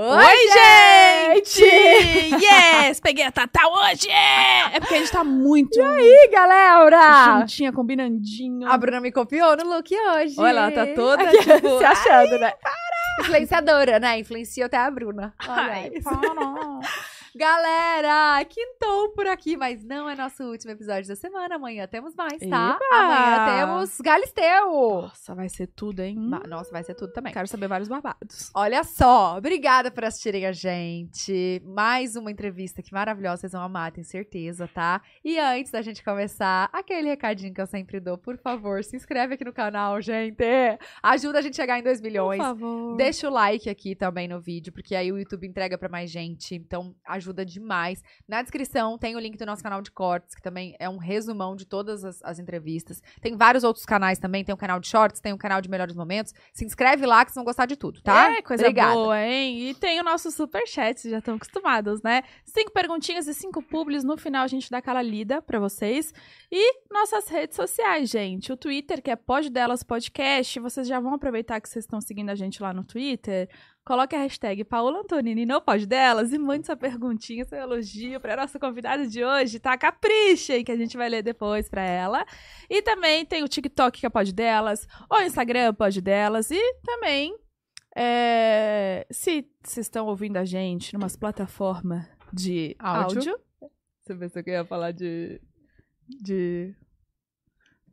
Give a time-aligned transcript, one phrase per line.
[0.00, 1.64] Oi, gente!
[2.40, 3.00] yes!
[3.02, 4.08] Peguei a Tatá hoje!
[4.08, 5.76] É porque a gente tá muito.
[5.76, 7.40] E aí, galera?
[7.40, 8.70] Juntinha, combinandinho.
[8.70, 10.36] A Bruna me copiou no look hoje.
[10.38, 12.52] Olha, ela tá toda Aqui, tipo, se achando, ai, né?
[13.22, 14.20] Influenciadora, né?
[14.20, 15.34] Influenciou até a Bruna.
[15.48, 16.78] Olha Ai, para.
[17.38, 21.54] Galera, quintou por aqui, mas não é nosso último episódio da semana.
[21.54, 22.76] Amanhã temos mais, tá?
[22.76, 22.98] Eba!
[23.00, 25.02] Amanhã temos Galisteu.
[25.02, 26.16] Nossa, vai ser tudo, hein?
[26.48, 27.32] Nossa, vai ser tudo também.
[27.32, 28.50] Quero saber vários babados.
[28.52, 31.62] Olha só, obrigada por assistirem a gente.
[31.64, 35.00] Mais uma entrevista que maravilhosa, vocês vão amar, tenho certeza, tá?
[35.24, 39.34] E antes da gente começar, aquele recadinho que eu sempre dou, por favor, se inscreve
[39.34, 40.42] aqui no canal, gente.
[41.00, 42.38] Ajuda a gente a chegar em 2 milhões.
[42.38, 42.96] Por favor.
[42.96, 46.56] Deixa o like aqui também no vídeo, porque aí o YouTube entrega pra mais gente.
[46.56, 48.02] Então, ajuda demais.
[48.26, 51.56] Na descrição tem o link do nosso canal de cortes, que também é um resumão
[51.56, 53.02] de todas as, as entrevistas.
[53.20, 54.44] Tem vários outros canais também.
[54.44, 56.34] Tem o canal de shorts, tem o canal de melhores momentos.
[56.52, 58.32] Se inscreve lá que vocês vão gostar de tudo, tá?
[58.32, 58.94] É, coisa Obrigada.
[58.94, 59.68] boa, hein?
[59.68, 62.22] E tem o nosso superchat, vocês já estão acostumados, né?
[62.44, 64.04] Cinco perguntinhas e cinco publis.
[64.04, 66.12] No final a gente dá aquela lida pra vocês.
[66.50, 68.52] E nossas redes sociais, gente.
[68.52, 70.58] O Twitter, que é Pod Delas Podcast.
[70.60, 73.48] Vocês já vão aproveitar que vocês estão seguindo a gente lá no Twitter.
[73.88, 78.36] Coloque a hashtag Paola Antonini no Pod Delas e mande sua perguntinha, seu elogio pra
[78.36, 79.78] nossa convidada de hoje, tá?
[79.78, 82.22] Caprichem, que a gente vai ler depois pra ela.
[82.68, 86.50] E também tem o TikTok, que é Pod Delas, o Instagram, Pod Delas.
[86.50, 87.34] E também
[87.96, 93.16] é, se vocês estão ouvindo a gente numas plataformas de Áudio.
[93.16, 93.40] áudio.
[94.02, 95.40] Você pensou que eu ia falar de.
[96.06, 96.74] de.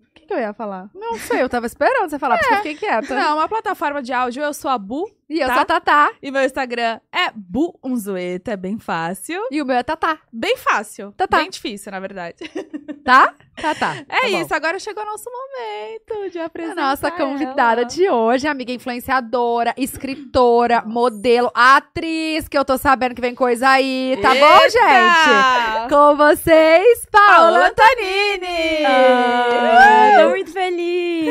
[0.01, 0.89] O que, que eu ia falar?
[0.93, 3.15] Não sei, eu tava esperando você falar, porque eu fiquei quieta.
[3.15, 4.43] Não, uma plataforma de áudio.
[4.43, 5.53] Eu sou a Bu E eu Tá?
[5.53, 6.11] sou a Tatá.
[6.21, 8.51] e meu Instagram é Bu Unzueta.
[8.51, 9.41] É bem fácil.
[9.49, 10.19] E o meu é Tatá.
[10.31, 11.11] Bem fácil.
[11.17, 11.37] Tá, tá.
[11.37, 12.35] Bem difícil, na verdade.
[13.05, 13.35] Tá?
[13.61, 13.97] Tatá.
[14.09, 14.41] É Tá bom.
[14.41, 16.81] isso, agora chegou o nosso momento de A apresentar.
[16.89, 17.85] nossa convidada ela.
[17.87, 24.17] de hoje, amiga influenciadora, escritora, modelo, atriz, que eu tô sabendo que vem coisa aí,
[24.23, 24.69] tá bom, Eita!
[24.71, 25.89] gente?
[25.89, 28.83] Com vocês, Paola Antonini!
[28.87, 31.25] Ah, tô muito feliz.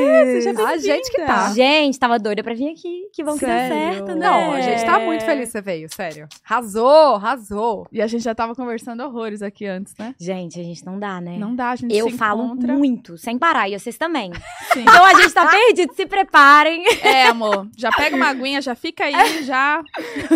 [0.44, 1.50] seja a gente que tá.
[1.50, 3.08] Gente, tava doida pra vir aqui.
[3.12, 3.83] Que bom que deu Sério?
[3.92, 4.14] Certo, né?
[4.14, 6.28] Não, a gente tá muito feliz que você veio, sério.
[6.48, 7.86] Arrasou, arrasou.
[7.92, 10.14] E a gente já tava conversando horrores aqui antes, né?
[10.18, 11.36] Gente, a gente não dá, né?
[11.38, 12.72] Não dá, a gente Eu falo encontra.
[12.72, 14.32] muito, sem parar, e vocês também.
[14.72, 14.82] Sim.
[14.82, 16.84] Então a gente tá perdido, se preparem.
[17.02, 17.68] É, amor.
[17.76, 19.82] Já pega uma aguinha, já fica aí, já.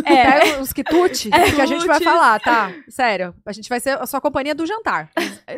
[0.05, 0.41] É.
[0.41, 2.73] Pega os quitutes que a gente vai falar, tá?
[2.89, 5.11] Sério, a gente vai ser a sua companhia do jantar.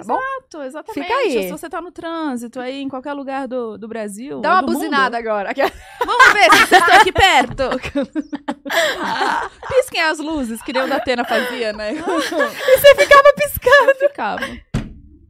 [0.06, 0.18] bom?
[0.18, 1.02] Exato, exatamente.
[1.06, 1.42] Fica aí.
[1.44, 4.40] Se você tá no trânsito aí, em qualquer lugar do, do Brasil.
[4.40, 5.48] Dá uma buzinada agora.
[5.48, 5.72] Mundo,
[6.04, 7.62] vamos ver se vocês estão aqui perto.
[9.68, 11.92] Pisquem as luzes, que nem o da Atena fazia, né?
[12.00, 13.90] Você ficava piscando.
[13.90, 14.46] Eu ficava.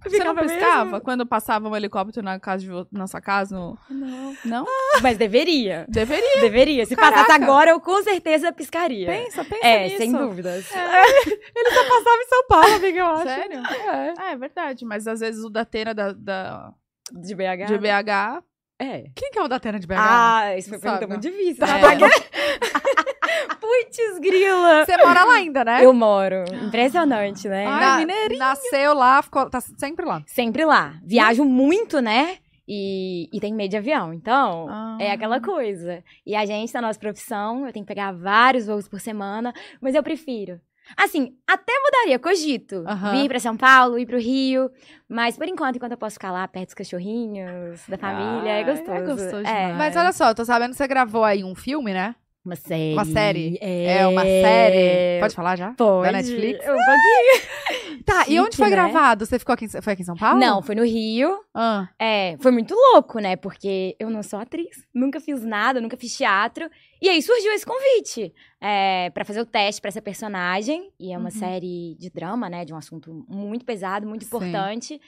[0.05, 3.55] Você não Ficava piscava quando passava um helicóptero na casa de na sua casa?
[3.55, 3.79] No...
[3.91, 4.37] Não.
[4.45, 4.67] Não?
[5.03, 5.85] Mas deveria.
[5.89, 6.41] Deveria.
[6.41, 6.87] Deveria.
[6.87, 7.25] Se Caraca.
[7.25, 9.07] passasse agora, eu com certeza piscaria.
[9.07, 9.99] Pensa, pensa é, nisso.
[9.99, 10.67] sem dúvidas.
[10.75, 13.25] Ele só passava em São Paulo, amiga, eu acho.
[13.25, 13.59] Sério?
[13.59, 14.15] É.
[14.19, 14.85] Ah, é verdade.
[14.87, 16.73] Mas às vezes o da Atena da, da,
[17.13, 17.67] De BH?
[17.67, 18.43] de BH.
[18.81, 19.05] É.
[19.15, 19.95] Quem que é o da Atena de BH?
[19.99, 21.65] Ah, isso foi Sabe, pergunta muito difícil.
[21.67, 21.97] É.
[21.97, 22.09] né?
[23.61, 24.85] Putz, grila.
[24.85, 25.85] Você mora lá ainda, né?
[25.85, 26.45] Eu moro.
[26.67, 27.67] Impressionante, né?
[27.67, 28.39] Ai, Na- mineirinho.
[28.39, 30.23] Nasceu lá, ficou, tá sempre lá.
[30.27, 30.95] Sempre lá.
[31.05, 32.39] Viajo muito, né?
[32.67, 34.13] E, e tenho medo de avião.
[34.15, 34.97] Então, Ah.
[35.01, 36.03] é aquela coisa.
[36.27, 39.95] E a gente, na nossa profissão, eu tenho que pegar vários voos por semana, mas
[39.95, 40.61] eu prefiro.
[40.97, 42.85] Assim, até mudaria, cogito.
[42.87, 43.13] Aham.
[43.13, 44.71] Vir pra São Paulo, ir pro Rio.
[45.09, 48.65] Mas por enquanto, enquanto eu posso ficar lá perto dos cachorrinhos, da família, Ai, é
[48.65, 48.93] gostoso.
[48.93, 49.73] é gostoso É.
[49.73, 52.15] Mas olha só, eu tô sabendo que você gravou aí um filme, né?
[52.45, 52.93] Uma série.
[52.95, 53.59] Uma série.
[53.61, 55.21] É, É uma série.
[55.21, 55.73] Pode falar já?
[55.75, 56.07] Pode.
[56.07, 56.59] Da Netflix?
[56.61, 57.51] Um pouquinho.
[58.05, 58.71] Tá, e onde Chique, foi né?
[58.73, 59.27] gravado?
[59.27, 60.41] Você ficou aqui, foi aqui em São Paulo?
[60.41, 61.39] Não, foi no Rio.
[61.55, 63.37] Ah, É, foi muito louco, né?
[63.37, 66.69] Porque eu não sou atriz, nunca fiz nada, nunca fiz teatro.
[67.01, 70.91] E aí surgiu esse convite é, para fazer o teste pra essa personagem.
[70.99, 71.39] E é uma Uhum.
[71.39, 72.65] série de drama, né?
[72.65, 74.29] De um assunto muito pesado, muito Sim.
[74.29, 75.01] importante.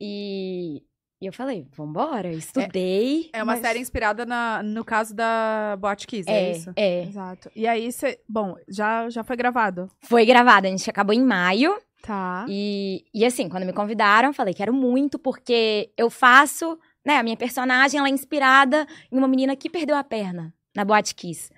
[0.00, 0.82] E,
[1.20, 3.30] e eu falei, vambora, estudei.
[3.32, 6.72] é uma mas- série inspirada na, no caso da Boate Kiss, é, É, isso?
[6.76, 7.02] é.
[7.04, 7.50] Exato.
[7.56, 8.18] E aí você.
[8.28, 9.90] Bom, já, já foi gravado.
[10.00, 11.76] Foi gravada, a gente acabou em maio.
[12.02, 12.44] Tá.
[12.48, 17.22] E, e assim, quando me convidaram, eu falei, quero muito, porque eu faço, né, a
[17.22, 21.50] minha personagem, ela é inspirada em uma menina que perdeu a perna na Boate Kiss.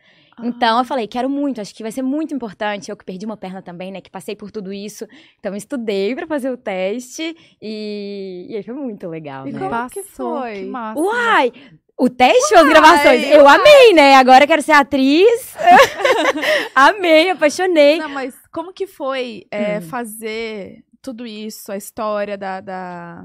[0.43, 2.91] Então eu falei, quero muito, acho que vai ser muito importante.
[2.91, 4.01] Eu que perdi uma perna também, né?
[4.01, 5.07] Que passei por tudo isso.
[5.39, 9.59] Então eu estudei pra fazer o teste e, e aí foi muito legal, E né?
[9.59, 10.55] como que Passou, foi?
[10.55, 11.01] Que massa.
[11.01, 11.53] Uai!
[12.01, 13.25] O teste ou as gravações?
[13.29, 14.15] Eu amei, né?
[14.15, 15.57] Agora eu quero ser atriz.
[16.75, 17.99] amei, apaixonei.
[17.99, 19.83] Não, mas como que foi é, Hum.
[19.83, 23.25] fazer tudo isso, a história da, da,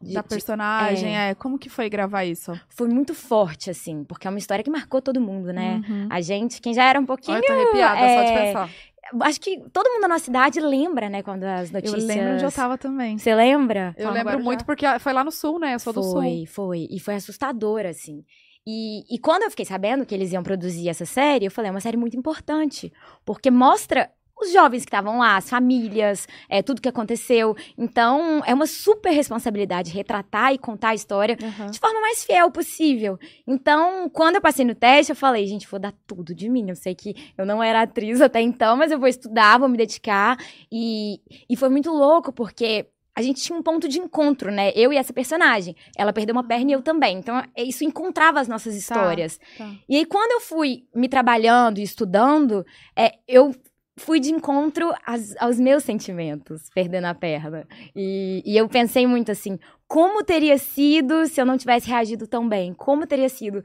[0.00, 1.16] da personagem?
[1.16, 1.34] É.
[1.34, 2.58] Como que foi gravar isso?
[2.68, 5.82] Foi muito forte, assim, porque é uma história que marcou todo mundo, né?
[5.88, 6.06] Uhum.
[6.10, 7.38] A gente, quem já era um pouquinho.
[7.38, 8.70] Eu tô arrepiada só de é, pensar.
[9.22, 12.04] Acho que todo mundo na nossa cidade lembra, né, quando as Eu notícias.
[12.04, 13.16] lembro onde eu tava também.
[13.16, 13.94] Você lembra?
[13.96, 14.66] Eu Fala lembro muito já.
[14.66, 15.74] porque foi lá no sul, né?
[15.74, 16.12] Eu sou do sul.
[16.12, 16.88] Foi, foi.
[16.90, 18.22] E foi assustador, assim.
[18.66, 21.72] E, e quando eu fiquei sabendo que eles iam produzir essa série, eu falei, é
[21.72, 22.92] uma série muito importante.
[23.24, 27.56] Porque mostra os jovens que estavam lá, as famílias, é, tudo que aconteceu.
[27.76, 31.70] Então, é uma super responsabilidade retratar e contar a história Uhum.
[31.70, 33.18] de forma mais fiel possível.
[33.46, 36.68] Então, quando eu passei no teste, eu falei, gente, vou dar tudo de mim.
[36.68, 39.76] Eu sei que eu não era atriz até então, mas eu vou estudar, vou me
[39.76, 40.36] dedicar.
[40.70, 42.86] E, e foi muito louco, porque
[43.16, 44.70] a gente tinha um ponto de encontro, né?
[44.76, 45.74] Eu e essa personagem.
[45.96, 47.18] Ela perdeu uma perna e eu também.
[47.18, 49.40] Então, é- isso encontrava as nossas histórias.
[49.58, 49.68] tá.
[49.88, 52.64] E aí, quando eu fui me trabalhando e estudando,
[52.94, 53.52] é, eu
[53.98, 57.66] fui de encontro às- aos meus sentimentos, perdendo a perna.
[57.94, 62.48] E, e eu pensei muito assim, como teria sido se eu não tivesse reagido tão
[62.48, 62.72] bem?
[62.74, 63.62] Como teria sido?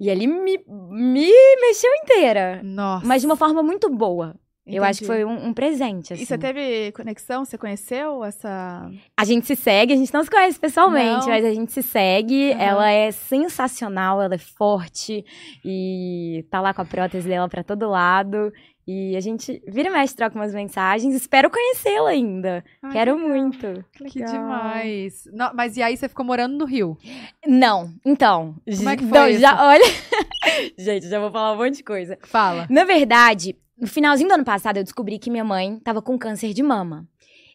[0.00, 1.30] E ali me, me
[1.60, 3.06] mexeu inteira, Nossa.
[3.06, 4.34] mas de uma forma muito boa.
[4.70, 5.22] Eu acho que Entendi.
[5.24, 6.22] foi um, um presente, assim.
[6.22, 7.42] E você teve conexão?
[7.42, 8.90] Você conheceu essa.
[9.16, 11.28] A gente se segue, a gente não se conhece pessoalmente, Não.
[11.28, 12.52] mas a gente se segue.
[12.52, 12.60] Aham.
[12.62, 15.24] Ela é sensacional, ela é forte
[15.64, 18.52] e tá lá com a prótese dela pra todo lado.
[18.90, 21.14] E a gente vira e mexe, troca umas mensagens.
[21.14, 22.64] Espero conhecê-la ainda.
[22.82, 23.84] Ai, Quero legal, muito.
[23.92, 24.32] Que legal.
[24.32, 25.28] demais.
[25.30, 26.96] Não, mas e aí você ficou morando no Rio?
[27.46, 28.56] Não, então.
[28.64, 29.40] Como é que foi não, isso?
[29.40, 29.84] já, olha.
[30.78, 32.16] gente, já vou falar um monte de coisa.
[32.22, 32.66] Fala.
[32.70, 36.54] Na verdade, no finalzinho do ano passado, eu descobri que minha mãe tava com câncer
[36.54, 37.06] de mama.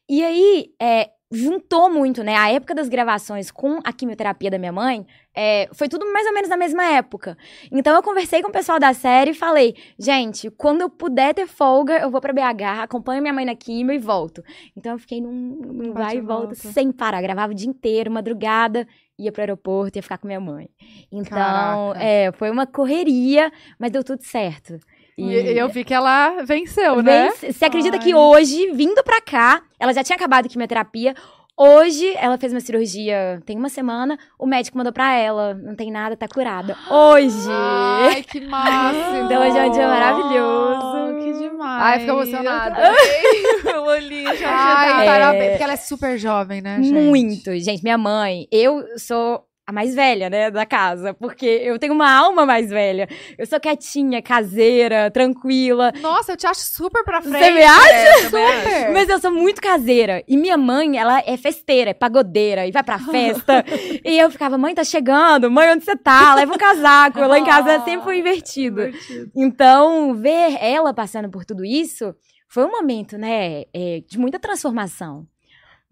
[0.08, 2.36] E aí, é, juntou muito, né?
[2.36, 6.34] A época das gravações com a quimioterapia da minha mãe é, foi tudo mais ou
[6.34, 7.36] menos na mesma época.
[7.72, 11.48] Então, eu conversei com o pessoal da série e falei: gente, quando eu puder ter
[11.48, 14.44] folga, eu vou pra BH, acompanho minha mãe na quimio e volto.
[14.78, 16.72] Então, eu fiquei num, num vai e e volta volta.
[16.72, 17.22] sem parar.
[17.22, 18.88] Gravava o dia inteiro, madrugada,
[19.18, 20.70] ia pro aeroporto, ia ficar com minha mãe.
[21.12, 22.04] Então, Caraca.
[22.04, 24.78] é, foi uma correria, mas deu tudo certo.
[25.18, 27.30] E eu vi que ela venceu, né?
[27.30, 28.04] Vence- Você acredita Ai.
[28.04, 31.14] que hoje, vindo pra cá, ela já tinha acabado a quimioterapia.
[31.56, 35.54] Hoje, ela fez uma cirurgia tem uma semana, o médico mandou pra ela.
[35.54, 36.76] Não tem nada, tá curada.
[36.90, 37.48] Hoje!
[37.48, 39.20] Ai, que massa.
[39.24, 40.82] Então, hoje é um dia maravilhoso.
[40.84, 41.84] Oh, que demais.
[41.84, 42.76] Ai, fico emocionada.
[43.80, 45.04] o olhinho já Ai, tá.
[45.04, 45.06] É.
[45.06, 45.50] parabéns.
[45.52, 46.92] Porque ela é super jovem, né, gente?
[46.92, 47.56] Muito.
[47.60, 52.12] Gente, minha mãe, eu sou a mais velha, né, da casa, porque eu tenho uma
[52.12, 53.08] alma mais velha.
[53.38, 55.92] Eu sou quietinha, caseira, tranquila.
[56.02, 57.40] Nossa, eu te acho super pra frente.
[57.44, 58.38] Você me acha?
[58.38, 58.94] É, acho.
[58.94, 60.22] Mas eu sou muito caseira.
[60.28, 63.64] E minha mãe, ela é festeira, é pagodeira, e vai pra festa.
[64.04, 65.50] e eu ficava, mãe, tá chegando.
[65.50, 66.36] Mãe, onde você tá?
[66.36, 67.20] Leva um casaco.
[67.22, 68.86] Lá em casa sempre foi invertido.
[68.86, 69.32] Divertido.
[69.36, 72.14] Então, ver ela passando por tudo isso
[72.50, 75.26] foi um momento, né, é, de muita transformação.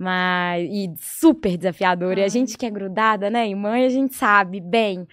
[0.02, 2.18] Mas, e super desafiador.
[2.18, 5.08] E a gente que é grudada, né, em mãe, a gente sabe bem.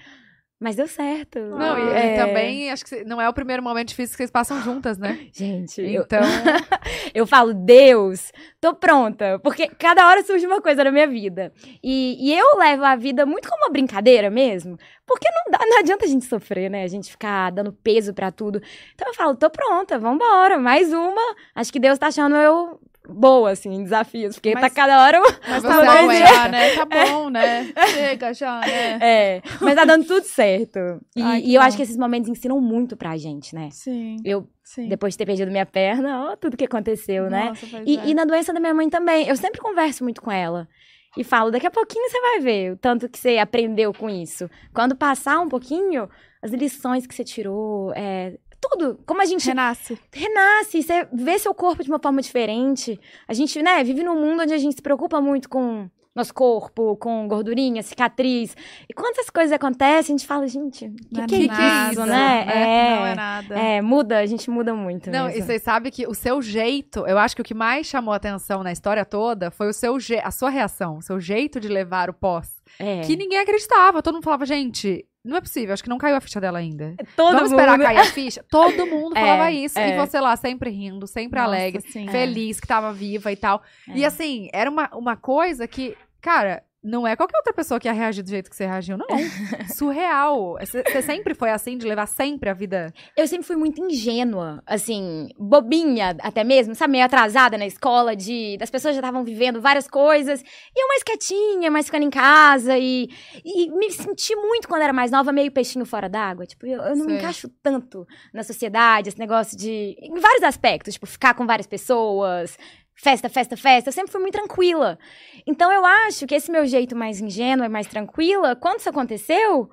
[0.59, 1.39] Mas deu certo.
[1.39, 4.31] Não, e, e É, também acho que não é o primeiro momento difícil que vocês
[4.31, 5.29] passam juntas, né?
[5.31, 6.21] Gente, eu, Então,
[7.15, 8.33] eu falo, Deus,
[8.63, 9.39] tô pronta.
[9.41, 11.53] Porque cada hora surge uma coisa na minha vida.
[11.85, 14.79] E, e eu levo a vida muito como uma brincadeira mesmo.
[15.07, 16.83] Porque não, dá, não adianta a gente sofrer, né?
[16.83, 18.59] A gente ficar dando peso pra tudo.
[18.95, 20.59] Então eu falo, tô pronta, vambora.
[20.59, 21.37] Mais uma.
[21.55, 24.35] Acho que Deus tá achando eu boa, assim, em desafios.
[24.37, 25.21] Porque Mas- tá cada hora.
[25.49, 26.75] Mas Você tá bom já, né?
[26.75, 27.73] Tá bom, né?
[27.93, 28.99] Chega já, né?
[29.01, 30.79] É, mas tá dando tudo certo.
[31.17, 31.67] E, Ai, e eu bom.
[31.67, 33.69] acho que esses momentos ensinam muito pra gente, né?
[33.73, 34.89] Sim, Eu, sim.
[34.89, 37.47] depois de ter perdido minha perna, ó, tudo que aconteceu, né?
[37.49, 38.07] Nossa, pois E, é.
[38.09, 39.27] e na doença da minha mãe também.
[39.27, 40.69] Eu sempre converso muito com ela.
[41.17, 44.49] E falo, daqui a pouquinho você vai ver o tanto que você aprendeu com isso.
[44.75, 46.09] Quando passar um pouquinho,
[46.43, 48.99] as lições que você tirou, é, tudo.
[49.07, 49.99] Como a gente Renasce.
[50.13, 52.99] renasce, você vê seu corpo de uma forma diferente.
[53.27, 55.89] A gente, né, vive num mundo onde a gente se preocupa muito com
[56.19, 58.57] nosso corpo, com gordurinha, cicatriz.
[58.89, 62.07] E quando essas coisas acontecem, a gente fala, gente, que Não que é nada, isso,
[62.07, 62.45] né?
[62.45, 63.55] Não é nada.
[63.59, 65.47] É, muda, a gente muda muito não, e mesmo.
[65.47, 68.73] vocês sabem que o seu jeito, eu acho que o que mais chamou atenção na
[68.73, 72.15] história toda foi o seu je a sua reação, o seu jeito de levar o
[72.15, 72.59] pós.
[72.79, 73.01] É.
[73.03, 74.03] Que ninguém acreditava.
[74.03, 76.95] Todo mundo falava, gente, não é possível, acho que não caiu a ficha dela ainda.
[77.17, 78.45] Todo Vamos esperar mundo- cair a ficha?
[78.51, 79.79] Todo mundo É, falava isso.
[79.79, 79.95] é.
[79.95, 82.09] E você lá sempre rindo, sempre Nossa, alegre, sim.
[82.09, 83.63] feliz que tava viva e tal.
[83.89, 83.93] É.
[83.99, 87.93] E assim, era uma, uma coisa que, cara, não é qualquer outra pessoa que ia
[87.93, 89.07] reagir do jeito que você reagiu, não.
[89.75, 90.57] Surreal.
[90.61, 92.93] Você sempre foi assim, de levar sempre a vida.
[93.17, 96.93] Eu sempre fui muito ingênua, assim, bobinha até mesmo, sabe?
[96.93, 101.03] Meio atrasada na escola, de das pessoas já estavam vivendo várias coisas, e eu mais
[101.03, 103.09] quietinha, mais ficando em casa, e,
[103.45, 106.47] e me senti muito quando era mais nova, meio peixinho fora d'água.
[106.47, 107.19] Tipo, eu, eu não me Sei.
[107.19, 109.97] encaixo tanto na sociedade, esse negócio de.
[110.01, 112.57] em vários aspectos, tipo, ficar com várias pessoas.
[113.03, 113.89] Festa, festa, festa.
[113.89, 114.99] Eu sempre fui muito tranquila.
[115.47, 119.71] Então eu acho que esse meu jeito mais ingênuo e mais tranquila, quando isso aconteceu,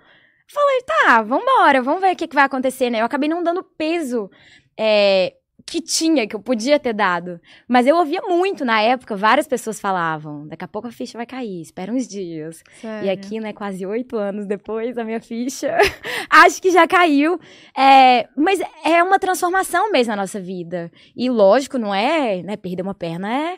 [0.47, 3.01] falei, tá, vambora, vamos ver o que, que vai acontecer, né?
[3.01, 4.29] Eu acabei não dando peso.
[4.77, 5.33] É,
[5.65, 7.41] que tinha, que eu podia ter dado.
[7.67, 11.25] Mas eu ouvia muito na época, várias pessoas falavam: daqui a pouco a ficha vai
[11.25, 12.63] cair, espera uns dias.
[12.79, 13.07] Sério.
[13.07, 15.75] E aqui, né, quase oito anos depois, a minha ficha,
[16.29, 17.39] acho que já caiu.
[17.75, 20.91] É, mas é uma transformação mesmo na nossa vida.
[21.15, 23.57] E lógico, não é, né, perder uma perna é...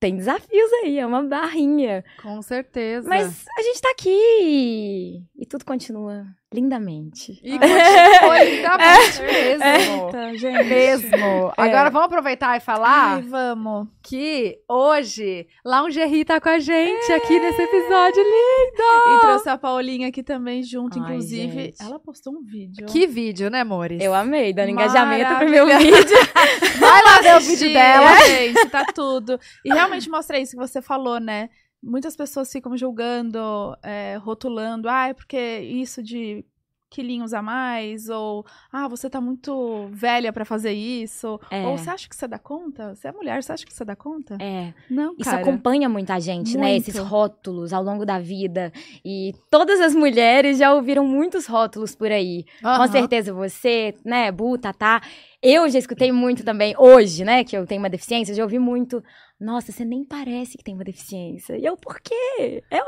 [0.00, 2.04] Tem desafios aí, é uma barrinha.
[2.22, 3.08] Com certeza.
[3.08, 7.38] Mas a gente tá aqui e, e tudo continua lindamente.
[7.42, 10.06] E continua lindamente mesmo.
[10.06, 10.64] Eita, gente.
[10.64, 11.52] Mesmo.
[11.56, 13.86] Agora vamos aproveitar e falar Ai, vamos.
[14.02, 18.82] que hoje Lingerie tá com a gente aqui nesse episódio lindo.
[19.16, 21.52] E trouxe a Paulinha aqui também junto, Ai, inclusive.
[21.52, 21.82] gente.
[21.82, 22.86] Ela postou um vídeo.
[22.86, 24.02] Que vídeo, né, amores?
[24.02, 26.18] Eu amei, dando engajamento pro meu vídeo.
[26.80, 28.16] Vai lá ver o vídeo dela.
[28.26, 29.38] Gente, tá tudo.
[29.64, 31.50] E realmente mostra isso que você falou, né?
[31.82, 36.44] Muitas pessoas ficam julgando, é, rotulando, ah, é porque isso de
[36.90, 41.66] quilinhos a mais, ou ah, você tá muito velha pra fazer isso, É.
[41.66, 42.94] ou você acha que você dá conta?
[42.94, 44.38] Você é mulher, você acha que você dá conta?
[44.40, 44.72] É.
[44.88, 45.42] Não, Isso cara.
[45.42, 46.68] acompanha muita gente, né?
[46.72, 46.88] Muito.
[46.88, 48.72] Esses rótulos ao longo da vida.
[49.04, 52.46] E todas as mulheres já ouviram muitos rótulos por aí.
[52.62, 55.02] Com certeza você, né, Bu, Tatá.
[55.42, 59.02] Eu já escutei muito também, hoje, né, que eu tenho uma deficiência, já ouvi muito.
[59.40, 61.56] Nossa, você nem parece que tem uma deficiência.
[61.56, 62.64] E eu, por quê?
[62.72, 62.82] É,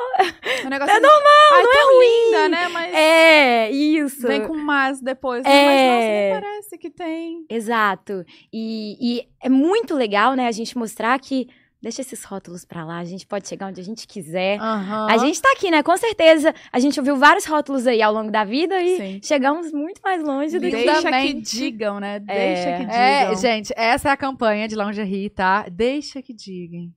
[0.66, 2.24] O negócio É assim, normal, Ai, não é tão ruim.
[2.26, 2.68] linda, né?
[2.68, 4.26] Mas é isso.
[4.26, 5.44] vem com mas depois.
[5.44, 5.66] É.
[5.66, 7.44] Mas nossa, nem parece que tem.
[7.48, 8.24] Exato.
[8.52, 11.46] E, e é muito legal, né, a gente mostrar que
[11.82, 14.58] deixa esses rótulos pra lá, a gente pode chegar onde a gente quiser.
[14.60, 15.06] Aham.
[15.10, 15.82] A gente tá aqui, né?
[15.82, 16.54] Com certeza.
[16.72, 19.20] A gente ouviu vários rótulos aí ao longo da vida e Sim.
[19.22, 20.70] chegamos muito mais longe do que.
[20.70, 22.20] Deixa que digam, né?
[22.20, 22.94] Deixa que digam.
[22.94, 25.66] É, gente, essa é a campanha de lingerie, tá?
[25.68, 26.90] Deixa que digam.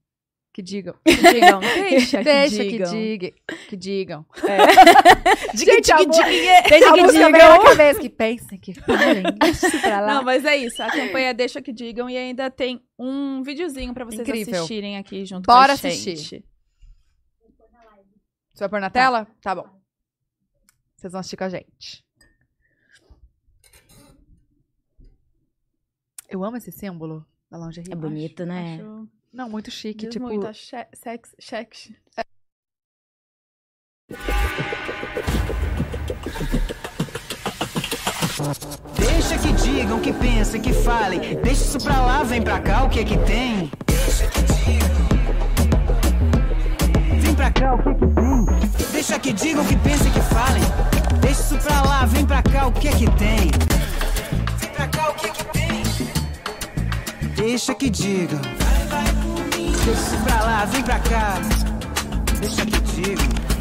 [0.53, 0.93] Que digam.
[1.03, 1.59] Que digam.
[1.89, 2.91] Deixa que Deixa que digam.
[2.91, 3.31] digam.
[3.69, 4.25] Que digam.
[5.55, 6.61] Diga, Gente, a diga, mu- diga.
[6.69, 7.31] Deixa a que digam.
[7.31, 7.99] na cabeça.
[7.99, 9.23] Que pensem, que falem.
[9.39, 10.07] Deixa isso pra lá.
[10.13, 10.81] Não, mas é isso.
[10.83, 14.53] A campanha é Deixa que digam e ainda tem um videozinho pra vocês Incrível.
[14.55, 16.11] assistirem aqui junto Bora com a gente.
[16.13, 16.45] assistir.
[18.53, 19.25] Você vai pôr na tela?
[19.41, 19.67] Tá bom.
[20.95, 22.05] Vocês vão assistir com a gente.
[26.29, 27.91] Eu amo esse símbolo da lingerie.
[27.91, 28.75] É bonito, né?
[28.75, 29.07] Acho...
[29.33, 30.05] Não, muito chique.
[30.05, 31.91] Diz tipo, muito, a che- sex, sex.
[38.97, 41.19] Deixa que digam, que pensem, que falem.
[41.41, 43.71] Deixa isso pra lá, vem pra cá, o que é que tem?
[43.85, 45.03] Deixa que digam.
[47.21, 48.45] Vem pra cá, o que é que tem?
[48.91, 50.63] Deixa que digam, que pensem, que falem.
[51.21, 53.51] Deixa isso pra lá, vem pra cá, o que é que tem?
[54.59, 55.83] Vem pra cá, o que é que tem?
[57.35, 58.41] Deixa que digam.
[59.85, 61.35] Deixa pra lá, vem pra cá.
[62.39, 63.15] Deixa que digam.
[63.17, 63.52] Deixa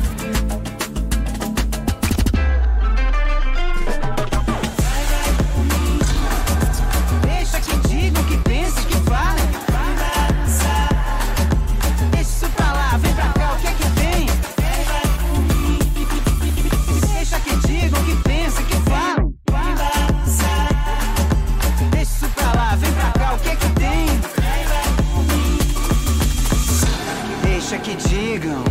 [27.73, 28.63] Deixa que digam.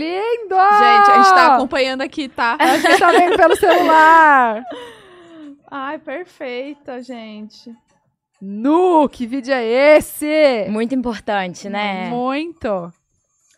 [0.00, 0.54] Lindo!
[0.54, 2.56] Gente, a gente tá acompanhando aqui, tá?
[2.56, 4.62] Acho que tá vendo pelo celular.
[5.68, 7.74] Ai, perfeita, gente.
[8.40, 9.64] Nu, que vídeo é
[9.96, 10.68] esse?
[10.70, 12.10] Muito importante, né?
[12.10, 12.92] Muito.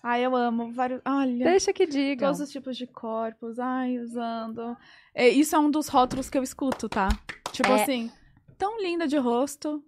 [0.03, 1.03] Ai, eu amo vários.
[1.05, 1.45] Olha.
[1.45, 2.29] Deixa que digam.
[2.29, 4.75] Todos os tipos de corpos, ai, usando.
[5.15, 7.11] É, isso é um dos rótulos que eu escuto, tá?
[7.53, 7.83] Tipo É.
[7.83, 8.11] assim,
[8.57, 9.85] tão linda de rosto,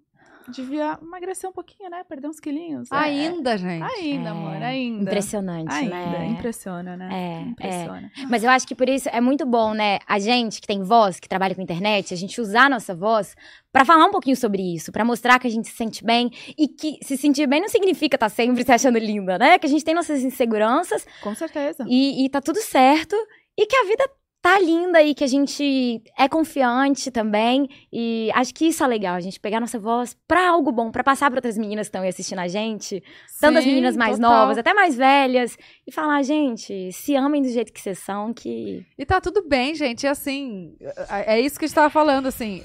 [0.51, 2.03] devia emagrecer um pouquinho, né?
[2.05, 2.91] Perder uns quilinhos.
[2.91, 2.97] É.
[2.97, 3.83] Ainda, gente.
[3.83, 4.33] Ainda, É.
[4.33, 5.03] amor, ainda.
[5.03, 6.27] Impressionante, Ainda, né?
[6.27, 7.09] impressiona, né?
[7.13, 8.11] É, Impressiona.
[8.29, 9.99] Mas eu acho que por isso é muito bom, né?
[10.07, 13.35] A gente que tem voz, que trabalha com internet, a gente usar a nossa voz
[13.73, 16.69] pra falar um pouquinho sobre isso, pra mostrar que a gente se sente bem e
[16.69, 19.59] que se sentir bem não significa estar sempre se achando linda, né?
[19.59, 21.85] Que a gente tem nossas inseguranças Com certeza.
[21.89, 23.17] e, e tá tudo certo
[23.57, 24.09] e que a vida
[24.43, 29.15] tá linda e que a gente é confiante também e acho que isso é legal,
[29.15, 32.03] a gente pegar nossa voz pra algo bom, pra passar pra outras meninas que estão
[32.03, 33.01] aí assistindo a gente,
[33.41, 34.33] tanto as Sim, meninas mais total.
[34.41, 35.57] novas, até mais velhas,
[35.87, 39.77] e falar, gente, se amem do jeito que vocês são, que E tá tudo bem,
[39.77, 40.03] gente.
[40.03, 40.75] E assim,
[41.09, 42.63] é é isso que a gente tava falando, assim.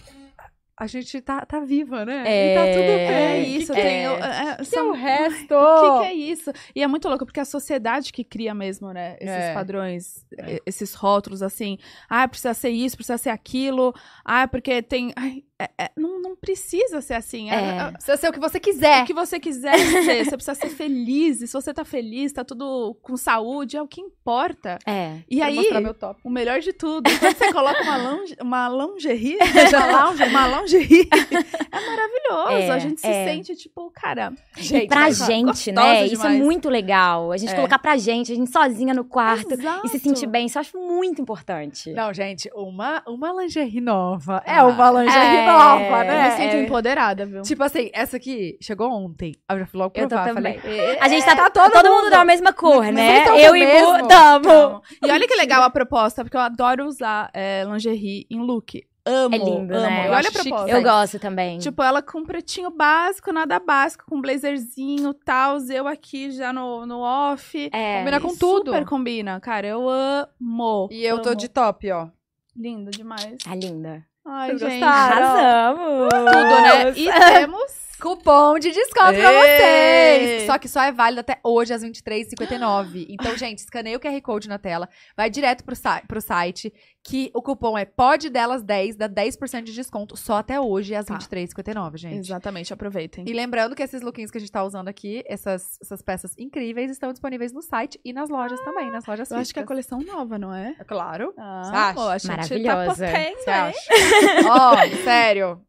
[0.79, 2.24] A gente tá, tá viva, né?
[2.27, 3.55] É, e tá tudo É bem.
[3.57, 4.05] isso, que, tem.
[4.05, 4.12] é.
[4.12, 5.55] o- é, é são- o resto?
[5.55, 6.51] O que, que é isso?
[6.75, 9.15] E é muito louco, porque é a sociedade que cria mesmo, né?
[9.19, 9.53] Esses É.
[9.55, 11.79] padrões, e- esses rótulos, assim.
[12.07, 13.91] Ah, precisa ser isso, precisa ser aquilo.
[14.24, 15.12] Ah, porque tem.
[15.15, 17.49] Ai, é- é- não, não precisa ser assim.
[17.49, 17.77] É- É.
[17.87, 19.03] é- Precisa ser o que você quiser.
[19.03, 21.41] o que você quiser ser, você precisa ser feliz.
[21.41, 24.77] E se você tá feliz, tá tudo com saúde, é o que importa.
[24.85, 25.17] É.
[25.29, 26.19] E aí, mostrar meu top.
[26.23, 29.37] o melhor de tudo, quando você coloca uma, longe, uma lingerie,
[29.73, 32.51] uma lounge- uma lingerie, é maravilhoso.
[32.51, 33.25] É, a gente se é.
[33.25, 36.05] sente, tipo, cara, E pra gente, né?
[36.05, 36.39] Isso é demais.
[36.39, 37.31] muito legal.
[37.31, 39.99] A gente colocar pra gente, a gente sozinha no quarto e se Exato.
[39.99, 40.45] sentir bem.
[40.45, 41.91] Isso eu acho muito importante.
[41.93, 44.41] Não, gente, uma, uma lingerie nova.
[44.45, 45.57] É Ah, uma lingerie é.
[45.57, 46.23] nova, Eu né?
[46.29, 46.61] me sinto É.
[46.63, 47.41] empoderada, viu?
[47.41, 49.33] Tipo assim, essa aqui chegou ontem.
[49.49, 50.33] Eu já fui logo Eu tô provar.
[50.33, 50.59] também.
[50.59, 52.09] Falei, "É, A gente tá, tá todo, todo mundo mundo.
[52.11, 53.25] da mesma cor, né?
[53.45, 53.65] Eu e?
[53.65, 54.49] Bu tamo.
[54.49, 54.81] Amo.
[55.05, 58.83] E olha que legal a proposta, porque eu adoro usar é, lingerie em look.
[59.09, 59.81] Amo, É lindo, amo.
[59.83, 60.03] né?
[60.03, 60.69] E Eu olha a proposta.
[60.69, 61.59] Eu gosto também.
[61.59, 65.59] Tipo, ela com pretinho básico, nada básico, com blazerzinho e tal.
[65.69, 67.69] Eu aqui já no, no off.
[67.71, 67.99] é.
[67.99, 68.71] combina com tudo.
[68.71, 69.65] Super combina, cara.
[69.65, 70.89] Eu amo.
[70.91, 71.37] E eu tô amo.
[71.37, 72.07] de top, ó.
[72.55, 73.37] Lindo demais.
[73.43, 74.03] Tá linda.
[74.27, 74.84] Ai, Vocês gente.
[74.84, 76.10] Arrasamos.
[76.10, 76.93] Tudo, né?
[76.96, 77.88] E temos...
[78.00, 80.19] Cupom de desconto pra Ei!
[80.19, 80.46] vocês!
[80.46, 83.07] Só que só é válido até hoje, às 23h59.
[83.10, 85.75] Então, gente, escaneia o QR Code na tela, vai direto pro,
[86.07, 86.72] pro site,
[87.09, 91.17] que o cupom é PODDELAS10, dá 10% de desconto só até hoje, às Tá.
[91.17, 92.17] 23h59, gente.
[92.17, 93.23] Exatamente, aproveitem.
[93.25, 96.91] E lembrando que esses lookinhos que a gente tá usando aqui, essas, essas peças incríveis,
[96.91, 99.65] estão disponíveis no site e nas lojas também, nas lojas Eu acho que é a
[99.65, 100.75] coleção nova, não é?
[100.77, 101.33] É claro.
[101.37, 103.05] Ah, pô, a gente Maravilhosa.
[103.45, 103.71] tá?
[104.51, 105.61] Ó, sério.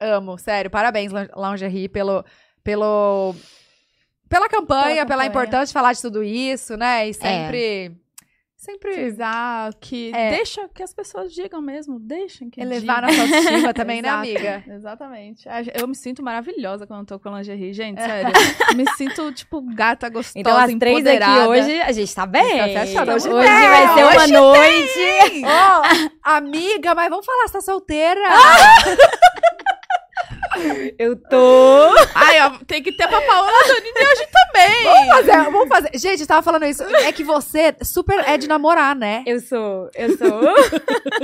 [0.00, 0.70] Amo, sério.
[0.70, 2.24] Parabéns, Lin- Lingerie, pelo,
[4.28, 5.26] pela campanha, Pela pela campanha.
[5.28, 7.08] importância de falar de tudo isso, né?
[7.08, 7.96] E sempre.
[8.68, 10.30] Sempre Frisar que É.
[10.30, 13.16] deixa que as pessoas digam mesmo, deixem que elevar digam.
[13.24, 14.62] nossa autoestima também, né, amiga?
[14.68, 15.48] Exatamente.
[15.48, 18.30] Ah, Eu me sinto maravilhosa quando eu tô com lingerie, gente, sério.
[18.76, 21.48] me sinto, tipo, gata gostosa, Então, as três aqui empoderada.
[21.48, 22.58] hoje, a gente tá bem.
[22.74, 23.12] Tá fechado.
[23.12, 25.42] Hoje, Hoje tem, vai ser uma noite.
[25.46, 25.82] Ó,
[26.36, 28.20] amiga, mas vamos falar, você tá solteira?
[30.98, 31.94] Eu tô.
[32.14, 34.26] Ai, ó, tem que ter pra Paola Donini hoje
[34.58, 34.84] também.
[34.84, 35.90] Vamos fazer, vamos fazer.
[35.94, 36.82] Gente, eu tava falando isso.
[36.82, 39.22] É que você super é de namorar, né?
[39.26, 39.90] Eu sou.
[39.94, 40.40] Eu sou.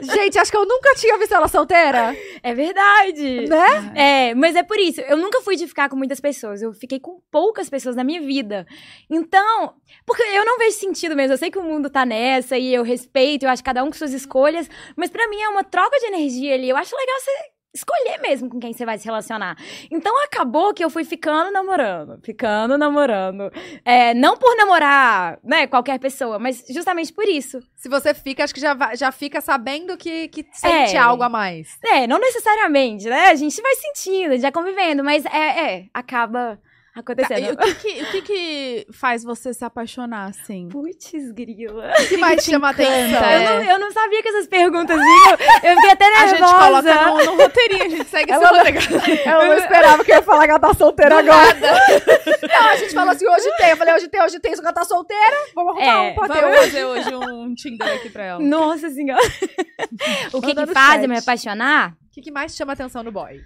[0.14, 2.16] Gente, acho que eu nunca tinha visto ela solteira.
[2.42, 3.48] é verdade.
[3.48, 3.92] Né?
[3.94, 5.00] É, mas é por isso.
[5.00, 6.62] Eu nunca fui de ficar com muitas pessoas.
[6.62, 8.66] Eu fiquei com poucas pessoas na minha vida.
[9.10, 9.74] Então,
[10.06, 11.34] porque eu não vejo sentido mesmo.
[11.34, 13.96] Eu sei que o mundo tá nessa e eu respeito, eu acho cada um com
[13.96, 14.68] suas escolhas.
[14.96, 16.68] Mas pra mim é uma troca de energia ali.
[16.68, 19.56] Eu acho legal você escolher mesmo com quem você vai se relacionar.
[19.90, 23.50] Então acabou que eu fui ficando namorando, ficando namorando.
[23.84, 27.60] É, não por namorar, né, qualquer pessoa, mas justamente por isso.
[27.74, 30.98] Se você fica, acho que já, já fica sabendo que, que sente É.
[30.98, 31.76] algo a mais.
[31.84, 33.28] É, não necessariamente, né?
[33.28, 36.58] A gente vai sentindo, já convivendo, mas é, é acaba
[36.94, 37.40] acontecendo.
[37.40, 40.68] e o que que, o que que faz você se apaixonar, assim?
[40.68, 41.92] Putz, grila.
[42.00, 43.30] O que mais te chama atenção?
[43.30, 45.30] Eu, não, eu não sabia que essas perguntas vinham.
[45.62, 46.36] Eu fiquei até A nervosa.
[46.36, 48.78] gente coloca no, no roteirinho, a gente segue Ela- roteiro.
[49.24, 51.54] Eu não esperava que eu ia falar que ela tá solteira agora.
[52.48, 53.70] Não, a gente falou assim, hoje tem.
[53.70, 55.36] Eu falei, hoje tem, hoje tem, só que ela tá solteira.
[55.54, 58.40] Vamos arrumar É, um pra ter Vamos fazer hoje um Tinder aqui pra ela.
[58.40, 59.22] Nossa senhora.
[60.32, 61.92] o que, que faz me apaixonar?
[61.92, 63.40] O que, que mais te chama atenção no boy?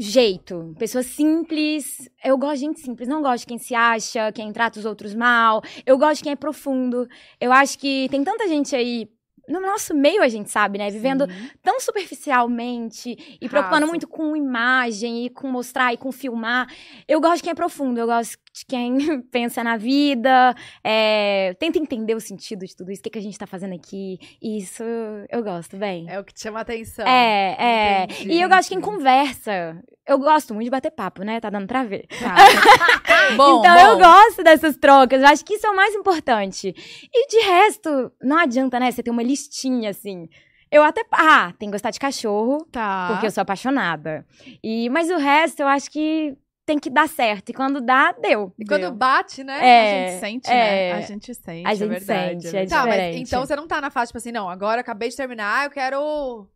[0.00, 0.76] Jeito.
[0.78, 2.08] Pessoa simples.
[2.24, 3.08] Eu gosto de gente simples.
[3.08, 5.60] Não gosto de quem se acha, quem trata os outros mal.
[5.84, 7.08] Eu gosto de quem é profundo.
[7.40, 9.08] Eu acho que tem tanta gente aí.
[9.48, 10.88] No nosso meio, a gente sabe, né?
[10.90, 11.26] Vivendo
[11.62, 16.68] tão superficialmente e preocupando muito com imagem e com mostrar e com filmar.
[17.08, 21.78] Eu gosto de quem é profundo, eu gosto de quem pensa na vida, é, tenta
[21.78, 24.18] entender o sentido de tudo isso, o que, que a gente tá fazendo aqui.
[24.42, 24.82] Isso
[25.28, 26.06] eu gosto, bem.
[26.08, 27.06] É o que te chama atenção.
[27.06, 28.04] É, é.
[28.04, 28.32] Entendi.
[28.32, 29.82] E eu gosto de quem conversa.
[30.06, 31.38] Eu gosto muito de bater papo, né?
[31.40, 32.06] Tá dando pra ver.
[33.36, 33.80] Bom, então bom.
[33.80, 35.20] eu gosto dessas trocas.
[35.20, 36.74] Eu acho que isso é o mais importante.
[37.12, 38.90] E de resto, não adianta, né?
[38.90, 40.26] Você ter uma listinha assim.
[40.70, 41.04] Eu até.
[41.12, 43.08] Ah, tem que gostar de cachorro, Tá.
[43.10, 44.24] porque eu sou apaixonada.
[44.62, 46.36] E, mas o resto, eu acho que
[46.68, 47.48] tem que dar certo.
[47.48, 48.52] E quando dá, deu.
[48.58, 48.92] E quando Deu.
[48.92, 49.58] bate, né?
[49.58, 50.52] É, A gente sente, é.
[50.54, 50.92] né?
[50.92, 52.42] A gente sente, A é gente verdade.
[52.42, 55.08] sente, é Tá, mas então você não tá na fase, tipo assim, não, agora acabei
[55.08, 56.46] de terminar, eu quero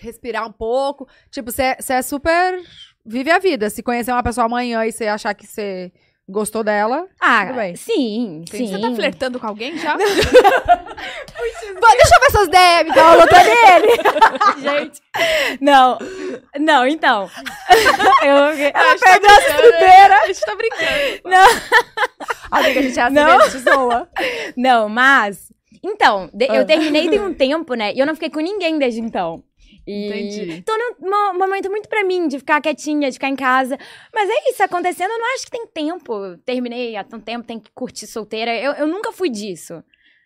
[0.00, 1.06] respirar um pouco.
[1.30, 2.62] Tipo, você, é super.
[3.04, 3.68] Vive a vida.
[3.68, 5.92] Se conhecer uma pessoa amanhã e você achar que você
[6.26, 7.06] gostou dela.
[7.20, 7.76] Ah, Tudo bem.
[7.76, 8.68] sim, sim.
[8.68, 9.98] Você tá flertando com alguém já?
[11.80, 13.98] Pô, deixa eu ver suas DM, então, eu tô dele.
[14.80, 15.00] Gente.
[15.60, 15.98] Não.
[16.58, 17.30] Não, então.
[18.22, 20.20] eu, Ela perdeu a estrutura.
[20.22, 21.22] A gente tá brincando.
[22.50, 23.38] Amiga, a gente é assim Não.
[23.38, 24.08] mesmo, te zoa.
[24.56, 25.52] Não, mas.
[25.82, 26.56] Então, de- Ah.
[26.56, 27.92] eu terminei tem um tempo, né?
[27.94, 29.42] E eu não fiquei com ninguém desde então.
[29.86, 30.62] E Entendi.
[30.62, 33.78] tô num mo- momento muito pra mim de ficar quietinha, de ficar em casa.
[34.12, 36.12] Mas é isso acontecendo, eu não acho que tem tempo.
[36.24, 38.54] Eu terminei há tanto tempo, tem que curtir solteira.
[38.54, 39.82] Eu, eu nunca fui disso.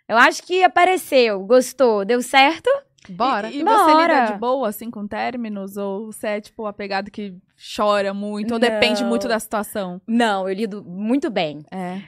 [0.09, 2.69] Eu acho que apareceu, gostou, deu certo.
[3.09, 3.51] Bora.
[3.51, 4.25] E, e você lida Bora.
[4.27, 5.77] de boa, assim, com términos?
[5.77, 7.35] Ou você é, tipo, apegado que
[7.77, 8.55] chora muito?
[8.55, 9.09] Ou depende Não.
[9.09, 10.01] muito da situação?
[10.07, 11.65] Não, eu lido muito bem.
[11.71, 12.01] É.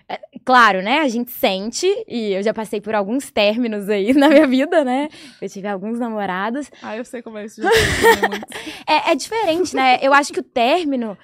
[0.44, 1.00] Claro, né?
[1.00, 5.08] A gente sente, e eu já passei por alguns términos aí na minha vida, né?
[5.40, 6.70] Eu tive alguns namorados.
[6.82, 7.60] Ah, eu sei como é isso.
[7.60, 7.74] Muito.
[8.86, 9.98] É, é diferente, né?
[10.02, 11.16] Eu acho que o término.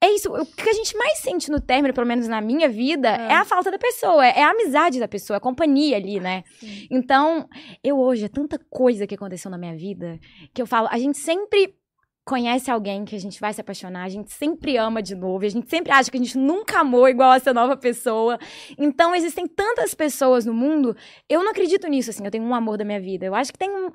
[0.00, 3.08] É isso, o que a gente mais sente no término, pelo menos na minha vida,
[3.08, 3.34] é, É.
[3.34, 6.44] a falta da pessoa, é a amizade da pessoa, a companhia ali, né?
[6.60, 6.86] Sim.
[6.90, 7.48] Então,
[7.82, 10.18] eu hoje, é tanta coisa que aconteceu na minha vida,
[10.54, 11.74] que eu falo, a gente sempre
[12.24, 15.48] conhece alguém que a gente vai se apaixonar, a gente sempre ama de novo, a
[15.48, 18.38] gente sempre acha que a gente nunca amou igual essa nova pessoa.
[18.78, 20.94] Então, existem tantas pessoas no mundo,
[21.28, 23.24] eu não acredito nisso, assim, eu tenho um amor da minha vida.
[23.24, 23.90] Eu acho que tem um-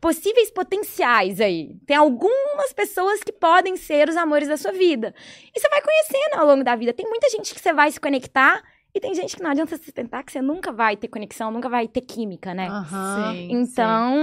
[0.00, 1.74] possíveis potenciais aí.
[1.86, 5.14] Tem algumas pessoas que podem ser os amores da sua vida.
[5.54, 6.92] E você vai conhecendo ao longo da vida.
[6.92, 8.62] Tem muita gente que você vai se conectar
[8.96, 11.68] e tem gente que não adianta se tentar, que você nunca vai ter conexão, nunca
[11.68, 12.66] vai ter química, né?
[12.66, 13.32] Aham.
[13.34, 14.14] Sim, Então.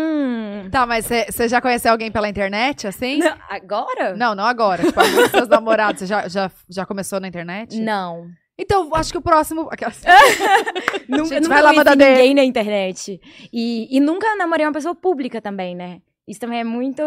[0.71, 3.19] Tá, mas você já conheceu alguém pela internet, assim?
[3.19, 4.15] Não, agora?
[4.15, 4.83] Não, não agora.
[4.83, 7.79] Tipo, alguns seus namorados, você já, já, já começou na internet?
[7.79, 8.27] Não.
[8.63, 9.67] Então, acho que o próximo...
[9.71, 10.01] aquelas-
[11.07, 13.19] Nunca, Gente, nunca vai lá mandar ninguém na internet.
[13.51, 16.01] E, e nunca namorei uma pessoa pública também, né?
[16.27, 17.03] Isso também é muito.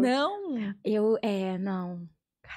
[0.00, 0.74] Não.
[0.84, 2.00] Eu, é, não.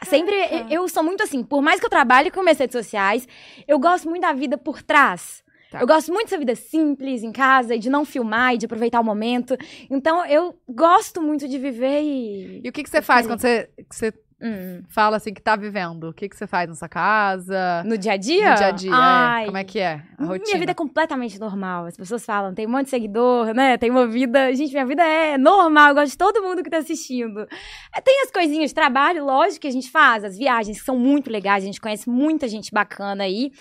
[0.06, 0.36] Sempre,
[0.70, 3.28] eu sou muito assim, por mais que eu trabalhe com minhas redes sociais,
[3.68, 5.44] eu gosto muito da vida por trás.
[5.72, 5.82] Tá.
[5.82, 9.02] Eu gosto muito dessa vida simples, em casa, e de não filmar, e de aproveitar
[9.02, 9.58] o momento.
[9.90, 12.62] Então, eu gosto muito de viver e...
[12.64, 14.84] E o que que você faz quando você, que você Hum.
[14.88, 16.10] fala assim que tá vivendo?
[16.10, 17.84] O que que você faz na sua casa?
[17.84, 18.50] No dia a dia?
[18.52, 18.94] No dia a dia, é.
[18.94, 20.46] Ai, Como é que é a rotina?
[20.46, 21.86] Minha vida é completamente normal.
[21.86, 23.78] As pessoas falam, tem um monte de seguidor, né?
[23.78, 24.54] Tem uma vida.
[24.54, 25.90] Gente, minha vida é normal.
[25.90, 27.48] Eu gosto de todo mundo que tá assistindo.
[27.96, 31.00] É, Tem as coisinhas de trabalho, lógico, que a gente faz, as viagens que são
[31.00, 33.52] muito legais, a gente conhece muita gente bacana aí.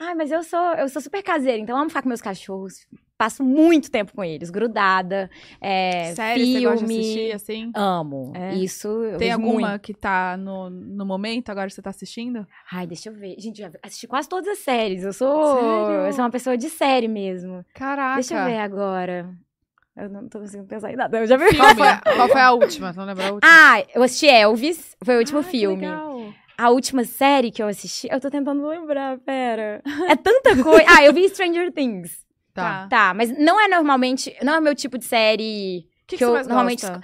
[0.00, 2.74] Ai, mas eu sou, eu sou super caseira, então eu amo ficar com meus cachorros.
[3.24, 5.30] Passo muito tempo com eles, grudada.
[5.58, 6.60] É, Sério, filme.
[6.60, 7.72] você gosta de assistir, assim?
[7.74, 8.32] Amo.
[8.34, 8.54] É?
[8.54, 9.80] Isso eu Tem alguma muito.
[9.80, 12.46] que tá no, no momento agora que você tá assistindo?
[12.70, 13.34] Ai, deixa eu ver.
[13.38, 15.04] Gente, já assisti quase todas as séries.
[15.04, 16.06] Eu sou, Sério?
[16.06, 17.64] eu sou uma pessoa de série mesmo.
[17.72, 18.16] Caraca.
[18.16, 19.30] Deixa eu ver agora.
[19.96, 21.20] Eu não tô conseguindo pensar em nada.
[21.20, 21.56] Eu já vi.
[21.56, 22.92] Qual foi, qual foi a última?
[22.92, 23.50] Não lembra a última?
[23.50, 24.94] Ah, eu assisti Elvis.
[25.02, 25.76] Foi o último Ah, filme.
[25.80, 26.30] legal.
[26.58, 28.06] A última série que eu assisti.
[28.10, 29.82] Eu tô tentando lembrar, pera.
[30.10, 30.84] É tanta coisa.
[30.88, 32.23] Ah, eu vi Stranger Things.
[32.54, 32.86] Tá.
[32.88, 34.34] Tá, mas não é normalmente.
[34.42, 35.86] Não é o meu tipo de série.
[36.06, 37.00] Que, Que que você eu mais normalmente gosta?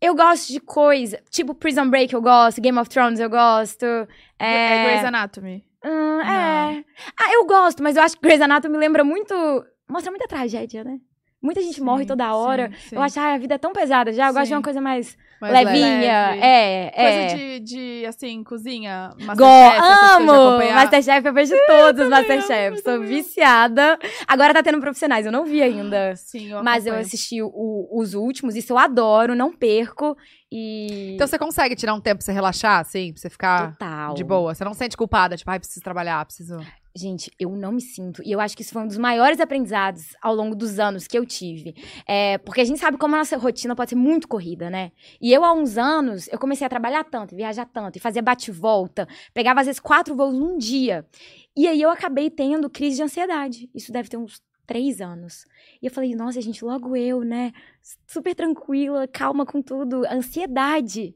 [0.00, 1.20] Eu gosto de coisa.
[1.30, 3.84] Tipo Prison Break eu gosto, Game of Thrones eu gosto.
[3.84, 4.06] É,
[4.38, 4.84] É.
[4.86, 5.64] Grey's Anatomy.
[5.84, 6.84] Hum, é.
[7.20, 9.34] Ah, eu gosto, mas eu acho que Grey's Anatomy me lembra muito.
[9.88, 10.98] Mostra muita tragédia, né?
[11.42, 12.70] Muita gente Sim, morre toda hora.
[12.74, 12.96] sim, sim.
[12.96, 14.28] Eu acho, ah, a vida é tão pesada já.
[14.28, 16.30] Eu gosto de uma coisa mais, Mais levinha.
[16.30, 16.40] leve.
[16.42, 17.34] É, Coisa é.
[17.34, 19.10] de, de, assim, cozinha.
[19.18, 20.74] Go Masterchef, de amo!
[20.74, 22.82] Masterchef, eu vejo todos os Masterchefs.
[22.86, 23.98] eu Sou viciada.
[24.26, 26.14] Agora tá tendo profissionais, eu não vi ainda.
[26.16, 30.16] Sim, eu Mas eu assisti o- os últimos, isso eu adoro, não perco.
[30.50, 31.14] E.
[31.14, 33.12] Então você consegue tirar um tempo pra você relaxar, assim?
[33.12, 34.14] Pra você ficar Total.
[34.14, 34.54] de boa?
[34.54, 35.36] Você não se sente culpada?
[35.36, 36.58] Tipo, ai, preciso trabalhar, preciso...
[36.96, 38.22] Gente, eu não me sinto.
[38.24, 41.18] E eu acho que isso foi um dos maiores aprendizados ao longo dos anos que
[41.18, 41.74] eu tive.
[42.06, 44.92] É, porque a gente sabe como a nossa rotina pode ser muito corrida, né?
[45.20, 49.08] E eu, há uns anos, eu comecei a trabalhar tanto, viajar tanto, e fazer bate-volta.
[49.32, 51.04] Pegava, às vezes, quatro voos num dia.
[51.56, 53.68] E aí eu acabei tendo crise de ansiedade.
[53.74, 55.44] Isso deve ter uns três anos.
[55.82, 57.52] E eu falei, nossa, gente, logo eu, né?
[58.06, 60.06] Super tranquila, calma com tudo.
[60.06, 61.12] Ansiedade.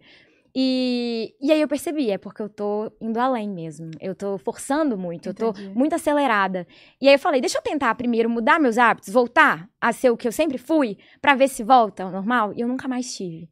[0.61, 3.93] E, e aí eu percebi, é porque eu tô indo além mesmo.
[4.01, 5.73] Eu tô forçando muito, eu tô Entendi.
[5.73, 6.67] muito acelerada.
[7.01, 10.17] E aí eu falei, deixa eu tentar primeiro mudar meus hábitos, voltar a ser o
[10.17, 12.53] que eu sempre fui, pra ver se volta ao normal.
[12.57, 13.49] E eu nunca mais tive.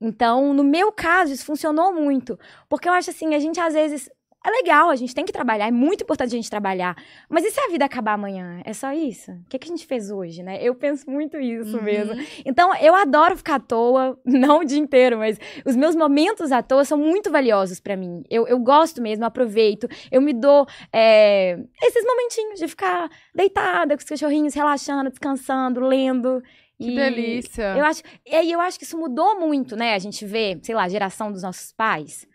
[0.00, 2.38] Então, no meu caso, isso funcionou muito.
[2.66, 4.08] Porque eu acho assim, a gente às vezes.
[4.48, 6.96] É legal, a gente tem que trabalhar, é muito importante a gente trabalhar.
[7.28, 8.62] Mas e se a vida acabar amanhã?
[8.64, 9.30] É só isso?
[9.30, 10.58] O que, é que a gente fez hoje, né?
[10.62, 11.82] Eu penso muito isso Uhum.
[11.82, 12.14] mesmo.
[12.46, 16.62] Então, eu adoro ficar à toa, não o dia inteiro, mas os meus momentos à
[16.62, 18.22] toa são muito valiosos pra mim.
[18.30, 19.86] Eu, eu gosto mesmo, aproveito.
[20.10, 26.42] Eu me dou é, esses momentinhos de ficar deitada com os cachorrinhos, relaxando, descansando, lendo.
[26.80, 27.74] Que E delícia.
[27.76, 29.94] Eu acho, e aí eu acho que isso mudou muito, né?
[29.94, 32.26] A gente vê, sei lá, a geração dos nossos pais.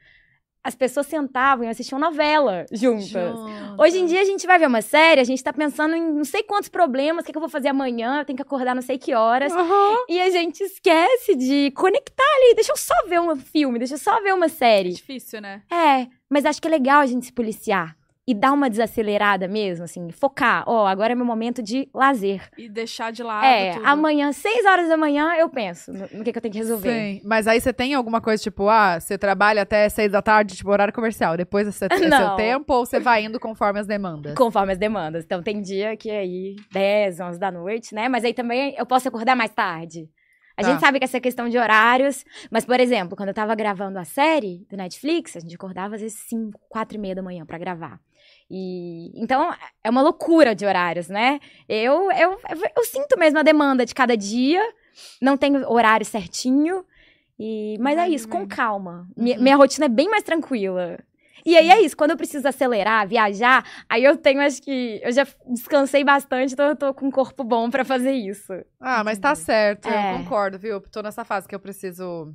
[0.64, 3.08] As pessoas sentavam e assistiam novela juntas.
[3.10, 3.80] Juntas.
[3.80, 6.24] Hoje em dia a gente vai ver uma série, a gente tá pensando em não
[6.24, 8.82] sei quantos problemas, o que, que eu vou fazer amanhã, eu tenho que acordar não
[8.82, 9.52] sei que horas.
[9.52, 10.06] Aham.
[10.08, 12.56] E a gente esquece de conectar ali.
[12.56, 14.94] Deixa eu só ver um filme, deixa eu só ver uma É série.
[14.94, 15.64] difícil, né?
[15.70, 17.96] É, mas acho que é legal a gente se policiar.
[18.26, 20.64] E dar uma desacelerada mesmo, assim, focar.
[20.66, 22.50] Ó, agora é meu momento de lazer.
[22.58, 23.86] E deixar de lado é, tudo.
[23.86, 26.90] amanhã, seis horas da manhã, eu penso no, no que, que eu tenho que resolver.
[26.94, 27.22] Sim.
[27.26, 30.70] Mas aí você tem alguma coisa, tipo, ah, você trabalha até seis da tarde, tipo,
[30.72, 31.36] horário comercial.
[31.36, 34.36] Depois seu, é seu tempo ou você vai indo conforme as demandas?
[34.36, 35.26] Conforme as demandas.
[35.26, 38.08] Então, tem dia que é aí 10, 11 da noite, né?
[38.08, 40.10] Mas aí também eu posso acordar mais tarde.
[40.56, 40.70] A Tá.
[40.70, 42.24] gente sabe que essa questão de horários.
[42.52, 46.02] Mas, por exemplo, quando eu tava gravando a série do Netflix, a gente acordava às
[46.02, 48.00] vezes 5, 4 e meia da manhã pra gravar.
[48.50, 49.54] E então
[49.84, 51.40] é uma loucura de horários, né?
[51.68, 52.40] Eu, eu,
[52.78, 54.62] eu, sinto mesmo a demanda de cada dia,
[55.22, 56.86] não tenho horário certinho.
[57.40, 58.56] E, mas Vai é isso, com vivendo.
[58.56, 59.08] calma.
[59.18, 59.44] Minha, Uhum.
[59.44, 61.00] minha rotina é bem mais tranquila.
[61.46, 65.02] E aí é isso, quando eu preciso acelerar, viajar, aí eu tenho, acho que.
[65.04, 68.54] Eu já descansei bastante, então eu tô com um corpo bom pra fazer isso.
[68.80, 70.14] Ah, mas tá certo, É.
[70.14, 70.80] eu concordo, viu?
[70.80, 72.34] Tô nessa fase que eu preciso.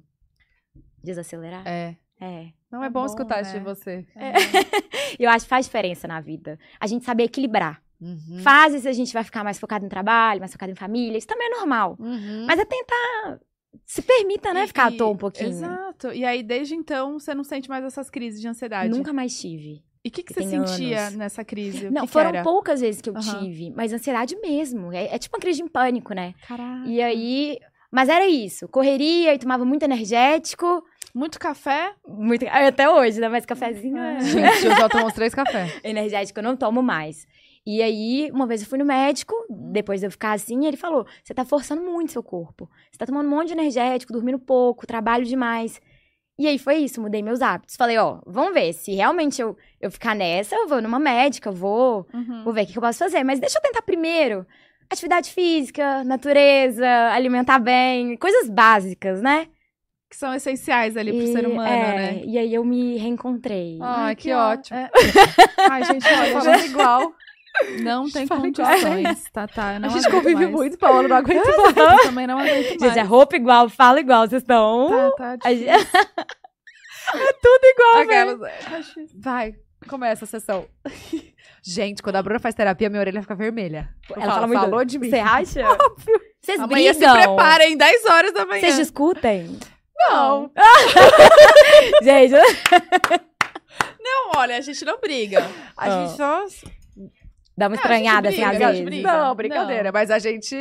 [1.02, 1.66] Desacelerar?
[1.66, 1.94] É.
[2.20, 2.48] É.
[2.70, 3.64] Não é É bom, bom, escutar isso de né?
[3.64, 4.06] você.
[5.18, 6.58] Eu acho que faz diferença na vida.
[6.78, 7.80] A gente saber equilibrar.
[8.00, 8.38] Uhum.
[8.42, 11.18] Fases a gente vai ficar mais focado em trabalho, mais focado em família.
[11.18, 11.96] Isso também é normal.
[11.98, 12.44] Uhum.
[12.46, 13.40] Mas é tentar.
[13.84, 14.64] Se permita, né?
[14.64, 15.48] E- Ficar à toa um pouquinho.
[15.48, 16.12] Exato.
[16.12, 18.90] E aí, desde então, você não sente mais essas crises de ansiedade.
[18.90, 19.82] Nunca mais tive.
[20.04, 21.16] E o que, que você sentia anos.
[21.16, 21.86] nessa crise?
[21.88, 22.42] O Não, que que foram era?
[22.42, 23.40] poucas vezes que eu Aham.
[23.40, 24.92] tive, mas ansiedade mesmo.
[24.92, 26.34] É, é tipo uma crise de pânico, né?
[26.46, 26.86] Caraca.
[26.88, 27.58] E aí.
[27.90, 28.68] Mas era isso.
[28.68, 30.84] Correria e tomava muito energético.
[31.18, 31.92] Muito café?
[32.06, 33.28] Muito, até hoje, né?
[33.28, 33.98] Mas cafezinho.
[33.98, 34.16] É.
[34.18, 35.68] é- Gente, eu já tomo uns três cafés.
[35.82, 37.26] energético eu não tomo mais.
[37.66, 41.04] E aí, uma vez eu fui no médico, depois de eu ficar assim, ele falou:
[41.24, 42.70] você tá forçando muito seu corpo.
[42.90, 45.80] Você tá tomando um monte de energético, dormindo pouco, trabalho demais.
[46.38, 47.74] E aí foi isso, mudei meus hábitos.
[47.74, 51.52] Falei, ó, vamos ver, se realmente eu, eu ficar nessa, eu vou numa médica, eu
[51.52, 52.44] vou, Uhum.
[52.44, 53.24] vou ver o que, que eu posso fazer.
[53.24, 54.46] Mas deixa eu tentar primeiro.
[54.88, 59.48] Atividade física, natureza, alimentar bem, coisas básicas, né?
[60.10, 62.22] Que são essenciais ali pro E, ser humano, é, né?
[62.24, 63.78] E aí eu me reencontrei.
[63.82, 64.78] Ai, que, ó- ótimo.
[64.78, 64.90] é.
[65.70, 67.12] Ai, gente, olha, Falando gente, igual.
[67.82, 68.40] não tem igual.
[68.40, 69.76] condições, tá, tá.
[69.82, 70.50] A gente convive mais.
[70.50, 71.76] muito, Paola, não aguento mais.
[71.76, 72.80] Eu também não aguento mais.
[72.80, 74.88] Gente, é roupa igual, fala igual, vocês estão.
[75.18, 75.74] Tá, tá A difícil.
[77.14, 78.38] gente- Aquelas-
[79.18, 79.54] Vai,
[79.88, 80.66] começa a sessão.
[81.62, 83.88] Gente, quando a Bruna faz terapia, minha orelha fica vermelha.
[84.08, 84.60] Eu Ela falo, fala muito.
[84.60, 85.10] Falou de mim.
[85.10, 85.62] Você acha?
[86.40, 87.36] Vocês Amanhã se brigam?
[87.36, 88.60] preparem, 10 horas da manhã.
[88.60, 89.58] Vocês discutem?
[89.98, 90.50] Não.
[92.02, 92.32] Gente,
[94.00, 95.44] Não, olha, a gente não briga.
[95.76, 96.06] A Ah.
[96.06, 96.44] gente só...
[97.56, 98.84] dá uma estranhada assim, às a gente vezes.
[98.84, 99.12] briga.
[99.12, 99.84] Não, brincadeira.
[99.84, 99.90] Não.
[99.92, 100.56] Mas a gente...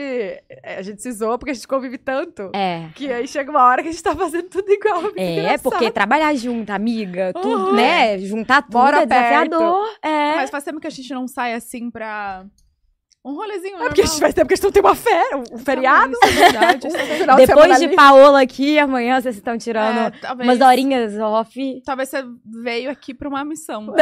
[0.64, 2.52] A gente se zoa porque a gente convive tanto.
[2.54, 2.90] É.
[2.96, 5.04] Que aí chega uma hora que a gente tá fazendo tudo igual.
[5.16, 5.62] É, engraçado.
[5.64, 7.76] porque trabalhar junto, amiga, tudo, Uhum.
[7.76, 8.18] né?
[8.20, 9.88] Juntar tudo Mora é desafiador.
[10.04, 10.36] É.
[10.36, 12.44] Mas faz tempo que a gente não sai assim pra
[13.28, 14.20] um rolezinho É porque a gente normal.
[14.22, 16.12] faz tempo que a gente não tem uma férias, um feriado.
[16.14, 16.88] Isso é verdade.
[16.88, 17.42] isso é verdade.
[17.42, 17.96] De semana Depois de.
[17.96, 21.82] Paola aqui, amanhã vocês estão tirando É, talvez, umas horinhas off.
[21.86, 22.24] Talvez você
[22.64, 23.94] veio aqui pra uma missão.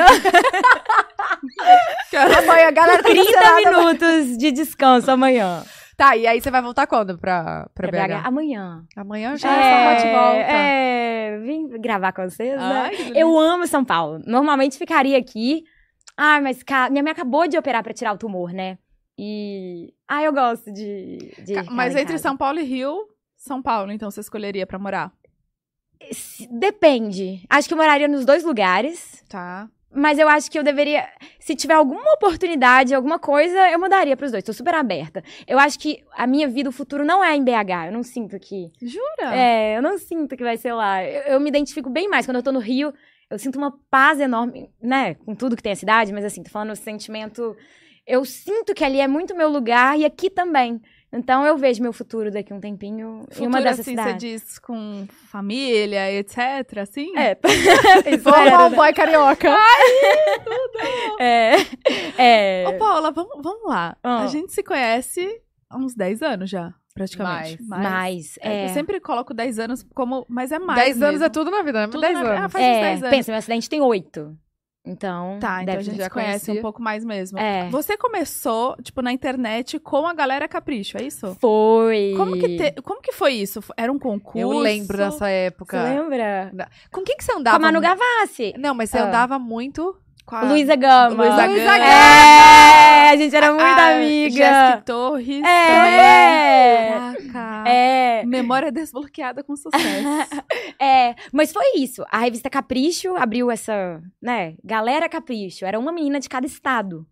[2.43, 3.71] Amanhã, galera, tá 30 cancelada.
[3.77, 5.63] minutos de descanso amanhã.
[5.97, 8.13] Tá, e aí você vai voltar quando pra, pra, Pra BH?
[8.21, 8.27] BH.
[8.27, 8.83] Amanhã.
[8.97, 10.51] Amanhã já é, bate e volta.
[10.51, 12.81] é, vim gravar com vocês, né?
[12.85, 13.17] Ai, delícia.
[13.19, 14.19] Eu amo São Paulo.
[14.25, 15.63] Normalmente ficaria aqui.
[16.17, 16.59] Ah, mas
[16.91, 18.77] minha mãe acabou de operar pra tirar o tumor, né?
[19.17, 19.93] E.
[20.07, 21.33] Ah, eu gosto de.
[21.43, 22.23] de Mas entre casa.
[22.23, 25.13] São Paulo e Rio, São Paulo, então você escolheria pra morar.
[26.51, 27.43] Depende.
[27.49, 29.23] Acho que eu moraria nos dois lugares.
[29.29, 29.69] Tá.
[29.95, 31.07] Mas eu acho que eu deveria.
[31.39, 34.43] Se tiver alguma oportunidade, alguma coisa, eu mudaria pros dois.
[34.43, 35.23] Tô super aberta.
[35.47, 37.87] Eu acho que a minha vida, o futuro não é em BH.
[37.87, 38.71] Eu não sinto que.
[38.81, 39.33] Jura?
[39.33, 41.01] É, eu não sinto que vai ser lá.
[41.01, 42.25] Eu, eu me identifico bem mais.
[42.25, 42.93] Quando eu tô no Rio,
[43.29, 45.13] eu sinto uma paz enorme, né?
[45.15, 47.55] Com tudo que tem a cidade, mas assim, tô falando o sentimento.
[48.05, 50.81] Eu sinto que ali é muito meu lugar e aqui também.
[51.11, 54.01] Então eu vejo meu futuro daqui a um tempinho em Futuro, uma dessas assim, você
[54.03, 54.41] cidades.
[54.43, 56.37] diz com família, etc,
[56.81, 57.17] assim?
[57.17, 57.37] É.
[58.21, 58.75] Vamos arrumar um né?
[58.75, 59.49] boy carioca.
[61.19, 61.55] É.
[62.17, 62.67] É.
[62.67, 63.95] Ô, Paula, vamos, vamos lá.
[64.03, 64.23] Ah.
[64.23, 67.57] A gente se conhece há uns 10 anos já, praticamente.
[67.63, 68.65] Mas, É, é.
[68.65, 70.25] Eu sempre coloco 10 anos como.
[70.29, 70.79] Mas é mais.
[70.81, 71.87] 10 anos é tudo na vida, né?
[71.87, 72.45] Tudo 10 na- anos.
[72.45, 73.15] Ah, faz uns É, 10 anos.
[73.15, 74.37] pensa, meu acidente tem oito.
[74.85, 77.39] Então, Tá, então a gente já conhece um pouco mais mesmo.
[77.39, 77.67] É.
[77.69, 81.35] Você começou, tipo, na internet com a galera Capricho, é isso?
[81.41, 82.13] Foi.
[82.15, 83.61] Como que, te- Como que foi isso?
[83.75, 84.37] Era um concurso?
[84.39, 85.81] Eu lembro dessa Você época.
[85.83, 86.51] lembra?
[86.91, 87.57] Com quem que você Com andava?
[87.57, 88.53] a Manu Gavassi.
[88.59, 89.07] Não, mas você Ah.
[89.07, 89.95] andava muito.
[90.25, 91.23] Com a Luísa Gama.
[91.23, 91.85] Luísa Gama.
[91.85, 94.35] É, a gente era muito a amiga.
[94.35, 95.67] Jéssica Torres É.
[95.67, 97.31] também.
[97.31, 97.69] Caraca.
[97.69, 99.75] É, Memória desbloqueada com sucesso.
[100.81, 102.03] é, mas foi isso.
[102.09, 105.65] A revista Capricho abriu essa, né, Galera Capricho.
[105.65, 107.05] Era uma menina de cada estado.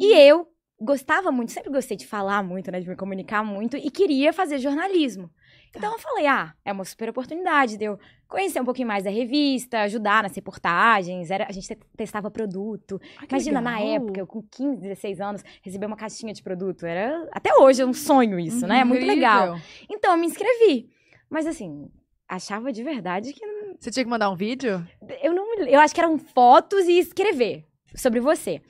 [0.00, 0.46] E eu
[0.80, 4.58] gostava muito, sempre gostei de falar muito, né, de me comunicar muito e queria fazer
[4.58, 5.30] jornalismo.
[5.74, 9.10] Então eu falei, ah, é uma super oportunidade de eu conhecer um pouquinho mais da
[9.10, 13.00] revista, ajudar nas reportagens, era, a gente te- testava produto.
[13.18, 13.94] Ah, Imagina, na legal.
[13.96, 16.84] época, eu com 15, 16 anos, receber uma caixinha de produto.
[16.84, 18.80] Era, até hoje é um sonho isso, né?
[18.80, 19.16] É muito Incrível.
[19.16, 19.58] legal.
[19.88, 20.90] Então eu me inscrevi.
[21.30, 21.90] Mas assim,
[22.28, 23.44] achava de verdade que
[23.78, 24.86] Você tinha que mandar um vídeo?
[25.22, 28.60] eu não me- eu acho que eram fotos e escrever sobre você.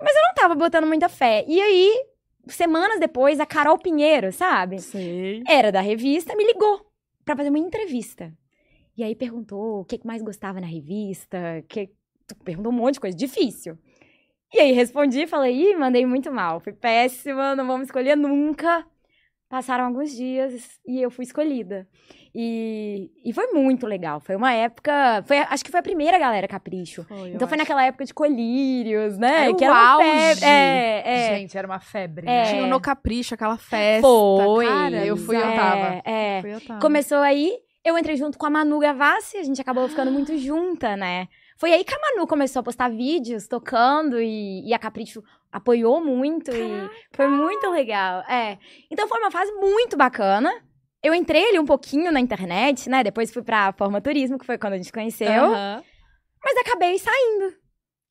[0.00, 1.44] Mas eu não tava botando muita fé.
[1.48, 2.04] E aí
[2.46, 4.80] semanas depois, a Carol Pinheiro, sabe?
[4.80, 5.42] Sei.
[5.46, 6.86] Era da revista, me ligou
[7.24, 8.32] pra fazer uma entrevista.
[8.96, 11.90] E aí perguntou o que que mais gostava na revista, que
[12.44, 13.78] perguntou um monte de coisa difícil.
[14.52, 18.84] E aí respondi, falei, ih, mandei muito mal, fui péssima, não vamos escolher nunca.
[19.50, 21.84] Passaram alguns dias e eu fui escolhida.
[22.32, 24.20] E, e foi muito legal.
[24.20, 25.24] Foi uma época.
[25.26, 27.02] Foi, acho que foi a primeira galera Capricho.
[27.02, 29.46] Foi, Então foi naquela época de colírios, né?
[29.46, 30.04] Era que era uma auge.
[30.06, 30.44] febre.
[30.44, 31.36] É, é.
[31.36, 32.28] Gente, era uma febre.
[32.28, 32.30] É.
[32.30, 32.44] né?
[32.44, 34.06] Tinha o No Capricho, aquela festa.
[34.06, 34.66] Foi.
[34.66, 36.02] Cara, eu fui, eu é, tava.
[36.04, 36.40] É.
[36.42, 36.80] Fui, eu tava.
[36.80, 37.52] Começou aí,
[37.84, 41.26] eu entrei junto com a Manu Gavassi, a gente acabou ficando muito junta, né?
[41.56, 46.04] Foi aí que a Manu começou a postar vídeos tocando e, e a Capricho apoiou
[46.04, 48.20] muito e foi muito legal.
[48.28, 48.58] É.
[48.90, 50.50] Então foi uma fase muito bacana.
[51.02, 53.02] Eu entrei ali um pouquinho na internet, né?
[53.02, 55.28] Depois fui pra Forma Turismo, que foi quando a gente conheceu.
[55.44, 55.82] Aham.
[56.44, 57.54] Mas acabei saindo.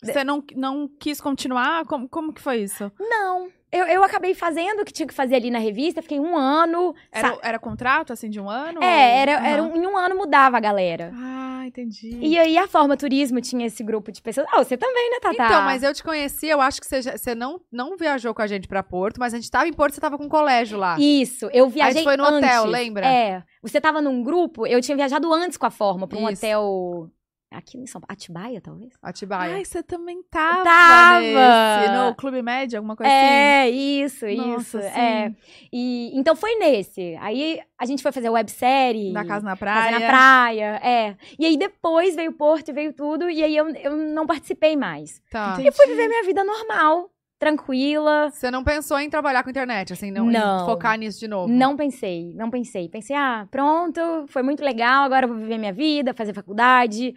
[0.02, 1.86] Você não, não quis continuar?
[1.86, 2.92] Como, como que foi isso?
[3.00, 3.50] Não.
[3.72, 6.96] Eu, eu acabei fazendo o que tinha que fazer ali na revista, fiquei um ano.
[7.12, 8.82] Era, sa- era contrato, assim, de um ano?
[8.84, 9.46] É, era, Aham.
[9.48, 11.12] era um- em um ano mudava a galera.
[11.14, 12.18] Ah, entendi.
[12.22, 14.48] E aí a Forma Turismo tinha esse grupo de pessoas.
[14.52, 15.46] Ah, você também, né, Tatá?
[15.46, 18.42] Então, mas eu te conheci, eu acho que você, já- você não, não viajou com
[18.42, 20.78] a gente pra Porto, mas a gente tava em Porto, você tava com um colégio
[20.78, 20.98] lá.
[21.00, 22.50] Isso, eu viajei gente foi no antes.
[22.50, 23.06] hotel, lembra?
[23.06, 23.44] É.
[23.62, 26.40] Você tava num grupo, eu tinha viajado antes com a Forma pra um Isso.
[26.46, 27.10] hotel
[27.52, 28.94] aqui em São Paulo, Atibaia, talvez?
[29.02, 29.56] Atibaia.
[29.56, 31.20] Ai, você também tava, Tava!
[31.20, 33.26] nesse, no Clube Média, alguma coisa assim?
[33.26, 34.48] É, isso, isso.
[34.48, 35.30] Nossa, É.
[35.30, 35.36] sim.
[35.74, 37.16] E então foi nesse.
[37.20, 39.12] Aí a gente foi fazer websérie.
[39.14, 40.00] Da Casa na Casa Praia.
[40.00, 41.16] na praia, é.
[41.38, 44.76] E aí depois veio o Porto e veio tudo, e aí eu, eu não participei
[44.76, 45.22] mais.
[45.32, 45.54] Tá.
[45.54, 45.70] Entendi.
[45.70, 47.10] E fui viver minha vida normal,
[47.40, 48.30] tranquila.
[48.32, 50.64] Você não pensou em trabalhar com internet, assim, não, Não.
[50.64, 51.52] em focar nisso de novo?
[51.52, 52.88] Não pensei, não pensei.
[52.90, 57.14] Pensei, ah, pronto, foi muito legal, agora eu vou viver minha vida, fazer faculdade.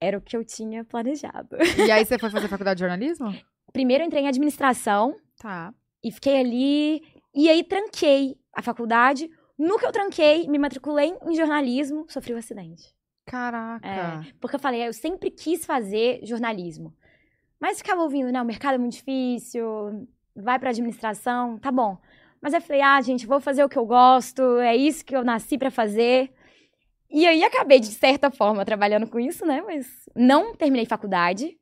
[0.00, 1.56] Era o que eu tinha planejado.
[1.76, 3.34] E aí você foi fazer faculdade de jornalismo?
[3.72, 5.72] Primeiro entrei em administração Tá.
[6.02, 7.02] e fiquei ali.
[7.34, 9.28] E aí tranquei a faculdade.
[9.58, 12.94] No que eu tranquei, me matriculei em jornalismo, sofri um acidente.
[13.26, 13.86] Caraca.
[13.86, 16.94] É, porque eu falei, eu sempre quis fazer jornalismo.
[17.60, 18.40] Mas ficava ouvindo, né?
[18.40, 21.98] O mercado é muito difícil, vai pra administração, tá bom.
[22.40, 25.24] Mas eu falei, ah, gente, vou fazer o que eu gosto, é isso que eu
[25.24, 26.32] nasci pra fazer.
[27.10, 29.62] E aí acabei, de certa forma, trabalhando com isso, né?
[29.64, 31.56] Mas não terminei faculdade.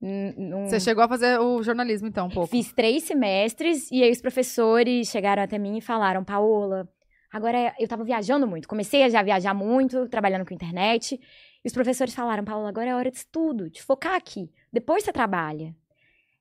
[0.00, 2.48] N- não- Você chegou a fazer o jornalismo, então, um pouco.
[2.50, 6.88] Fiz três semestres e aí os professores chegaram até mim e falaram, Paola,
[7.32, 11.18] agora eu tava viajando muito, comecei a já viajar muito, trabalhando com internet.
[11.62, 14.50] E os professores falaram, Paola, agora é hora de estudo, de focar aqui.
[14.72, 15.74] Depois você trabalha.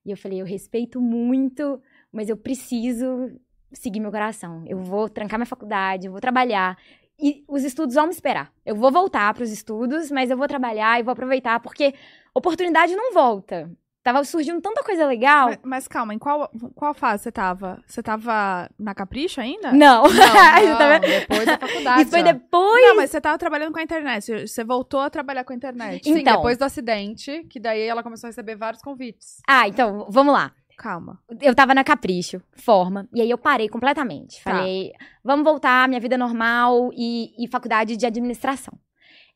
[0.06, 3.30] E eu falei, eu respeito muito, mas eu preciso
[3.74, 4.64] seguir meu coração.
[4.66, 6.78] Eu vou trancar minha faculdade, eu vou trabalhar.
[7.22, 8.52] E os estudos vão me esperar.
[8.66, 11.94] Eu vou voltar para os estudos, mas eu vou trabalhar e vou aproveitar, porque
[12.34, 13.70] oportunidade não volta.
[14.02, 15.48] Tava surgindo tanta coisa legal.
[15.50, 17.84] Mas, mas calma, em qual, qual fase você tava?
[17.86, 19.74] Você tava na Capricho ainda?
[19.74, 20.04] Não.
[20.04, 20.10] Não,
[20.80, 21.02] não, vendo?
[21.02, 22.02] depois da faculdade.
[22.04, 22.82] Isso foi depois.
[22.88, 24.48] Não, mas você tava trabalhando com a internet.
[24.48, 26.06] Você- voltou a trabalhar com a internet.
[26.06, 26.38] Sim, Então.
[26.38, 29.42] depois do acidente, que daí ela começou a receber vários convites.
[29.46, 30.54] Ah, então, vamos lá.
[30.80, 31.20] Calma.
[31.42, 34.42] Eu tava na Capricho, forma, e aí eu parei completamente.
[34.42, 34.52] Tá.
[34.52, 38.74] Falei, vamos voltar à minha vida normal e, e faculdade de administração.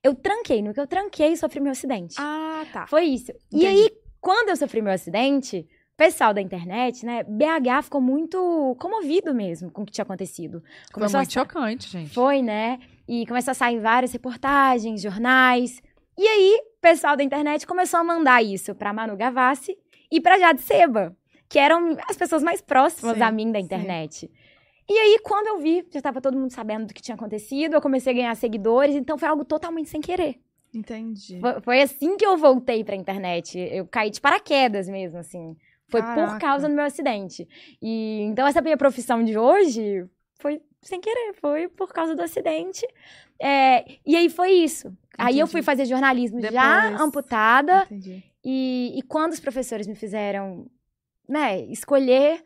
[0.02, 2.16] Eu tranquei, no que eu tranquei, sofri meu acidente.
[2.18, 2.88] Ah, tá.
[2.88, 3.34] Foi isso.
[3.52, 3.68] E Entendi.
[3.68, 9.36] aí, quando eu sofri meu acidente, o pessoal da internet, né, BH ficou muito comovido
[9.36, 10.62] mesmo com o que tinha acontecido.
[10.62, 12.14] Foi Começou a muito chocante, gente.
[12.14, 12.80] Foi, né?
[13.06, 15.82] E começou a sair várias reportagens, jornais.
[16.18, 19.78] E aí, o pessoal da internet começou a mandar isso pra Manu Gavassi
[20.10, 21.14] e pra Jade Seba,
[21.54, 23.66] que eram as pessoas mais próximas Sim, a mim da sim.
[23.66, 24.32] internet.
[24.90, 27.82] E aí, quando eu vi, já tava todo mundo sabendo do que tinha acontecido, eu
[27.82, 30.40] comecei a ganhar seguidores, então foi algo totalmente sem querer.
[30.74, 31.40] Entendi.
[31.40, 33.60] Foi, foi assim que eu voltei pra internet.
[33.60, 35.56] Eu caí de paraquedas mesmo, assim.
[35.90, 36.40] Foi por Caraca.
[36.40, 37.48] causa do meu acidente.
[37.80, 40.04] E então essa minha profissão de hoje
[40.40, 42.84] foi sem querer, foi por causa do acidente.
[43.40, 44.88] É, e aí foi isso.
[45.20, 45.52] Aí eu Entendi.
[45.52, 47.02] fui fazer jornalismo já Depois.
[47.02, 47.84] amputada.
[47.84, 48.24] Entendi.
[48.44, 50.66] E, e quando os professores me fizeram,
[51.28, 52.44] né, escolher,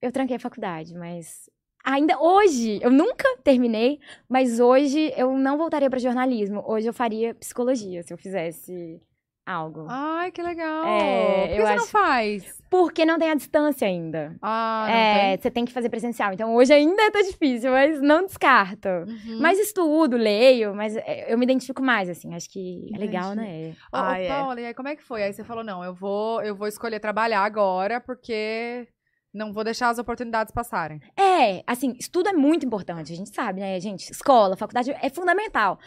[0.00, 0.94] eu tranquei a faculdade.
[0.94, 1.48] Mas
[1.84, 6.62] ainda hoje, eu nunca terminei, mas hoje eu não voltaria para jornalismo.
[6.66, 9.00] Hoje eu faria psicologia se eu fizesse
[9.50, 9.86] algo.
[9.88, 10.84] Ai, que legal.
[10.86, 12.60] É, Por que eu você não acho- faz?
[12.70, 14.36] Porque não tem a distância ainda.
[14.40, 15.42] Ah, não é, tem?
[15.42, 16.32] você tem que fazer presencial.
[16.32, 18.88] Então hoje ainda tá difícil, mas não descarto.
[18.88, 19.38] Uhum.
[19.40, 22.32] Mas estudo, leio, mas é, eu me identifico mais, assim.
[22.34, 23.68] Acho que é legal, Entendi.
[23.70, 23.76] né?
[23.92, 24.28] Ah, ô, é.
[24.28, 25.22] Paula, e aí como é que foi?
[25.24, 28.86] Aí você falou, não, eu vou, eu vou escolher trabalhar agora, porque
[29.34, 31.00] não vou deixar as oportunidades passarem.
[31.16, 34.10] É, assim, estudo é muito importante, a gente sabe, né, gente?
[34.12, 35.78] Escola, faculdade é fundamental.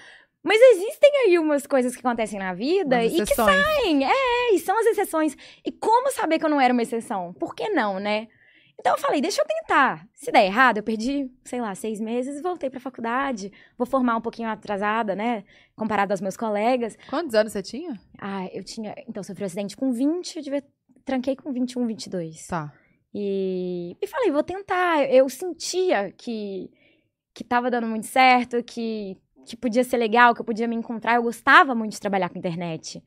[0.44, 4.78] Mas existem aí umas coisas que acontecem na vida e que saem, é, e são
[4.78, 5.38] as exceções.
[5.66, 7.34] E como saber que eu não era uma exceção?
[7.34, 8.28] Por que não, né?
[8.78, 10.06] Então eu falei, deixa eu tentar.
[10.14, 13.52] Se der errado, eu perdi, sei lá, seis meses e voltei pra faculdade.
[13.78, 15.46] Vou formar um pouquinho atrasada, né?
[15.76, 16.98] Comparado aos meus colegas.
[17.10, 17.98] Quantos anos você tinha?
[18.20, 18.94] Ah, eu tinha.
[19.08, 20.64] Então, sofri um acidente com 20, eu devia.
[21.06, 22.48] Tranquei com 21, 22.
[22.48, 22.74] Tá.
[23.14, 25.10] E, e falei, vou tentar.
[25.10, 26.70] Eu sentia que,
[27.34, 31.16] que tava dando muito certo, que, que podia ser legal, que eu podia me encontrar.
[31.16, 33.04] Eu gostava muito de trabalhar com internet.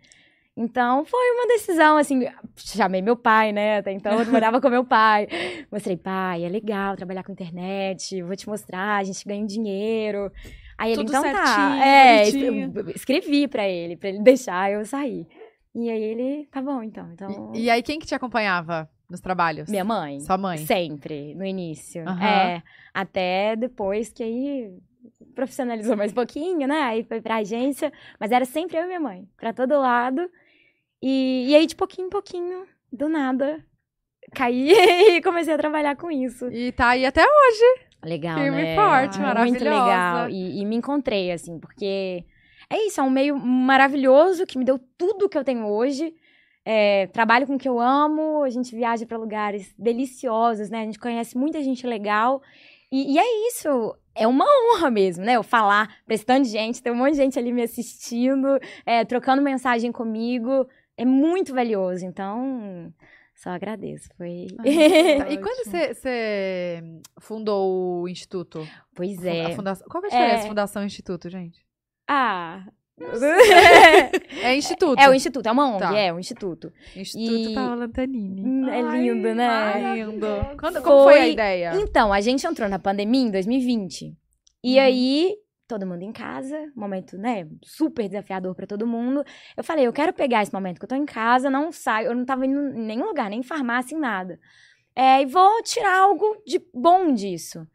[0.56, 2.22] Então, foi uma decisão, assim,
[2.56, 3.78] chamei meu pai, né?
[3.78, 5.28] Até então, eu morava com meu pai.
[5.70, 10.32] Mostrei, pai, é legal trabalhar com internet, vou te mostrar, a gente ganha um dinheiro.
[10.78, 11.84] Aí ele, Tudo então certinho, tá.
[11.86, 12.90] É, bonitinho.
[12.94, 15.26] escrevi pra ele, pra ele deixar eu sair.
[15.74, 17.10] E aí ele, tá bom, então.
[17.12, 19.68] então E, e aí, quem que te acompanhava nos trabalhos?
[19.68, 20.20] minha mãe.
[20.20, 20.58] Sua mãe?
[20.58, 22.02] Sempre, no início.
[22.08, 22.24] Aham.
[22.24, 22.62] É,
[22.94, 24.72] até depois que aí
[25.34, 26.80] profissionalizou mais um pouquinho, né?
[26.82, 30.30] Aí foi pra agência, mas era sempre eu e minha mãe, pra todo lado.
[31.02, 33.64] E, e aí, de pouquinho em pouquinho, do nada,
[34.34, 34.70] caí
[35.16, 36.50] e comecei a trabalhar com isso.
[36.50, 37.86] E tá aí até hoje.
[38.04, 38.76] Legal, Firme né?
[38.76, 39.64] forte, Muito maravilhosa.
[39.64, 40.30] legal.
[40.30, 42.24] E, e me encontrei, assim, porque
[42.70, 46.14] é isso, é um meio maravilhoso que me deu tudo que eu tenho hoje.
[46.64, 50.80] É, trabalho com o que eu amo, a gente viaja para lugares deliciosos, né?
[50.80, 52.42] A gente conhece muita gente legal.
[52.90, 55.34] E, e é isso, é uma honra mesmo, né?
[55.36, 58.58] Eu falar pra esse tanto de gente, tem um monte de gente ali me assistindo,
[58.84, 60.66] é, trocando mensagem comigo.
[60.96, 62.92] É muito valioso, então
[63.34, 64.08] só agradeço.
[64.16, 64.46] Foi.
[65.18, 66.82] Tá, E quando você-
[67.20, 68.66] fundou o Instituto?
[68.94, 69.52] pois A é.
[69.54, 70.48] fundação- Qual que é a diferença É.
[70.48, 71.64] Fundação e Instituto, gente?
[72.08, 72.64] Ah.
[74.42, 74.98] É Instituto.
[75.00, 75.96] É o instituto, é uma ONG, Tá.
[75.98, 76.72] é um instituto.
[76.94, 78.42] Instituto E- Paola Antonini.
[78.42, 79.94] Hum, é Ai, lindo, né?
[79.96, 80.26] Lindo.
[80.58, 81.72] Quando, como foi a Foi- ideia?
[81.76, 84.14] Então, a gente entrou na pandemia em 2020.
[84.64, 84.80] E Uhum.
[84.82, 85.34] aí,
[85.68, 89.22] todo mundo em casa, momento, né, super desafiador pra todo mundo.
[89.56, 92.14] Eu falei, eu quero pegar esse momento que eu tô em casa, não saio, eu
[92.14, 94.38] não tava indo em nenhum lugar, nem farmácia, em nada.
[94.94, 97.66] É, e vou tirar algo de bom disso.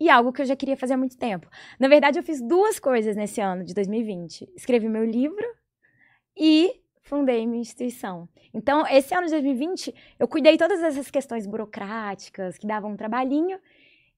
[0.00, 1.48] E algo que eu já queria fazer há muito tempo.
[1.78, 4.48] Na verdade, eu fiz duas coisas nesse ano de 2020.
[4.56, 5.44] Escrevi meu livro
[6.36, 8.28] e fundei minha instituição.
[8.54, 13.58] Então, esse ano de 2020, eu cuidei todas essas questões burocráticas que davam um trabalhinho.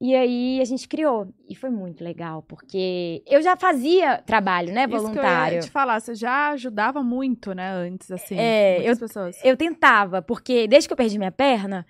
[0.02, 1.28] E aí a gente criou.
[1.46, 5.56] E foi muito legal, porque eu já fazia trabalho, né, Isso que eu voluntário.
[5.56, 9.44] ia te falar, você já ajudava muito, né, antes, assim, É, muitas pessoas.
[9.44, 11.86] Eu tentava, porque desde que eu perdi minha perna,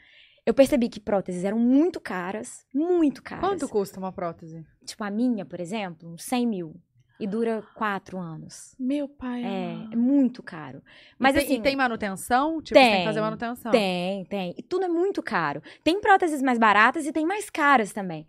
[0.50, 3.44] eu percebi que próteses eram muito caras, muito caras.
[3.44, 4.66] Quanto custa uma prótese?
[4.84, 6.74] Tipo, a minha, por exemplo, uns 100 mil.
[7.20, 8.74] E dura quatro anos.
[8.78, 10.82] Meu pai É, é muito caro.
[11.18, 11.56] Mas e tem, assim.
[11.58, 12.62] e tem manutenção?
[12.62, 13.70] Tipo, você tem que Tem, fazer manutenção.
[13.70, 14.54] Tem, tem.
[14.56, 15.62] E tudo é muito caro.
[15.84, 18.26] Tem próteses mais baratas e tem mais caras também.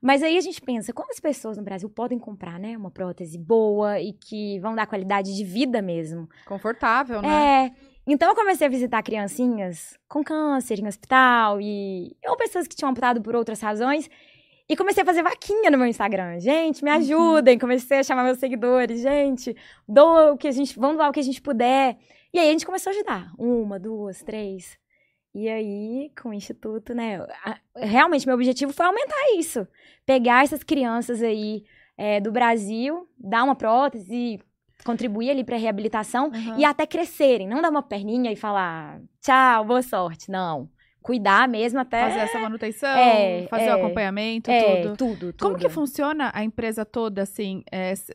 [0.00, 3.38] Mas aí a gente pensa, como as pessoas no Brasil podem comprar, né, uma prótese
[3.38, 6.28] boa e que vão dar qualidade de vida mesmo?
[6.44, 7.66] Confortável, né?
[7.66, 7.91] É.
[8.06, 12.90] Então eu comecei a visitar criancinhas com câncer em hospital e ou pessoas que tinham
[12.90, 14.08] amputado por outras razões.
[14.68, 16.38] E comecei a fazer vaquinha no meu Instagram.
[16.40, 16.96] Gente, me Uhum.
[16.96, 17.58] ajudem.
[17.58, 19.02] Comecei a chamar meus seguidores.
[19.02, 19.54] Gente,
[19.88, 20.78] doa o que a gente.
[20.78, 21.96] Vamos doar o que a gente puder.
[22.32, 23.32] E aí a gente começou a ajudar.
[23.38, 24.78] Uma, duas, três.
[25.34, 27.18] E aí, com o Instituto, né?
[27.76, 29.66] Realmente, meu objetivo foi aumentar isso.
[30.06, 31.64] Pegar essas crianças aí
[31.96, 34.40] é, do Brasil, dar uma prótese,
[34.84, 36.58] contribuir ali pra reabilitação Aham.
[36.58, 37.48] e até crescerem.
[37.48, 40.30] Não dar uma perninha e falar tchau, boa sorte.
[40.30, 40.68] Não.
[41.02, 42.00] Cuidar mesmo até.
[42.00, 43.74] Fazer essa manutenção, É, fazer é.
[43.74, 44.96] o acompanhamento, é, tudo.
[44.96, 45.36] tudo, tudo.
[45.40, 47.64] Como que funciona a empresa toda, assim?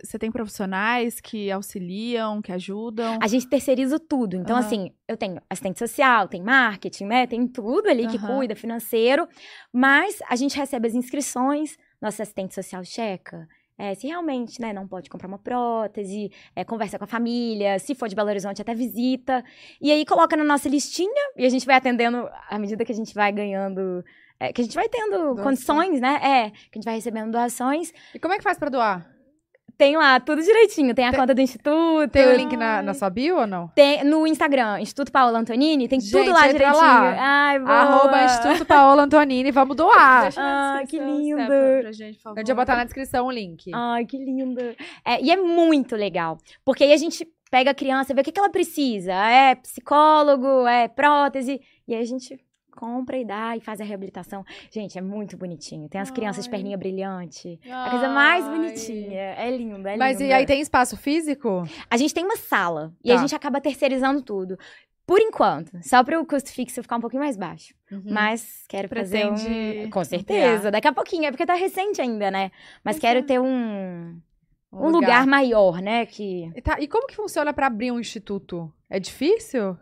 [0.01, 3.20] Você tem profissionais que auxiliam, que ajudam?
[3.22, 4.38] A gente terceiriza tudo.
[4.38, 4.65] Então, Aham.
[4.65, 7.28] assim, eu tenho assistente social, tem marketing, né?
[7.28, 9.28] Tem tudo ali que cuida, financeiro.
[9.74, 13.45] Mas a gente recebe as inscrições, nosso assistente social checa.
[13.78, 17.93] É, se realmente né, não pode comprar uma prótese, é, conversa com a família, se
[17.93, 19.43] for de Belo Horizonte, até visita.
[19.80, 22.95] E aí coloca na nossa listinha e a gente vai atendendo à medida que a
[22.95, 24.03] gente vai ganhando.
[24.39, 25.43] é, que a gente vai tendo Doação.
[25.43, 26.15] condições, né?
[26.23, 27.93] É, que a gente vai recebendo doações.
[28.13, 29.16] E como é que faz pra doar?
[29.78, 30.95] Tem lá tudo direitinho.
[30.95, 32.09] Tem a conta do Instituto.
[32.11, 33.67] Tem o link na, na sua bio ou não?
[33.69, 36.82] Tem no Instagram, Instituto Paola Antonini, tem tudo Gente, lá entra direitinho.
[36.82, 37.15] lá.
[37.19, 37.71] Ai, boa.
[37.71, 40.34] Arroba Instituto Paola Antonini, vamos doar.
[40.36, 41.45] Ah, que lindo.
[41.45, 42.38] Pra gente, por favor.
[42.38, 43.71] A gente vai botar na descrição o link.
[43.73, 44.59] Ai, que lindo.
[45.05, 46.39] É, e é muito legal.
[46.65, 49.13] Porque aí a gente pega a criança, vê o que, que ela precisa.
[49.13, 51.61] É psicólogo, é prótese.
[51.88, 52.38] E aí a gente
[52.78, 54.45] compra e dá e faz a reabilitação.
[54.71, 55.89] Gente, é muito bonitinho.
[55.89, 56.55] Tem as crianças de Ai.
[56.55, 57.59] perninha brilhante.
[57.69, 58.51] A coisa mais Ai.
[58.55, 59.21] bonitinha.
[59.21, 61.63] É lindo, é Mas e aí tem espaço físico?
[61.89, 62.93] A gente tem uma sala.
[63.03, 63.15] E Tá.
[63.15, 64.57] a gente acaba terceirizando tudo.
[65.05, 65.71] Por enquanto.
[65.82, 67.73] Só para o custo fixo ficar um pouquinho mais baixo.
[68.03, 69.89] Mas quero fazer Pretende um...
[69.89, 70.69] Com certeza.
[70.69, 71.25] Daqui a pouquinho.
[71.25, 72.51] É porque tá recente ainda, né?
[72.84, 74.19] Mas quero ter um...
[74.69, 75.25] Um lugar.
[75.25, 76.05] maior, né?
[76.05, 76.51] Que...
[76.53, 78.71] E, tá, e como que funciona pra abrir um instituto?
[78.89, 79.78] É difícil?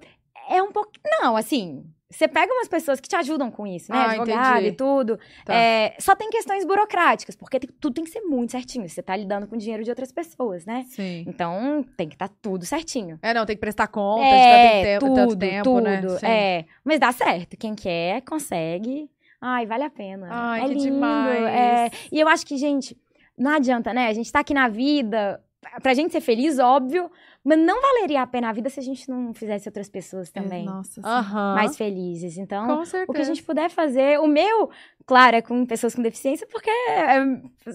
[0.47, 0.91] É um pouco...
[1.03, 1.83] Não, assim...
[2.09, 3.97] Você pega umas pessoas que te ajudam com isso, né?
[3.97, 4.67] Ah, Advogado entendi.
[4.67, 5.19] e tudo.
[5.43, 5.53] Tá.
[5.55, 8.87] É, só tem questões burocráticas, porque tem- tudo tem que ser muito certinho.
[8.87, 10.85] Você tá lidando com dinheiro de outras pessoas, né?
[10.87, 11.25] Sim.
[11.27, 13.17] Então, tem que estar tudo certinho.
[13.23, 15.81] É, não, tem que prestar conta é, tanto tempo, tudo, tanto tempo, tudo.
[15.83, 16.01] né?
[16.19, 16.25] Sim.
[16.27, 17.57] É, mas dá certo.
[17.57, 19.09] Quem quer, consegue.
[19.41, 20.27] Ai, vale a pena.
[20.29, 20.83] Ai, é que lindo.
[20.83, 21.43] demais.
[21.43, 21.89] é.
[22.11, 22.95] E eu acho que, gente,
[23.37, 24.07] não adianta, né?
[24.07, 25.41] A gente tá aqui na vida,
[25.81, 27.11] pra gente ser feliz, óbvio,
[27.45, 30.63] mas não valeria a pena a vida se a gente não fizesse outras pessoas também
[30.63, 31.07] É, Nossa, sim.
[31.07, 31.53] Aham.
[31.53, 32.37] mais felizes.
[32.37, 34.19] Então, o que a gente puder fazer.
[34.19, 34.69] O meu,
[35.05, 37.17] claro, é com pessoas com deficiência, porque é,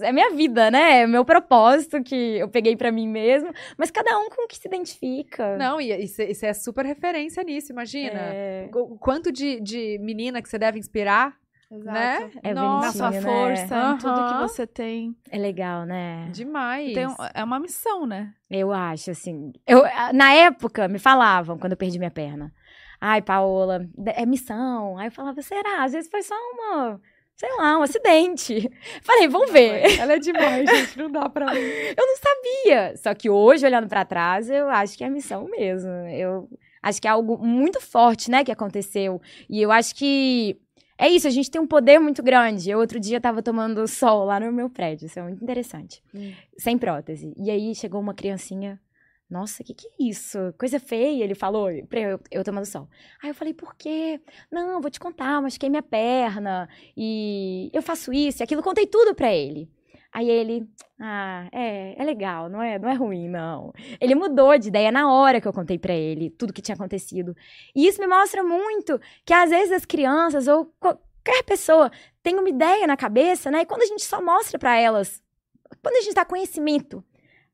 [0.01, 1.01] é minha vida, né?
[1.03, 3.49] É meu propósito que eu peguei pra mim mesmo.
[3.77, 5.55] Mas cada um com o que se identifica.
[5.57, 8.19] Não, e você é super referência nisso, imagina.
[8.19, 11.37] É, O o quanto de, de menina que você deve inspirar,
[11.71, 11.93] Exato.
[11.93, 12.31] né?
[12.43, 13.21] É Nossa, sua né?
[13.21, 15.15] força, em tudo que você tem.
[15.29, 16.27] é legal, né?
[16.31, 16.93] demais.
[16.93, 18.33] Tem um- é uma missão, né?
[18.49, 19.53] Eu acho, assim.
[19.65, 22.51] Eu, na época, me falavam, quando eu perdi minha perna.
[22.99, 24.97] Ai, Paola, é missão.
[24.97, 25.83] Aí eu falava, será?
[25.83, 26.99] Às vezes foi só uma.
[27.35, 28.69] Sei lá, um acidente.
[29.01, 29.97] Falei, vamos ver.
[29.99, 31.59] Ela é demais, gente, não dá pra mim.
[31.59, 32.95] Eu não sabia.
[32.97, 35.89] Só que hoje, olhando pra trás, eu acho que é missão mesmo.
[36.09, 36.47] Eu
[36.83, 39.19] acho que é algo muito forte, né, que aconteceu.
[39.49, 40.59] E eu acho que
[41.01, 42.69] é isso, a gente tem um poder muito grande.
[42.69, 46.03] Eu outro dia tava tomando sol lá no meu prédio, isso é muito interessante.
[46.13, 46.31] Hum.
[46.59, 47.33] Sem prótese.
[47.37, 48.79] E aí chegou uma criancinha.
[49.27, 50.37] Nossa, o que, que é isso?
[50.59, 52.87] Coisa feia, ele falou, pra eu, eu tomando sol.
[53.23, 54.21] Aí eu falei, por quê?
[54.51, 56.69] Não, vou te contar, machuquei minha perna.
[56.95, 59.71] E eu faço isso e aquilo, contei tudo pra ele.
[60.13, 60.67] Aí ele,
[60.99, 63.71] ah, é, é legal, não é, não é ruim, não.
[63.99, 67.35] Ele mudou de ideia na hora que eu contei pra ele tudo que tinha acontecido.
[67.73, 71.89] E isso me mostra muito que às vezes as crianças ou qualquer pessoa
[72.21, 73.61] tem uma ideia na cabeça, né?
[73.61, 75.23] E quando a gente só mostra pra elas,
[75.81, 77.03] quando a gente dá conhecimento,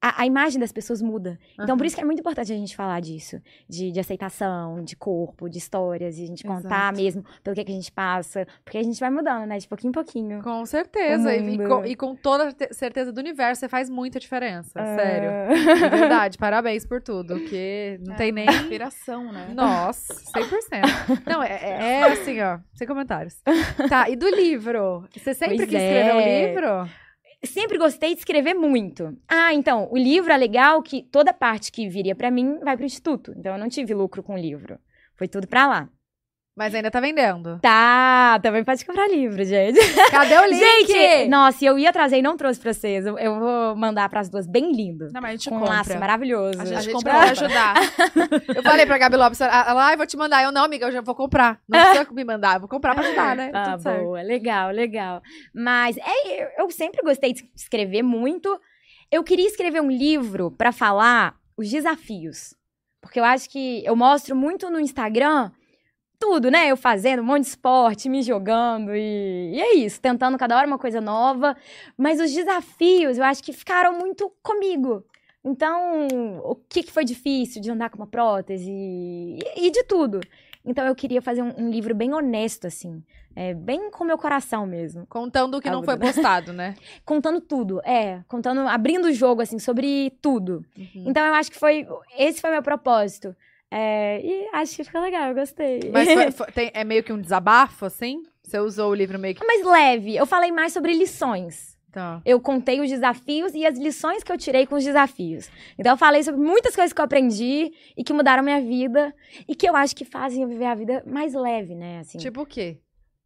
[0.01, 1.39] a, a imagem das pessoas muda.
[1.59, 3.41] Então, por isso que é muito importante a gente falar disso.
[3.67, 6.17] De, de aceitação, de corpo, de histórias.
[6.17, 6.97] E a gente contar Exato.
[7.01, 8.47] mesmo pelo que, que a gente passa.
[8.63, 9.57] Porque a gente vai mudando, né?
[9.57, 10.43] De pouquinho em pouquinho.
[10.43, 11.35] Com certeza.
[11.35, 14.71] E, e com, e com toda certeza do universo, você faz muita diferença.
[14.73, 15.29] Sério.
[15.29, 15.87] Ah.
[15.89, 17.39] De verdade, parabéns por tudo.
[17.41, 18.45] Que não tem nem.
[18.47, 19.51] Inspiração, né?
[19.53, 21.23] Nossa, 100%.
[21.25, 23.41] Não, é, é- é assim, ó, sem comentários.
[23.89, 25.07] Tá, e do livro?
[25.15, 26.47] Você sempre Pois quis escrever um é.
[26.47, 26.89] livro?
[27.45, 29.17] Sempre gostei de escrever muito.
[29.27, 32.85] Ah, então, o livro é legal que toda parte que viria pra mim vai pro
[32.85, 33.33] instituto.
[33.37, 34.79] Então eu não tive lucro com o livro.
[35.15, 35.89] Foi tudo pra lá.
[36.57, 37.59] Mas ainda tá vendendo.
[37.61, 39.79] Tá, também pode comprar livro, gente.
[40.09, 40.87] Cadê o link?
[40.87, 43.05] Gente, nossa, e eu ia trazer e não trouxe pra vocês.
[43.05, 45.05] Eu, vou mandar pras duas bem lindo.
[45.13, 45.75] Não, mas a gente Com um compra.
[45.75, 46.59] laço maravilhoso.
[46.59, 47.75] A A gente, gente compra pra ajudar.
[48.55, 50.43] Eu falei pra Gabi Lopes, ela, ai, vou te mandar.
[50.43, 51.59] Eu, não, amiga, eu já vou comprar.
[51.69, 53.51] Não precisa me mandar, eu vou comprar pra ajudar, né?
[53.53, 54.01] Ah, Tudo certo.
[54.03, 55.21] boa, legal, legal.
[55.53, 58.59] Mas é, eu- eu sempre gostei de escrever muito.
[59.11, 62.55] Eu queria escrever um livro pra falar os desafios.
[62.99, 65.51] Porque eu acho que eu mostro muito no Instagram
[66.19, 66.71] tudo, né?
[66.71, 70.67] Eu fazendo um monte de esporte, me jogando e, e é isso, tentando cada hora
[70.67, 71.55] uma coisa nova.
[71.97, 75.03] Mas os desafios, eu acho que ficaram muito comigo.
[75.43, 76.07] Então,
[76.43, 80.19] o que, que foi difícil de andar com uma prótese e, e de tudo.
[80.65, 83.01] Então, eu queria fazer um, um livro bem honesto, assim.
[83.33, 85.05] É, bem com o meu coração mesmo.
[85.07, 86.75] Contando o que não foi postado, né?
[87.05, 88.21] Contando tudo, é.
[88.27, 90.65] Contando, abrindo o jogo, assim, sobre tudo.
[90.77, 91.05] Uhum.
[91.05, 91.87] Então, eu acho que foi.
[92.17, 93.33] Esse foi meu propósito.
[93.71, 95.79] É, e acho que ficou legal, eu gostei.
[95.91, 98.23] Mas foi- foi- tem- é meio que um desabafo, assim?
[98.43, 99.45] Você usou o livro meio que.
[99.45, 101.75] Mas leve, eu falei mais sobre lições.
[101.91, 102.21] Tá.
[102.25, 105.49] Eu contei os desafios e as lições que eu tirei com os desafios.
[105.79, 109.13] Então, eu falei sobre muitas coisas que eu aprendi e que mudaram minha vida
[109.47, 111.99] e que eu acho que fazem eu viver a vida mais leve, né?
[111.99, 112.77] Assim, Tipo o quê?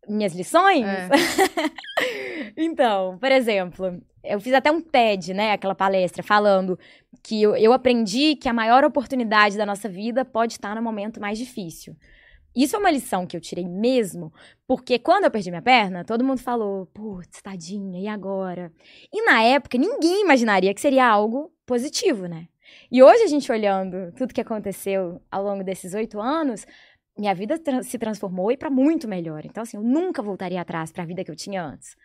[0.07, 0.85] minhas lições?
[0.85, 1.09] É.
[2.57, 5.51] então, por exemplo, eu fiz até um TED, né?
[5.53, 6.77] Aquela palestra, falando
[7.23, 11.19] que eu, eu aprendi que a maior oportunidade da nossa vida pode estar no momento
[11.19, 11.95] mais difícil.
[12.55, 14.33] Isso é uma lição que eu tirei mesmo,
[14.67, 18.71] porque quando eu perdi minha perna, todo mundo falou, putz, tadinha, e agora?
[19.11, 22.47] E na época, ninguém imaginaria que seria algo positivo, né?
[22.91, 26.65] E hoje, a gente olhando tudo que aconteceu ao longo desses oito anos,
[27.17, 29.45] minha vida se transformou e para muito melhor.
[29.45, 31.95] Então, assim, eu nunca voltaria atrás para a vida que eu tinha antes.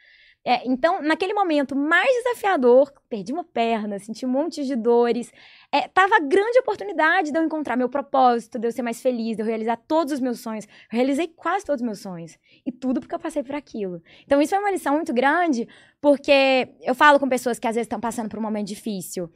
[0.49, 5.33] É, então, naquele momento mais desafiador, perdi uma perna, senti um monte de dores,
[5.73, 9.37] é, tava a grande oportunidade de eu encontrar meu propósito, de eu ser mais feliz,
[9.37, 10.65] de eu realizar todos os meus sonhos.
[10.65, 12.39] Eu realizei quase todos os meus sonhos.
[12.65, 14.01] E tudo porque eu passei por aquilo.
[14.25, 15.67] Então, isso é uma lição muito grande,
[16.01, 19.29] porque eu falo com pessoas que às vezes estão passando por um momento difícil.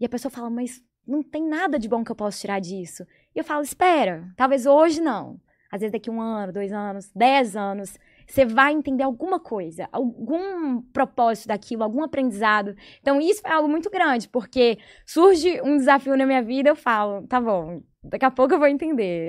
[0.00, 3.06] E a pessoa fala, mas não tem nada de bom que eu possa tirar disso.
[3.34, 5.38] E eu falo, espera, talvez hoje não.
[5.70, 10.80] Às vezes daqui um ano, dois anos, dez anos, você vai entender alguma coisa, algum
[10.80, 12.74] propósito daquilo, algum aprendizado.
[13.00, 17.26] Então, isso é algo muito grande, porque surge um desafio na minha vida, eu falo,
[17.26, 19.28] tá bom, daqui a pouco eu vou entender.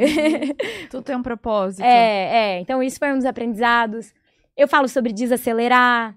[0.89, 1.83] Tu tem um propósito.
[1.83, 2.59] é, é.
[2.59, 4.13] Então, isso foi um dos aprendizados.
[4.55, 6.15] Eu falo sobre desacelerar.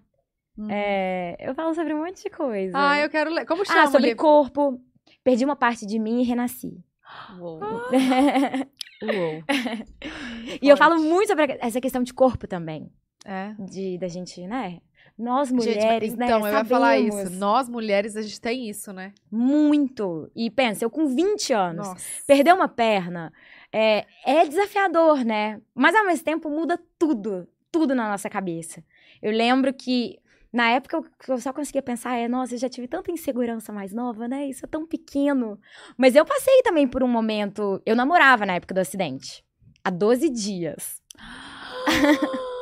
[0.56, 0.66] Hum.
[0.68, 2.72] é, eu falo sobre um monte de coisa.
[2.74, 3.46] Ah, eu quero ler.
[3.46, 4.80] Como chama ah, sobre corpo.
[5.22, 6.82] Perdi uma parte de mim e renasci.
[7.38, 7.60] Uou.
[9.03, 9.42] Uou.
[10.61, 12.90] e eu falo muito sobre essa questão de corpo também.
[13.24, 13.55] É.
[13.59, 14.80] De, da gente, né?
[15.18, 16.26] Nós Gente, mulheres, né?
[16.26, 17.32] então, eu ia falar sabemos isso.
[17.32, 19.12] Nós, mulheres, a gente tem isso, né?
[19.28, 20.30] Muito.
[20.34, 22.07] E pensa, eu com 20 anos, Nossa.
[22.24, 23.32] perder uma perna
[23.72, 25.61] é, é desafiador, né?
[25.74, 28.84] Mas ao mesmo tempo muda tudo, tudo na nossa cabeça.
[29.20, 30.20] Eu lembro que
[30.53, 33.92] na época eu, eu só conseguia pensar, é, nossa, eu já tive tanta insegurança mais
[33.92, 34.46] nova, né?
[34.46, 35.59] Isso é tão pequeno.
[35.96, 37.82] Mas eu passei também por um momento.
[37.84, 39.44] Eu namorava na época do acidente.
[39.84, 41.03] Há 12 dias.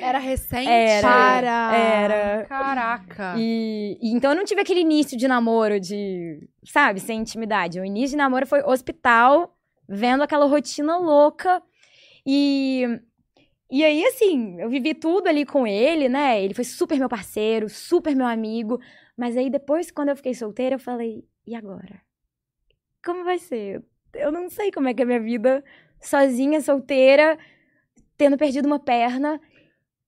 [0.00, 0.68] Era recente?
[0.68, 1.08] Era.
[1.08, 1.76] Para!
[1.76, 2.44] Era.
[2.46, 3.34] Caraca.
[3.38, 7.80] E, e então eu não tive aquele início de namoro de, sabe, sem intimidade.
[7.80, 9.56] O início de namoro foi hospital,
[9.88, 11.62] vendo aquela rotina louca.
[12.26, 13.00] E,
[13.70, 16.42] e aí, assim, eu vivi tudo ali com ele, né?
[16.42, 18.80] Ele foi super meu parceiro, super meu amigo.
[19.16, 22.00] Mas aí depois, quando eu fiquei solteira, eu falei, e agora?
[23.04, 23.84] Como vai ser?
[24.14, 25.64] Eu não sei como é que é a minha vida
[26.00, 27.38] sozinha, solteira,
[28.16, 29.40] tendo perdido uma perna.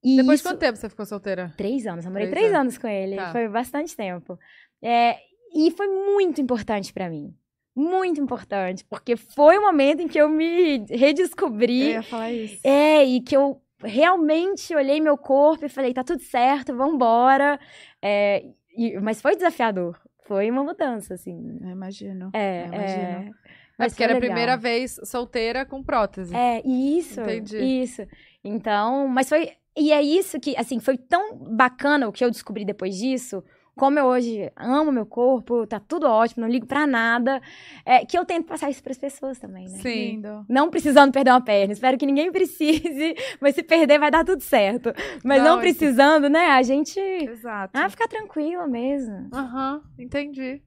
[0.02, 0.48] E Depois isso...
[0.48, 1.54] de quanto tempo você ficou solteira?
[1.56, 2.74] Três anos, namorei Três três, anos.
[2.74, 2.78] anos.
[2.78, 3.16] com ele.
[3.16, 3.30] Tá.
[3.30, 4.38] Foi bastante tempo.
[4.82, 5.18] É,
[5.54, 7.32] e foi muito importante pra mim.
[7.74, 11.90] Muito importante, porque foi o momento em que eu me Eu redescobri.
[11.92, 12.60] ia falar isso.
[12.62, 17.58] É, e que eu realmente olhei meu corpo e falei, tá tudo certo, vambora.
[18.00, 18.44] É,
[18.76, 19.98] e- mas foi desafiador.
[20.24, 21.58] Foi uma mudança, assim.
[21.62, 22.30] Eu imagino.
[22.32, 23.02] É, Eu imagino.
[23.02, 23.30] é.
[23.30, 26.36] É Mas porque foi era a primeira vez solteira com prótese.
[26.36, 27.20] É, isso.
[27.20, 27.58] Entendi.
[27.58, 28.06] Isso.
[28.44, 29.50] Então, mas foi.
[29.76, 33.42] E é isso que, assim, foi tão bacana o que eu descobri depois disso.
[33.82, 37.42] Como eu hoje amo meu corpo, tá tudo ótimo, não ligo pra nada.
[37.84, 39.78] é, que eu tento passar isso pras pessoas também, né?
[39.78, 40.12] Sim.
[40.12, 40.46] Lindo.
[40.48, 41.72] Não precisando perder uma perna.
[41.72, 44.92] Espero que ninguém precise, mas se perder vai dar tudo certo.
[45.24, 46.46] Mas Não, não, isso- precisando, né?
[46.50, 47.00] A gente.
[47.00, 47.72] Exato.
[47.76, 49.28] Ah, ficar tranquila mesmo.
[49.34, 50.62] Aham, entendi.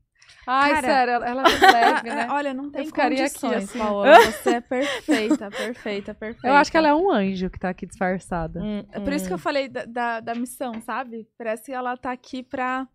[0.48, 2.28] Ai, Cara, sério, ela, ela é leve, né?
[2.32, 3.80] Olha, não tem ficaria aqui, condições, assim.
[3.80, 4.20] Paola.
[4.26, 6.48] Você é perfeita, perfeita, perfeita.
[6.50, 8.60] Eu acho que ela é um anjo que tá aqui disfarçada.
[8.92, 9.36] É por isso que Hum.
[9.36, 11.28] eu falei da, da, da missão, sabe?
[11.38, 12.86] Parece que ela tá aqui pra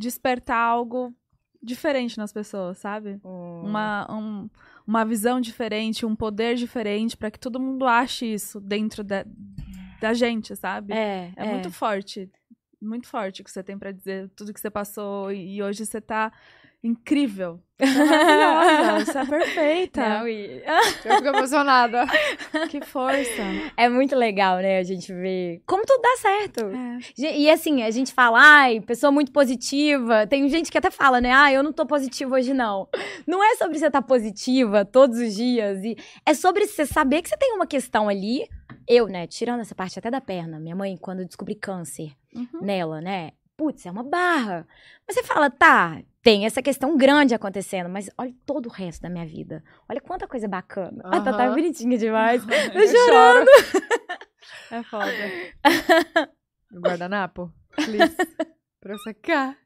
[0.00, 1.14] despertar algo
[1.62, 3.20] diferente nas pessoas, sabe?
[3.24, 3.62] Hum.
[3.64, 4.50] Uma, um-
[4.86, 9.24] uma visão diferente, um poder diferente, pra que todo mundo ache isso dentro da,
[10.00, 10.92] da gente, sabe?
[10.94, 12.30] É, É, muito forte.
[12.80, 15.84] Muito forte o que você tem pra dizer, tudo que você passou e e hoje
[15.84, 16.32] você tá
[16.82, 17.60] incrível.
[17.78, 20.08] Você é maravilhosa, você é perfeita.
[20.08, 20.62] Não, e-
[21.04, 22.04] Eu fico emocionada.
[22.70, 23.42] Que força.
[23.76, 24.78] É muito legal, né?
[24.78, 26.66] A gente ver como tudo dá certo.
[26.66, 26.98] É.
[27.38, 30.26] E assim, a gente fala, ai, pessoa muito positiva.
[30.26, 31.32] Tem gente que até fala, né?
[31.32, 32.86] Ah, eu não tô positiva hoje, não.
[33.26, 35.82] Não é sobre você estar positiva todos os dias.
[35.82, 38.46] E é sobre você saber que você tem uma questão ali.
[38.86, 42.60] Eu, né, tirando essa parte até da perna, minha mãe, quando eu descobri câncer Uhum.
[42.62, 43.30] nela, né?
[43.60, 44.66] Putz, é uma barra.
[45.06, 49.10] Mas você fala, tá, tem essa questão grande acontecendo, mas olha todo o resto da
[49.10, 49.62] minha vida.
[49.86, 51.02] Olha quanta coisa bacana.
[51.04, 51.56] A Tatá é Aham.
[51.56, 52.42] bonitinha demais.
[52.74, 53.44] Eu choro.
[54.70, 55.12] É foda.
[56.72, 57.52] Guardanapo?
[57.74, 58.16] Please.
[58.80, 59.58] Pra secar.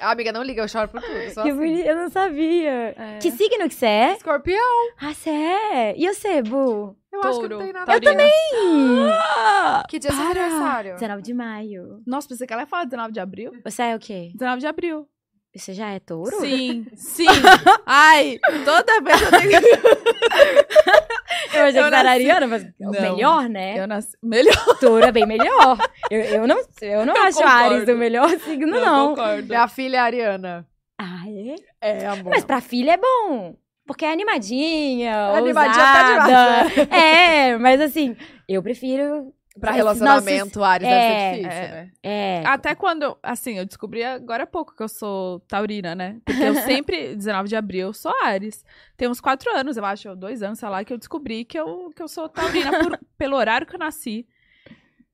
[0.00, 1.30] Ah, amiga, não liga, eu choro por tudo.
[1.32, 1.76] Só Que assim.
[1.82, 2.94] eu não sabia.
[2.98, 3.18] É.
[3.20, 4.12] Que signo que você é?
[4.16, 4.58] Escorpião.
[5.00, 5.94] Ah, você é?
[5.96, 6.96] E você, Bu?
[7.12, 7.58] Eu acho que Touro.
[7.58, 7.86] não tem nada.
[7.86, 8.24] Taurina.
[9.88, 10.94] Que dia é seu aniversário?
[10.94, 12.02] 19 de maio.
[12.06, 13.52] Nossa, pensei que ela ia falar 19 de abril.
[13.64, 14.30] Você é o quê?
[14.34, 15.06] 19 de abril.
[15.54, 16.40] Você já é touro?
[16.40, 17.26] Sim, sim.
[17.84, 19.68] Ai, toda vez eu tenho que...
[21.54, 22.90] Eu achei Eu que era ariana, mas Não.
[22.90, 23.78] melhor, né?
[23.78, 24.16] Eu nasci...
[24.22, 24.78] Melhor.
[24.80, 25.76] Touro é bem melhor.
[26.10, 27.74] Eu, eu não, eu não Eu acho concordo.
[27.74, 29.08] Ares o melhor signo, não.
[29.10, 29.48] concordo.
[29.48, 30.66] Minha filha é Ariana.
[30.98, 31.22] Ah,
[31.80, 32.00] é?
[32.00, 32.30] É, amor.
[32.30, 33.54] Mas pra filha é bom.
[33.86, 36.68] Porque é animadinha, Animadinha até ousada.
[36.70, 38.16] demais, É, mas assim,
[38.48, 39.34] eu prefiro...
[39.60, 41.70] Pra relacionamento, Ares é, deve ser difícil, é.
[41.70, 41.90] né?
[42.02, 46.18] É, Até quando, assim, eu descobri agora há pouco que eu sou taurina, né?
[46.24, 48.64] Porque eu sempre, 19 de abril, eu sou Ares.
[48.96, 51.58] Tem uns quatro anos, eu acho, ou dois anos, sei lá, que eu descobri que
[51.58, 54.26] eu, que eu sou taurina por- pelo horário que eu nasci.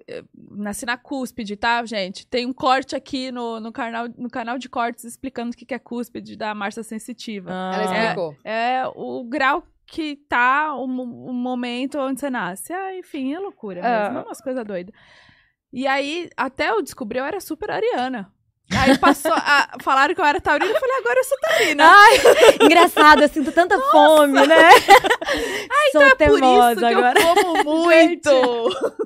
[0.06, 2.26] Eu nasci na cúspide, tá, gente?
[2.26, 5.74] Tem um corte aqui no, no, canal, no canal de cortes explicando o que que
[5.74, 7.50] é cúspide da Marcia Sensitiva.
[7.50, 8.36] Ela Ah, explicou.
[8.42, 12.72] É o grau que tá o, o momento onde você nasce.
[12.72, 14.04] Ah, enfim, é loucura Ah.
[14.04, 14.94] mesmo, é umas coisas doidas.
[15.72, 18.30] E aí, até eu descobri, eu era super ariana.
[18.70, 21.90] Aí passou, a, falaram que eu era taurina, eu falei, agora eu sou taurina.
[22.62, 24.70] engraçado, eu sinto tanta fome, né?
[25.92, 27.18] Sou é por isso teimosa que agora.
[27.18, 28.30] eu como muito.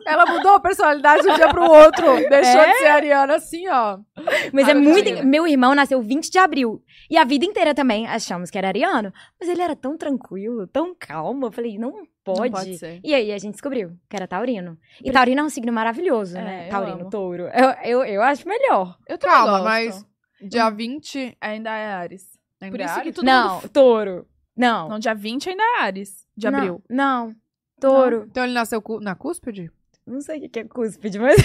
[0.05, 2.07] Ela mudou a personalidade de um dia pro outro.
[2.29, 2.73] Deixou É?
[2.73, 3.99] de ser Ariana assim, ó.
[4.53, 5.25] Mas é muito.
[5.25, 6.83] Meu irmão nasceu 20 de abril.
[7.11, 9.13] E a vida inteira também achamos que era ariano.
[9.41, 11.47] Mas ele era tão tranquilo, tão calmo.
[11.47, 12.41] Eu falei, não pode.
[12.41, 13.01] Não pode ser.
[13.03, 14.79] E aí a gente descobriu que era taurino.
[15.03, 16.67] E taurino é um signo maravilhoso, É, né?
[16.67, 17.11] eu Taurino, amo.
[17.11, 17.45] touro.
[17.49, 18.97] Eu, eu, eu acho melhor.
[19.09, 19.65] Eu também Calma, gosto.
[19.65, 20.07] mas
[20.43, 22.27] dia 20 Ainda é Ares.
[22.61, 23.15] ainda Por é isso que Ares?
[23.15, 23.69] todo não, mundo...
[23.69, 24.27] touro.
[24.57, 24.89] Não.
[24.89, 26.27] Não, dia 20 ainda é Ares.
[26.37, 26.85] De Não, abril.
[26.89, 27.35] Não.
[27.81, 28.27] Touro.
[28.31, 29.71] Então ele nasceu na cúspide?
[30.07, 31.37] Não sei o que que é cúspide, mas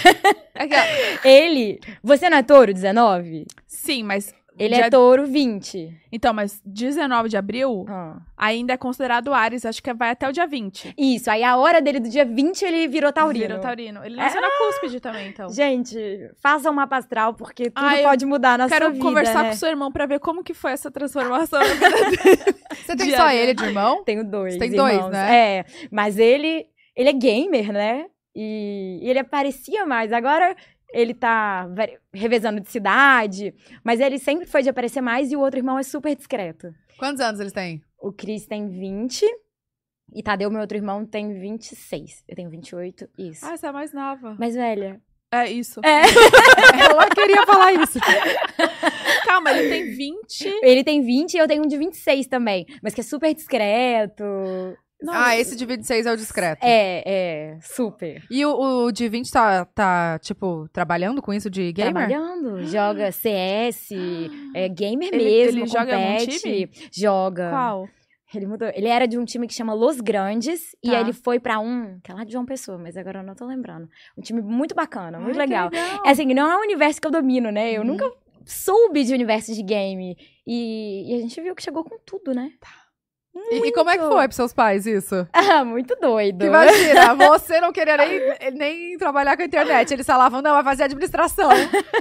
[0.56, 0.80] É que, ó,
[1.28, 1.80] ele.
[2.04, 3.46] Você não é touro 19?
[3.68, 4.34] sim, mas...
[4.58, 5.90] Ele dia- é touro 20.
[6.12, 8.18] Então, mas 19 de abril Ah.
[8.36, 9.66] ainda é considerado Ares.
[9.66, 10.94] Acho que vai até o dia 20.
[10.98, 13.46] Isso, aí a hora dele do dia 20 ele virou taurino.
[13.46, 14.04] Virou taurino.
[14.04, 15.50] Ele nasceu na cúspide também, então.
[15.50, 15.98] Gente,
[16.42, 19.04] faça um mapa astral, porque tudo eu pode mudar na Quero sua vida.
[19.06, 19.50] conversar né?
[19.50, 21.60] com seu irmão pra ver como que foi essa transformação.
[22.86, 24.04] Você tem Dia só ele de irmão?
[24.04, 24.54] Tenho dois.
[24.54, 25.12] Você tem dois, irmãos.
[25.12, 25.58] né?
[25.60, 28.06] É, mas ele, ele é gamer, né?
[28.36, 30.14] E, e ele aparecia mais.
[30.14, 30.56] Agora
[30.92, 31.70] ele tá
[32.14, 35.84] revezando de cidade, mas ele sempre foi de aparecer mais e o outro irmão é
[35.84, 36.74] super discreto.
[36.98, 37.82] Quantos anos eles têm?
[38.00, 39.26] O Cris tem 20
[40.14, 42.24] e Tadeu, meu outro irmão, tem 26.
[42.28, 43.46] Eu tenho 28, isso.
[43.46, 44.36] Ah, você é mais nova.
[44.40, 45.02] Mais velha.
[45.32, 45.82] É isso.
[45.84, 46.04] É.
[46.90, 48.00] Ela queria falar isso.
[49.26, 50.60] Calma, ele tem 20.
[50.64, 54.24] Ele tem 20 e eu tenho um de 26 também, mas que é super discreto.
[55.10, 56.64] Ah, esse de 26 é o discreto.
[56.66, 58.24] É, é, super.
[58.32, 61.94] E o, o de 20 tá, tá, tipo, trabalhando com isso de gamer?
[62.08, 63.90] Trabalhando, joga CS,
[64.56, 66.70] é gamer Ele- mesmo, ele joga algum time?
[66.92, 67.50] joga.
[67.52, 67.88] Qual?
[68.34, 68.68] Ele mudou.
[68.74, 70.98] Ele era de um time que chama Los Grandes e Tá.
[70.98, 73.36] aí ele foi pra um, que é lá de João Pessoa, mas agora eu não
[73.36, 73.88] tô lembrando.
[74.18, 75.70] Um time muito bacana, muito Ai, legal.
[75.72, 76.02] legal.
[76.06, 77.72] É assim, não é um universo que eu domino, né?
[77.72, 77.88] Eu Uhum.
[77.88, 78.12] nunca
[78.46, 80.18] soube de universo de game.
[80.46, 82.52] E, e a gente viu que chegou com tudo, né?
[83.52, 85.28] E, e como é que foi pros seus pais isso?
[85.34, 86.46] Ah, muito doido.
[86.46, 88.20] Imagina, você não queria nem,
[88.54, 89.94] nem trabalhar com a internet.
[89.94, 91.50] Eles falavam, não, vai fazer administração.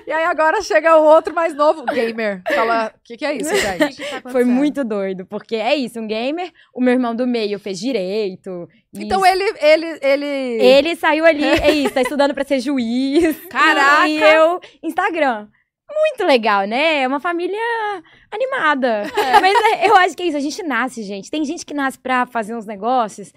[0.07, 2.43] e aí agora chega o outro mais novo, gamer.
[2.55, 4.03] Fala, o que, que é isso, gente?
[4.30, 8.68] Foi muito doido, porque é isso, um gamer, o meu irmão do meio fez direito.
[8.95, 10.26] Então ele, ele, ele...
[10.26, 13.37] Ele saiu ali, é isso, tá estudando pra ser juiz.
[13.51, 14.09] Caraca!
[14.09, 15.49] E eu, Instagram.
[15.89, 17.03] Muito legal, né?
[17.03, 17.59] É uma família
[18.30, 19.05] animada.
[19.41, 21.30] Mas é, eu acho que é isso, a gente nasce, gente.
[21.30, 23.32] Tem gente que nasce pra fazer uns negócios.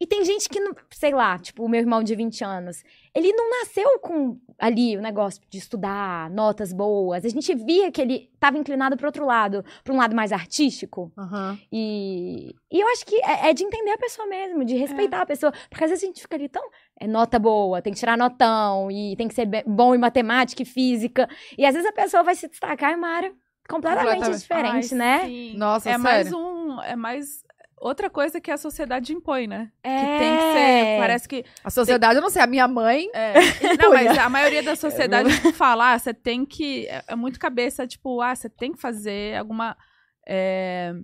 [0.00, 2.82] E tem gente que, não, sei lá, tipo, o meu irmão de 20 anos,
[3.14, 7.24] ele não nasceu com ali o negócio de estudar, notas boas.
[7.24, 11.12] A gente via que ele tava inclinado pro outro lado, pra um lado mais artístico.
[11.18, 11.58] Aham.
[11.70, 15.26] E, e eu acho que é, é de entender a pessoa mesmo, de respeitar a
[15.26, 15.52] pessoa.
[15.68, 16.62] Porque às vezes a gente fica ali tão.
[16.98, 20.66] É nota boa, tem que tirar notão, e tem que ser bom em matemática e
[20.66, 21.28] física.
[21.58, 23.32] E às vezes a pessoa vai se destacar em uma área
[23.68, 24.40] completamente, Completamente.
[24.40, 25.26] diferente, Ai, né?
[25.26, 25.56] sim.
[25.56, 26.02] Nossa, é sério.
[26.04, 26.80] mais um.
[26.82, 27.44] É mais.
[27.82, 29.72] Outra coisa que a sociedade impõe, né?
[29.82, 29.98] É.
[29.98, 30.98] Que tem que ser.
[31.00, 31.44] Parece que.
[31.64, 33.10] A sociedade, eu não sei, a minha mãe...
[33.12, 33.34] É.
[33.82, 36.86] Não, mas a maioria da sociedade tipo, fala, ah, você tem que.
[36.86, 39.76] É, é muito cabeça, tipo, ah, você tem que fazer alguma.
[40.24, 40.94] É,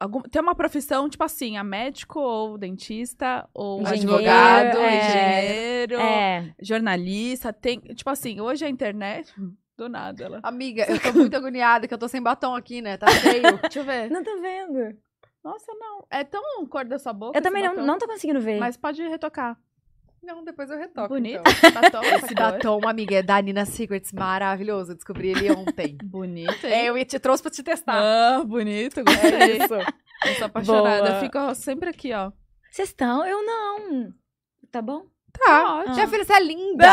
[0.00, 5.06] algum, tem uma profissão, tipo assim, a médico ou dentista, ou Engenheiro, advogado, é.
[5.06, 6.54] engenheiro, É.
[6.60, 7.52] jornalista.
[7.52, 9.32] Tem, tipo assim, hoje a internet.
[9.78, 10.40] Do nada, ela.
[10.42, 12.96] Amiga, eu tô muito agoniada que eu tô sem batom aqui, né?
[12.98, 13.56] Tá feio.
[13.62, 14.10] Deixa eu ver.
[14.10, 14.98] Não tô vendo.
[15.42, 16.06] Nossa, não.
[16.10, 17.38] É tão cor da sua boca.
[17.38, 17.86] Eu também não, batom.
[17.86, 18.58] não tô conseguindo ver.
[18.58, 19.58] Mas pode retocar.
[20.22, 21.08] Não, depois eu retoco.
[21.08, 21.42] Bonito.
[21.48, 21.80] então.
[21.80, 24.92] Batom, essa Esse batom, amiga, é da Nina Secrets, maravilhoso.
[24.92, 25.96] Eu descobri ele ontem.
[26.04, 26.72] Bonito, hein?
[26.72, 27.96] é, eu te trouxe pra te testar.
[27.96, 29.56] Ah, bonito, gostei.
[29.56, 29.74] isso.
[29.74, 31.08] Eu sou apaixonada.
[31.08, 31.20] Boa.
[31.20, 32.30] Fico sempre aqui, ó.
[32.70, 33.26] Vocês estão?
[33.26, 34.12] Eu não.
[34.70, 35.06] Tá bom?
[35.32, 35.76] Tá.
[35.78, 35.94] ótimo.
[35.94, 36.86] Minha filha, você é linda.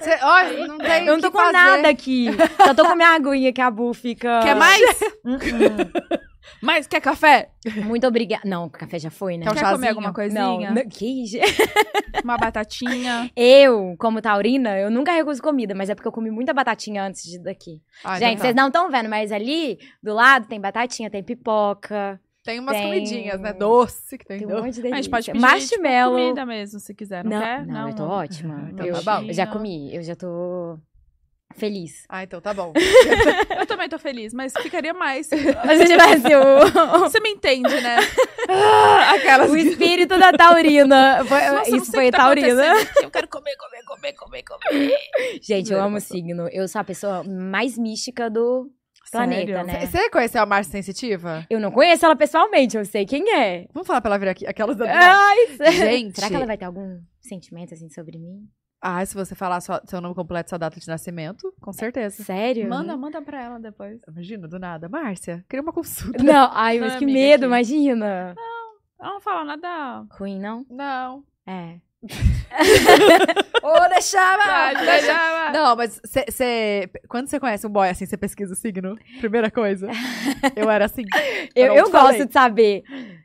[0.00, 1.52] Você, ó, não tem Eu não tô com fazer.
[1.52, 2.28] nada aqui.
[2.64, 4.40] Só tô com minha aguinha que a Bu fica.
[4.40, 4.80] Quer mais?
[5.24, 6.27] Hum, hum.
[6.62, 6.86] Mais?
[6.86, 7.50] Quer café?
[7.84, 8.42] Muito obrigada.
[8.44, 9.44] Não, o café já foi, né?
[9.44, 9.76] Quer Quer chazinho?
[9.76, 10.70] comer alguma Não, coisinha?
[10.72, 11.40] não, que je-
[12.24, 13.30] Uma batatinha?
[13.36, 17.22] Eu, como taurina, eu nunca recuso comida, mas é porque eu comi muita batatinha antes
[17.22, 17.80] de daqui.
[18.04, 18.44] Ah, então Gente, tá.
[18.44, 22.86] vocês não estão vendo, mas ali do lado tem batatinha, tem pipoca, Tem umas tem-
[22.86, 23.52] comidinhas, né?
[23.52, 24.38] Doce que tem.
[24.38, 24.62] tem um doce.
[24.62, 25.02] monte de A delícia.
[25.02, 26.16] gente pode pedir Marshmallow.
[26.16, 27.66] tipo, comida mesmo, se quiser, não, não, quer?
[27.66, 28.68] não, eu tô ótima.
[28.72, 29.26] Então eu, tá bom.
[29.26, 30.78] eu já comi, eu já tô
[31.56, 32.04] feliz.
[32.08, 32.72] Ah, então tá bom.
[33.58, 35.28] Eu também tô feliz, mas ficaria mais.
[35.64, 37.96] Mas se tivesse o, Você me entende, né?
[38.50, 39.50] Ah, Aquelas.
[39.50, 41.22] o espírito da taurina.
[41.26, 42.62] Foi- Nossa, isso foi o tá taurina.
[43.02, 45.38] Eu quero comer, comer, comer, comer, comer.
[45.42, 46.16] Gente, eu amo passou.
[46.16, 46.48] signo.
[46.50, 48.70] Eu sou a pessoa mais mística do
[49.12, 49.66] planeta, Sério?
[49.66, 49.86] né?
[49.86, 51.44] Você conheceu a Márcia Sensitiva?
[51.50, 53.66] Eu não conheço ela pessoalmente, eu sei quem é.
[53.74, 54.46] Vamos falar pra ela vir aqui.
[54.46, 54.86] Aquelas da...
[54.90, 55.36] Ai,
[55.72, 56.14] Gente.
[56.14, 58.48] Será que ela vai ter algum sentimento assim sobre mim?
[58.80, 62.22] Ah, se você falar sua- seu nome completo e sua data de nascimento, com certeza.
[62.22, 62.68] Sério?
[62.68, 64.00] Manda, manda pra ela depois.
[64.08, 64.88] Imagina, do nada.
[64.88, 66.22] Márcia, queria uma consulta.
[66.22, 67.46] Não, ai, Não, mas que amiga, medo, aqui.
[67.46, 68.34] imagina.
[69.00, 70.06] Ela não fala nada.
[70.12, 70.64] Ruim, não?
[70.70, 71.24] Não.
[71.46, 71.78] É.
[73.62, 74.42] Ô, deixava!
[74.74, 75.52] Pode deixar.
[75.52, 76.88] Não, mas você.
[77.08, 78.96] Quando você conhece um boy assim, você pesquisa o signo?
[79.18, 79.88] Primeira coisa.
[80.56, 81.04] Eu era assim.
[81.54, 82.82] Eu, não eu gosto de saber.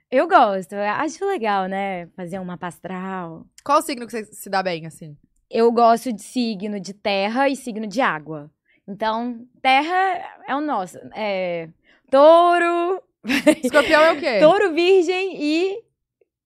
[0.10, 0.74] Eu gosto.
[0.76, 2.08] Acho legal, né?
[2.16, 3.46] Fazer uma pastral.
[3.64, 5.16] Qual o signo que você se dá bem, assim?
[5.54, 8.50] Eu gosto de signo de terra e signo de água.
[8.88, 10.98] Então, terra é o nosso.
[11.16, 11.70] É
[12.10, 13.02] touro,
[13.64, 14.40] Escorpião é o quê?
[14.40, 15.84] touro virgem e.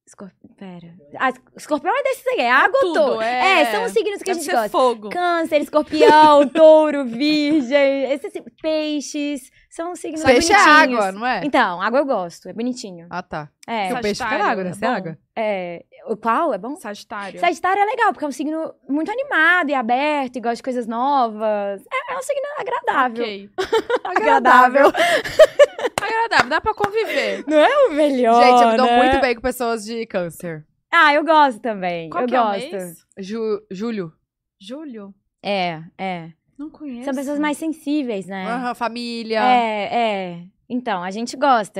[0.05, 0.31] Escorp...
[0.57, 0.93] Pera.
[1.19, 3.21] Ah, escorpião é desses aí, é água ou tudo, touro?
[3.21, 3.65] é.
[3.71, 4.69] são os signos que a Deve gente ser gosta.
[4.69, 5.09] fogo.
[5.09, 8.31] Câncer, escorpião, touro, virgem, esses
[8.61, 9.51] peixes.
[9.69, 10.99] São signos Peixe é bonitinhos.
[11.05, 11.41] água, não é?
[11.43, 13.05] Então, água eu gosto, é bonitinho.
[13.09, 13.49] Ah, tá.
[13.67, 14.69] É, Porque o peixe fica na água, né?
[14.69, 14.95] é Você é bom?
[14.95, 15.17] água.
[15.35, 15.85] é,
[16.15, 16.75] qual é bom?
[16.75, 17.39] Sagitário.
[17.39, 20.87] Sagitário é legal, porque é um signo muito animado e aberto e gosta de coisas
[20.87, 21.83] novas.
[21.91, 23.23] É, é um signo agradável.
[23.23, 23.49] Ok.
[24.05, 24.87] Agradável.
[26.01, 27.43] Agradável, dá pra conviver.
[27.47, 28.97] Não é o melhor, Gente, eu me dou né?
[28.97, 30.65] muito bem com pessoas de câncer.
[30.91, 32.09] Ah, eu gosto também.
[32.09, 32.71] Qual eu que é o gosto.
[32.71, 33.05] mês?
[33.17, 34.13] Ju, Júlio.
[34.59, 35.13] Julho?
[35.43, 36.31] É, é.
[36.57, 37.05] Não conheço.
[37.05, 38.47] São pessoas mais sensíveis, né?
[38.47, 39.39] Aham, família.
[39.43, 40.43] É, é.
[40.69, 41.79] Então, a gente gosta.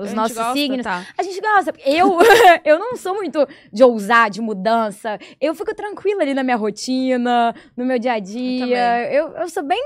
[0.00, 0.52] Os, gente nossos gosta?
[0.54, 0.82] signos.
[0.82, 1.06] Tá.
[1.16, 1.72] A gente gosta.
[1.86, 2.18] Eu,
[2.64, 5.18] eu não sou muito de ousar, de mudança.
[5.40, 9.12] Eu fico tranquila ali na minha rotina, no meu dia a dia.
[9.12, 9.80] Eu, eu, sou bem.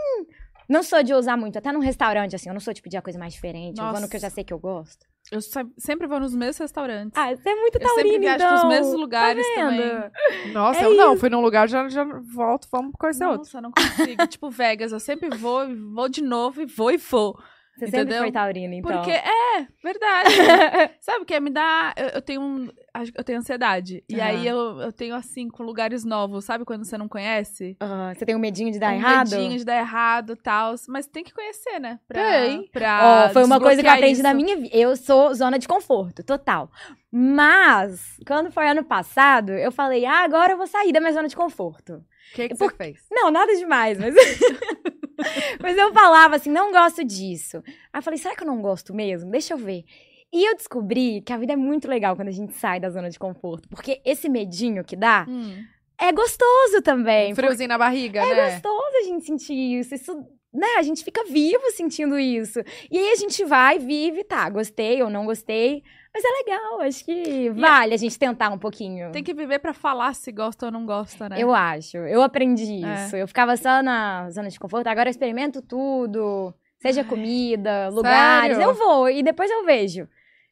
[0.69, 1.59] Não sou de ousar muito.
[1.59, 2.49] Até num restaurante, assim.
[2.49, 3.79] Eu não sou de pedir a coisa mais diferente.
[3.79, 4.09] Eu vou no Nossa.
[4.09, 5.07] que eu já sei que eu gosto.
[5.31, 7.13] Eu se- sempre vou nos mesmos restaurantes.
[7.19, 8.49] Ah, você é muito eu sempre viajo então.
[8.61, 10.53] pros mesmos lugares tá também.
[10.55, 11.17] Nossa, É eu não.
[11.19, 12.03] Fui num lugar, já, já
[12.35, 13.41] volto, vamos conhecer outro.
[13.41, 14.27] Nossa, eu não consigo.
[14.27, 17.39] tipo, Vegas, eu sempre vou, e vou de novo, e vou e vou.
[17.79, 18.23] Você sempre Entendeu?
[18.23, 18.91] foi taurina, então.
[18.91, 20.31] Porque, é, verdade.
[21.01, 21.39] Sabe o que?
[21.39, 21.95] Me dá.
[21.97, 22.69] Eu, eu tenho um.
[23.15, 24.03] Eu tenho ansiedade.
[24.09, 27.77] E aí eu, eu tenho assim, com lugares novos, sabe quando você não conhece?
[27.79, 29.31] Ah, você tem um medinho de dar um errado?
[29.31, 30.75] medinho de dar errado e tal.
[30.89, 32.01] Mas tem que conhecer, né?
[32.09, 32.69] Pra, Tem.
[32.73, 34.23] Pra Ó, foi uma coisa que eu aprendi isso.
[34.25, 34.77] na minha vida.
[34.77, 36.69] Eu sou zona de conforto, total.
[37.13, 41.29] Mas, quando foi ano passado, eu falei, ah, agora eu vou sair da minha zona
[41.29, 41.95] de conforto.
[42.33, 43.01] O que, que Por- você fez?
[43.11, 44.15] Não, nada demais, mas.
[45.61, 47.63] mas eu falava assim, não gosto disso.
[47.93, 49.31] Aí eu falei, será que eu não gosto mesmo?
[49.31, 49.85] Deixa eu ver.
[50.33, 53.09] E eu descobri que a vida é muito legal quando a gente sai da zona
[53.11, 53.69] de conforto.
[53.69, 55.65] Porque esse medinho que dá Hum.
[55.99, 57.35] é gostoso também.
[57.35, 58.51] Friozinho na barriga, É né?
[58.53, 59.95] gostoso a gente sentir isso.
[59.95, 60.15] Isso,
[60.53, 60.67] né?
[60.79, 62.61] A gente fica vivo sentindo isso.
[62.91, 65.83] E aí a gente vai, vive, tá, gostei ou não gostei.
[66.13, 69.13] Mas é legal, acho que vale a gente tentar um pouquinho.
[69.13, 71.37] Tem que viver pra falar se gosta ou não gosta, né?
[71.39, 73.05] Eu acho, eu aprendi É.
[73.07, 73.17] isso.
[73.17, 76.53] Eu ficava só na zona de conforto, agora eu experimento tudo.
[76.81, 78.71] Seja comida, lugares, Sério?
[78.71, 80.09] eu vou e depois eu vejo.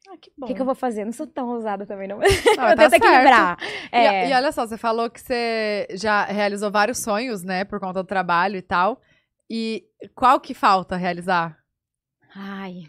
[0.09, 0.47] Ah, que O bom.
[0.47, 1.05] que, que eu vou fazer?
[1.05, 2.21] Não sou tão ousada também, não.
[2.23, 2.95] Eu tá tento certo.
[2.95, 3.59] equilibrar.
[3.93, 4.29] E- É.
[4.31, 7.65] E, olha só, você falou que você já realizou vários sonhos, né?
[7.65, 9.01] Por conta do trabalho e tal.
[9.51, 9.85] E
[10.15, 11.59] qual que falta realizar?
[12.35, 12.89] Ai,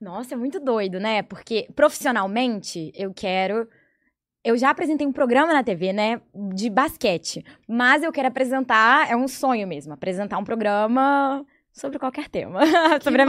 [0.00, 1.22] nossa, é muito doido, né?
[1.22, 3.68] Porque profissionalmente eu quero.
[4.44, 6.20] Eu já apresentei um programa na TV, né?
[6.54, 7.44] De basquete.
[7.66, 12.60] Mas eu quero apresentar, é um sonho mesmo, apresentar um programa sobre qualquer tema.
[13.02, 13.22] sobre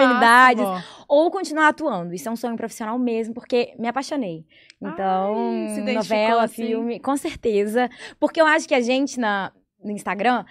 [0.65, 1.05] máximo.
[1.07, 2.13] Ou continuar atuando.
[2.13, 4.45] Isso é um sonho profissional mesmo, porque me apaixonei.
[4.79, 5.51] Então,
[5.85, 6.67] Ai, novela, assim?
[6.67, 7.89] filme, com certeza.
[8.19, 9.51] Porque eu acho que a gente na,
[9.83, 10.45] no Instagram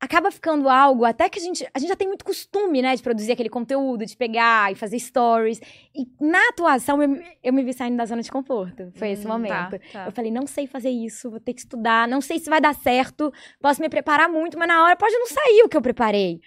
[0.00, 3.02] acaba ficando algo, até que a gente, a gente já tem muito costume, né, de
[3.02, 5.60] produzir aquele conteúdo, de pegar e fazer stories.
[5.94, 8.92] E na atuação, eu, me- eu me vi saindo da zona de conforto.
[8.94, 9.78] Foi esse Hum, momento.
[9.78, 10.04] tá, tá.
[10.06, 12.74] Eu falei, não sei fazer isso, vou ter que estudar, não sei se vai dar
[12.74, 16.40] certo, posso me preparar muito, mas na hora pode não sair o que eu preparei.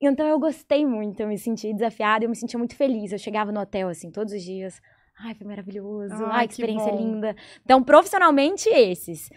[0.00, 3.12] Então eu gostei muito, eu me senti desafiada, eu me sentia muito feliz.
[3.12, 4.80] Eu chegava no hotel, assim, todos os dias.
[5.18, 6.14] Ai, foi maravilhoso.
[6.24, 6.98] Ai, Ai, que experiência bom.
[6.98, 7.34] linda.
[7.64, 9.30] Então, profissionalmente, esses.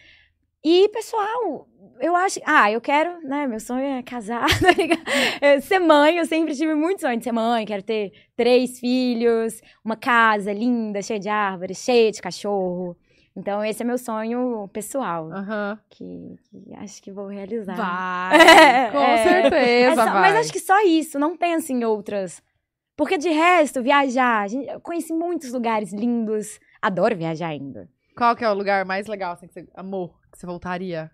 [0.64, 1.68] E, pessoal,
[2.01, 2.39] eu acho.
[2.45, 3.47] Ah, eu quero, né?
[3.47, 5.01] Meu sonho é casar, tá ligado?
[5.41, 7.66] É, ser mãe, eu sempre tive muito sonho de ser mãe.
[7.66, 12.97] Quero ter três filhos, uma casa linda, cheia de árvores, cheia de cachorro.
[13.36, 15.80] Então, esse é meu sonho pessoal, Aham.
[15.89, 17.76] que, que acho que vou realizar.
[17.78, 18.39] Vai.
[18.89, 19.24] É, Com é.
[19.24, 20.22] certeza, só- vai.
[20.22, 22.43] mas acho que só isso, não pensa em outras.
[22.97, 26.60] Porque de resto, viajar, gente- eu conheci muitos lugares lindos.
[26.82, 27.88] Adoro viajar ainda.
[28.18, 31.11] Qual que é o lugar mais legal, assim, que você amou, que você voltaria?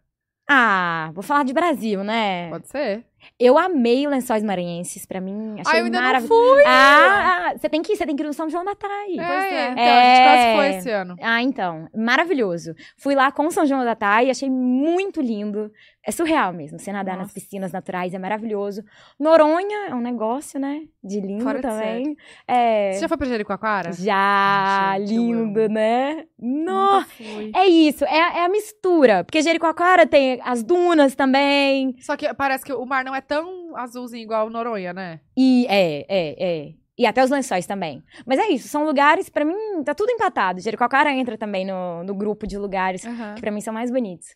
[0.48, 2.50] Ah, vou falar de Brasil, né?
[2.52, 3.04] Pode ser.
[3.40, 6.54] Eu amei Lençóis Maranhenses, pra mim, achei Ah, eu ainda não maravilhoso.
[6.54, 6.64] fui!
[6.68, 8.90] Ah, você tem que ir, você tem que ir no São João da Tai.
[9.18, 9.72] É, é.
[9.72, 10.56] então, a gente quase É.
[10.56, 11.16] foi esse ano.
[11.20, 12.76] Ah, então, maravilhoso.
[12.96, 15.72] Fui lá com o São João da Tai, achei muito lindo.
[16.08, 17.34] É surreal mesmo, você nadar nas Nossa.
[17.34, 18.84] piscinas naturais é maravilhoso.
[19.20, 20.84] Noronha é um negócio, né?
[21.04, 22.16] De lindo Fora de também.
[22.48, 22.94] É...
[22.94, 23.92] Você já foi pra Jericoacoara?
[23.92, 26.26] Já, eu lindo, né?
[26.40, 27.10] Nossa,
[27.56, 29.24] é isso, é, é a mistura.
[29.24, 31.96] Porque Jericoacoara tem as dunas também.
[32.00, 35.22] Só que parece que o mar não é tão azulzinho igual Noronha, né?
[35.36, 36.74] E é, é, é.
[36.98, 38.04] E até os lençóis também.
[38.28, 40.62] Mas é isso, são lugares, pra mim, tá tudo empatado.
[40.62, 43.34] Jericoacoara entra também no, no grupo de lugares Aham.
[43.34, 44.28] que pra mim são mais bonitos.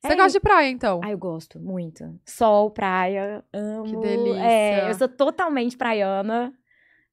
[0.00, 1.00] Você É gosta de praia, então?
[1.04, 2.18] Ah, eu gosto muito.
[2.24, 3.84] Sol, praia, amo.
[3.84, 4.42] Que delícia.
[4.42, 6.52] É, eu sou totalmente praiana.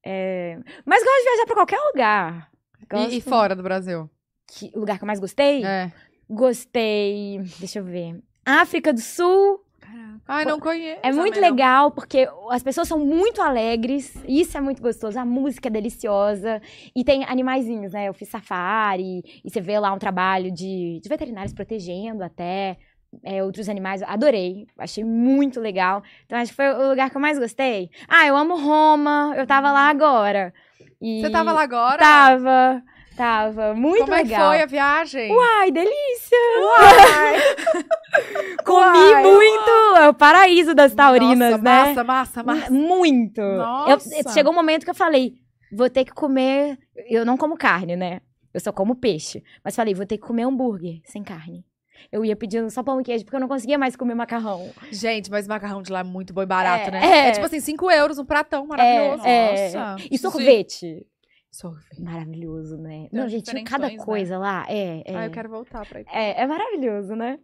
[0.06, 2.50] É, Mas gosto de viajar pra qualquer lugar.
[2.90, 3.12] Gosto...
[3.14, 4.10] E, e fora do Brasil?
[4.48, 5.66] Que- o lugar que eu mais gostei?
[5.66, 5.92] É.
[6.30, 7.40] Gostei.
[7.60, 8.22] Deixa eu ver.
[8.46, 9.62] África do Sul.
[9.88, 10.22] Caraca.
[10.28, 11.00] Ai, não conheço.
[11.02, 14.14] É muito legal porque as pessoas são muito alegres.
[14.28, 15.18] Isso é muito gostoso.
[15.20, 16.62] A música é deliciosa.
[16.96, 18.08] E tem animaizinhos, né?
[18.08, 19.24] Eu fiz safari.
[19.44, 22.78] E você vê lá um trabalho de, de veterinários protegendo até
[23.24, 24.04] é, outros animais.
[24.04, 24.68] Adorei.
[24.78, 26.04] Achei muito legal.
[26.26, 27.90] Então acho que foi o lugar que eu mais gostei.
[28.08, 29.34] Ah, eu amo Roma.
[29.36, 30.54] Eu tava lá agora.
[31.02, 31.98] E Você tava lá agora?
[31.98, 32.84] Tava.
[33.18, 33.74] Tava.
[33.74, 34.48] Muito Como é que legal.
[34.52, 35.32] foi a viagem?
[35.36, 36.38] Uai, delícia!
[36.62, 37.36] Uai!
[38.64, 39.72] Comi Uai, muito!
[39.98, 41.84] É o paraíso das taurinas, Nossa, né?
[41.88, 42.72] Massa, massa, massa.
[42.72, 43.42] Muito.
[43.42, 44.10] Nossa.
[44.16, 45.34] Eu- chegou um momento que eu falei,
[45.72, 46.78] vou ter que comer.
[47.10, 48.22] Eu não como carne, né?
[48.54, 49.44] Eu só como peixe.
[49.64, 51.66] Mas falei, vou ter que comer hambúrguer sem carne.
[52.12, 54.70] Eu ia pedindo só pão e queijo, porque eu não conseguia mais comer macarrão.
[54.92, 57.02] Gente, mas macarrão de lá é muito bom e barato, É, né?
[57.04, 57.28] é.
[57.30, 59.24] É tipo assim, 5 euros um pratão maravilhoso.
[59.26, 59.72] É.
[59.72, 59.96] Nossa.
[60.12, 61.06] E sorvete.
[61.52, 62.02] Sorvete.
[62.02, 63.08] Maravilhoso, né?
[63.10, 63.98] Tem não, gente, tinha cada né?
[63.98, 64.66] coisa lá.
[64.68, 65.16] É, é.
[65.16, 66.06] Ah, eu quero voltar pra ir.
[66.12, 67.40] É, é maravilhoso, né?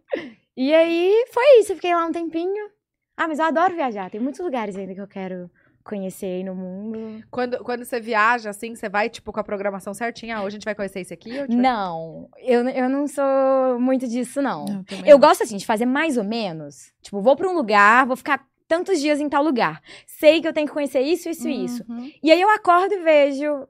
[0.56, 1.72] E aí, foi isso.
[1.72, 2.70] Eu fiquei lá um tempinho.
[3.16, 4.10] Ah, mas eu adoro viajar.
[4.10, 5.50] Tem muitos lugares ainda que eu quero
[5.82, 7.22] conhecer aí no mundo.
[7.30, 10.36] Quando, quando você viaja, assim, você vai, tipo, com a programação certinha.
[10.36, 11.36] Ah, hoje a gente vai conhecer esse aqui?
[11.38, 14.60] vai- Não, eu, eu não sou muito disso, não.
[14.62, 15.28] Eu, também Eu não.
[15.28, 16.92] gosto, assim, de fazer mais ou menos.
[17.02, 19.82] Tipo, vou pra um lugar, vou ficar tantos dias em tal lugar.
[20.06, 21.84] Sei que eu tenho que conhecer isso, isso e isso.
[21.88, 22.10] Uhum.
[22.22, 23.68] E aí eu acordo e vejo.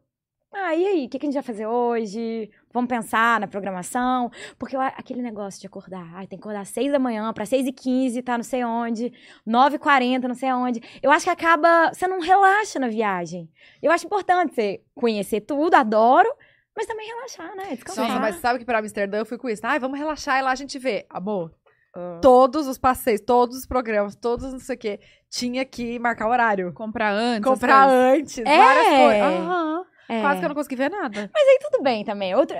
[0.57, 1.07] Ah, e aí?
[1.07, 2.51] O que, que a gente vai fazer hoje?
[2.73, 4.31] Vamos pensar na programação?
[4.59, 6.07] Porque eu- aquele negócio de acordar.
[6.15, 8.65] Ai, tem que acordar às seis da manhã, pra seis e quinze, tá não sei
[8.65, 9.13] onde.
[9.45, 10.81] Nove e quarenta, não sei onde.
[11.03, 11.93] Eu acho que acaba...
[11.93, 13.51] Você não relaxa na viagem.
[13.83, 16.29] Eu acho importante você conhecer tudo, adoro.
[16.77, 17.67] Mas também relaxar, né?
[17.75, 18.09] Descansar.
[18.09, 19.63] Nossa, mas sabe que pra Amsterdã eu fui com isso.
[19.65, 21.07] Ai, vamos relaxar e lá a gente vê.
[21.09, 21.53] Amor,
[21.95, 22.19] Ah.
[22.21, 25.01] todos os passeios, todos os programas, todos não sei o quê,
[25.31, 26.73] tinha que marcar horário.
[26.73, 27.45] Comprar antes.
[27.49, 28.57] Comprar antes, É.
[28.59, 29.23] várias coisas.
[29.41, 29.85] Aham.
[30.09, 30.21] É.
[30.21, 31.31] Quase que eu não consegui ver nada.
[31.71, 32.35] tudo bem também.
[32.35, 32.57] Outra,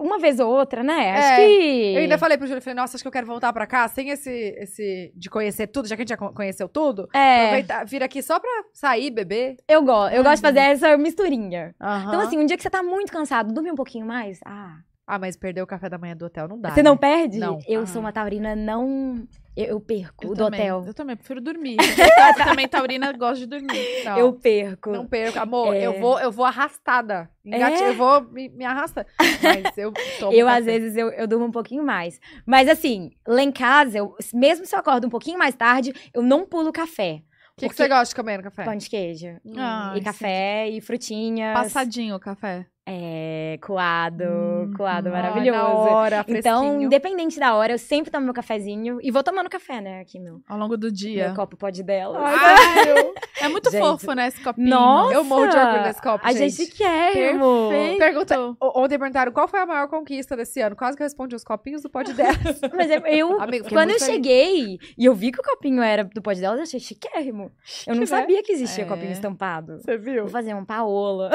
[0.00, 1.12] uma vez ou outra, né?
[1.12, 1.94] Acho É, que.
[1.94, 4.10] Eu ainda falei pro Júlio, falei, nossa, acho que eu quero voltar pra cá sem
[4.10, 7.08] esse, esse de conhecer tudo, já que a gente já co- conheceu tudo.
[7.14, 9.56] É, Aproveitar, vir aqui só pra sair, beber.
[9.68, 10.12] eu gosto.
[10.12, 11.74] Eu Ai, gosto de fazer essa misturinha.
[11.76, 14.40] Então, Então, assim, um dia que você tá muito cansado, dorme um pouquinho mais.
[14.44, 14.76] Ah.
[15.06, 16.70] Ah, mas perder o café da manhã do hotel não dá.
[16.70, 16.90] você né?
[16.90, 17.38] não perde?
[17.38, 17.58] Não.
[17.66, 17.86] Eu Ah.
[17.86, 19.22] sou uma taurina, não.
[19.58, 20.84] Eu, eu perco Eu do também, hotel.
[20.86, 21.76] Eu também, prefiro dormir.
[21.80, 24.04] Eu também, Taurina, gosto de dormir.
[24.04, 24.90] Não, Eu perco.
[24.92, 25.36] não perco.
[25.38, 25.84] Amor, É.
[25.84, 27.28] eu, vou, eu vou arrastada.
[27.44, 27.88] É?
[27.88, 29.04] Eu vou me, me arrasta.
[29.42, 30.58] Mas eu tomo Eu, café.
[30.58, 32.20] às vezes, eu, eu durmo um pouquinho mais.
[32.46, 36.22] Mas, assim, lá em casa, eu, mesmo se eu acordo um pouquinho mais tarde, eu
[36.22, 37.22] não pulo café.
[37.56, 38.62] O que, que você gosta de comer no café?
[38.64, 39.36] Pão de queijo.
[39.56, 41.52] Ah, e café, e frutinhas.
[41.54, 42.64] Passadinho o café.
[42.90, 44.24] É, coado.
[44.24, 45.58] Hum, coado maravilhoso.
[45.58, 48.98] na hora, Então, independente da hora, eu sempre tomo meu cafezinho.
[49.02, 50.00] E vou tomando café, né?
[50.00, 51.26] Aqui, meu, Ao longo do dia.
[51.26, 52.18] meu copo pode dela.
[52.24, 53.80] Ai, É muito Gente.
[53.80, 54.68] fofo, né, esse copinho.
[54.68, 55.14] Nossa!
[55.14, 56.50] Eu morro de orgulho desse copo, A gente.
[56.56, 57.68] gente quer, irmão.
[57.68, 57.98] Perfeito.
[57.98, 60.74] Pergunta, o- ontem perguntaram qual foi a maior conquista desse ano.
[60.74, 62.32] Quase que eu respondi os copinhos do pod dela.
[62.74, 66.40] Mas eu, Amigo, quando eu cheguei e eu vi que o copinho era do pode
[66.40, 67.52] dela, eu achei chiquérrimo.
[67.86, 68.06] Eu não né?
[68.06, 68.86] sabia que existia É.
[68.88, 69.78] copinho estampado.
[69.78, 70.22] Você viu?
[70.22, 71.30] Vou fazer um paola.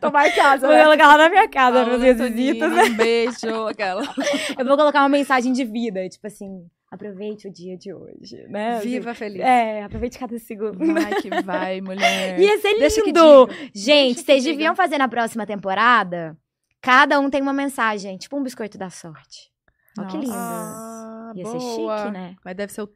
[0.00, 0.84] Tomar em casa, Vou né?
[0.84, 2.72] colocar lá na minha casa, nas minhas visitas.
[2.72, 2.82] né?
[2.84, 4.02] Um beijo, aquela.
[4.58, 8.76] Eu vou colocar uma mensagem de vida, tipo assim, aproveite o dia de hoje, né?
[8.76, 9.40] Assim, Viva feliz.
[9.42, 10.78] É, aproveite cada segundo.
[10.94, 12.38] Vai que vai, mulher.
[12.38, 13.48] Ia ser lindo!
[13.74, 14.54] Gente, vocês diga.
[14.56, 16.36] deviam fazer na próxima temporada.
[16.80, 19.50] Cada um tem uma mensagem, tipo um biscoito da sorte.
[19.98, 20.32] Olha que lindo.
[20.34, 21.60] Ah, Ia boa.
[21.60, 21.66] ser
[22.04, 22.36] chique, né?
[22.44, 22.88] Mas deve ser o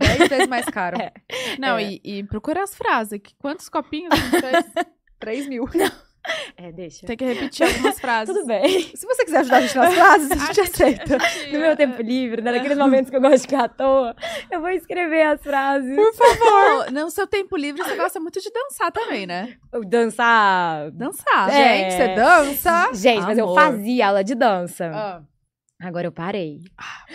[0.00, 0.96] 10 vezes mais caro.
[1.00, 1.12] É.
[1.58, 1.84] Não, É.
[1.84, 3.20] e, e procura as frases.
[3.22, 4.64] Que quantos copinhos a gente fez?
[5.20, 5.64] 3 mil.
[6.56, 7.06] É, deixa.
[7.06, 8.34] Tem que repetir algumas frases.
[8.34, 8.80] Tudo bem.
[8.94, 11.16] Se você quiser ajudar a gente nas frases, a gente aceita.
[11.16, 12.52] a gente- No meu tempo livre, né?
[12.52, 14.16] naqueles momentos que eu gosto de ficar à toa,
[14.50, 15.94] eu vou escrever as frases.
[15.96, 16.90] Por favor.
[16.92, 19.56] No seu tempo livre, você gosta muito de dançar também, né?
[19.86, 20.90] Dançar.
[20.92, 21.50] Dançar.
[21.50, 21.90] É.
[21.90, 22.90] Gente, você dança.
[22.94, 23.54] Gente, mas eu Amor.
[23.60, 24.90] fazia aula de dança.
[24.94, 25.22] Ah,
[25.80, 26.60] Agora eu parei.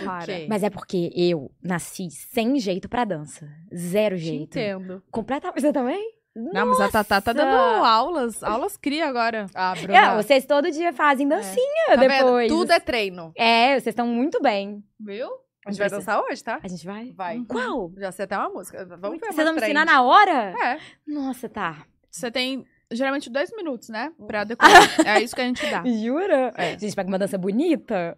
[0.05, 0.25] para.
[0.25, 0.45] quê?
[0.49, 3.47] Mas é porque eu nasci sem jeito pra dança.
[3.75, 4.43] Zero Te jeito.
[4.43, 5.03] entendo.
[5.11, 5.59] Completamente.
[5.61, 6.01] Você também?
[6.35, 8.43] Não, mas a Tatá tá dando aulas.
[8.43, 9.45] Aulas cria agora.
[9.53, 9.97] Ah, Bruna.
[9.97, 12.09] É, vocês todo dia fazem dancinha tá vendo?
[12.09, 12.47] depois.
[12.47, 13.31] Tudo é treino.
[13.35, 14.83] É, vocês estão muito bem.
[14.99, 15.29] Viu?
[15.65, 16.59] A gente vai dançar hoje, tá?
[16.61, 17.11] A gente vai?
[17.11, 17.39] Vai.
[17.47, 17.91] Qual?
[17.97, 18.83] Já sei até uma música.
[18.85, 20.53] Vamos ver Vocês vão me ensinar na hora?
[20.61, 20.79] É.
[21.07, 21.85] Nossa, tá.
[22.09, 24.11] Você tem geralmente dois minutos, né?
[24.27, 24.73] Pra decorar.
[25.05, 25.83] é isso que a gente dá.
[25.85, 26.51] Jura?
[26.57, 26.73] É.
[26.73, 28.17] A gente pega uma dança bonita?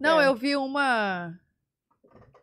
[0.00, 1.32] Não, eu vi uma...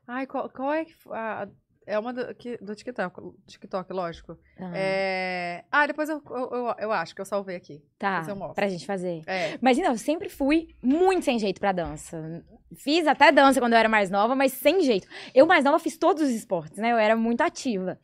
[0.08, 1.48] Ai, qual, qual é a-
[1.94, 4.38] é uma do, que- do TikTok, TikTok, lógico.
[4.60, 5.64] Ah, É...
[5.72, 7.82] Ah, depois eu, eu, eu, eu acho que eu salvei aqui.
[7.98, 8.56] tá, eu mostro.
[8.56, 9.22] pra gente fazer.
[9.28, 9.58] É.
[9.62, 12.44] Mas então, eu sempre fui muito sem jeito pra dança.
[12.76, 15.08] Fiz até dança quando eu era mais nova, mas sem jeito.
[15.34, 16.92] Eu mais nova fiz todos os esportes, né?
[16.92, 17.98] Eu era muito ativa.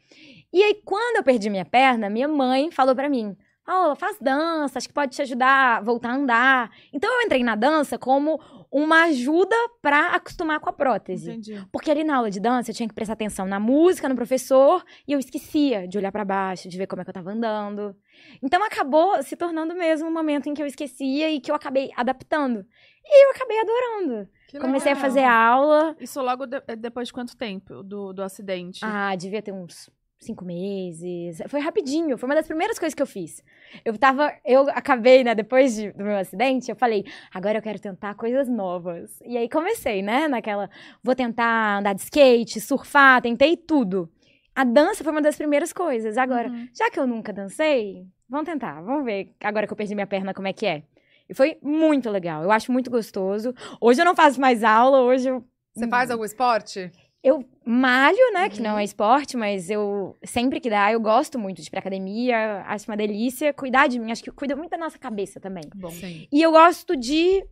[0.52, 4.78] E aí, quando eu perdi minha perna, minha mãe falou pra mim: Paola, faz dança,
[4.78, 6.72] acho que pode te ajudar a voltar a andar.
[6.94, 8.40] Então eu entrei na dança como
[8.78, 11.32] uma ajuda pra acostumar com a prótese.
[11.32, 11.66] Entendi.
[11.72, 14.84] Porque ali na aula de dança eu tinha que prestar atenção na música, no professor,
[15.08, 17.96] e eu esquecia de olhar pra baixo, de ver como é que eu tava andando.
[18.44, 21.90] Então acabou se tornando mesmo um momento em que eu esquecia e que eu acabei
[21.96, 22.66] adaptando.
[23.06, 24.28] E eu acabei adorando.
[24.48, 25.10] Que Comecei a legal.
[25.10, 25.96] fazer aula.
[26.00, 28.82] Isso logo de- eh, depois de quanto tempo do, do acidente?
[28.84, 29.90] Ah, devia ter uns
[30.20, 31.42] cinco meses.
[31.48, 33.44] Foi rapidinho, foi uma das primeiras coisas que eu fiz.
[33.84, 37.80] Eu tava, eu acabei, né, depois de- do meu acidente, eu falei, agora eu quero
[37.80, 39.20] tentar coisas novas.
[39.26, 40.70] E aí comecei, né, naquela,
[41.04, 44.10] vou tentar andar de skate, surfar, tentei tudo.
[44.56, 46.18] A dança foi uma das primeiras coisas.
[46.18, 46.68] Agora, Uhum.
[46.74, 50.34] já que eu nunca dancei, vamos tentar, vamos ver agora que eu perdi minha perna
[50.34, 50.84] como é que é.
[51.28, 53.54] E foi muito legal, eu acho muito gostoso.
[53.82, 55.44] Hoje eu não faço mais aula, hoje eu
[55.76, 56.90] Você faz algum esporte?
[57.26, 58.48] Eu malho, né?
[58.48, 58.64] Que Uhum.
[58.68, 62.64] não é esporte, mas eu sempre que dá, eu gosto muito de ir pra academia,
[62.68, 63.52] acho uma delícia.
[63.54, 65.64] Cuidar de mim, acho que cuida muito da nossa cabeça também.
[65.76, 65.90] Bom.
[65.90, 66.28] Sim.
[66.32, 67.44] E eu gosto de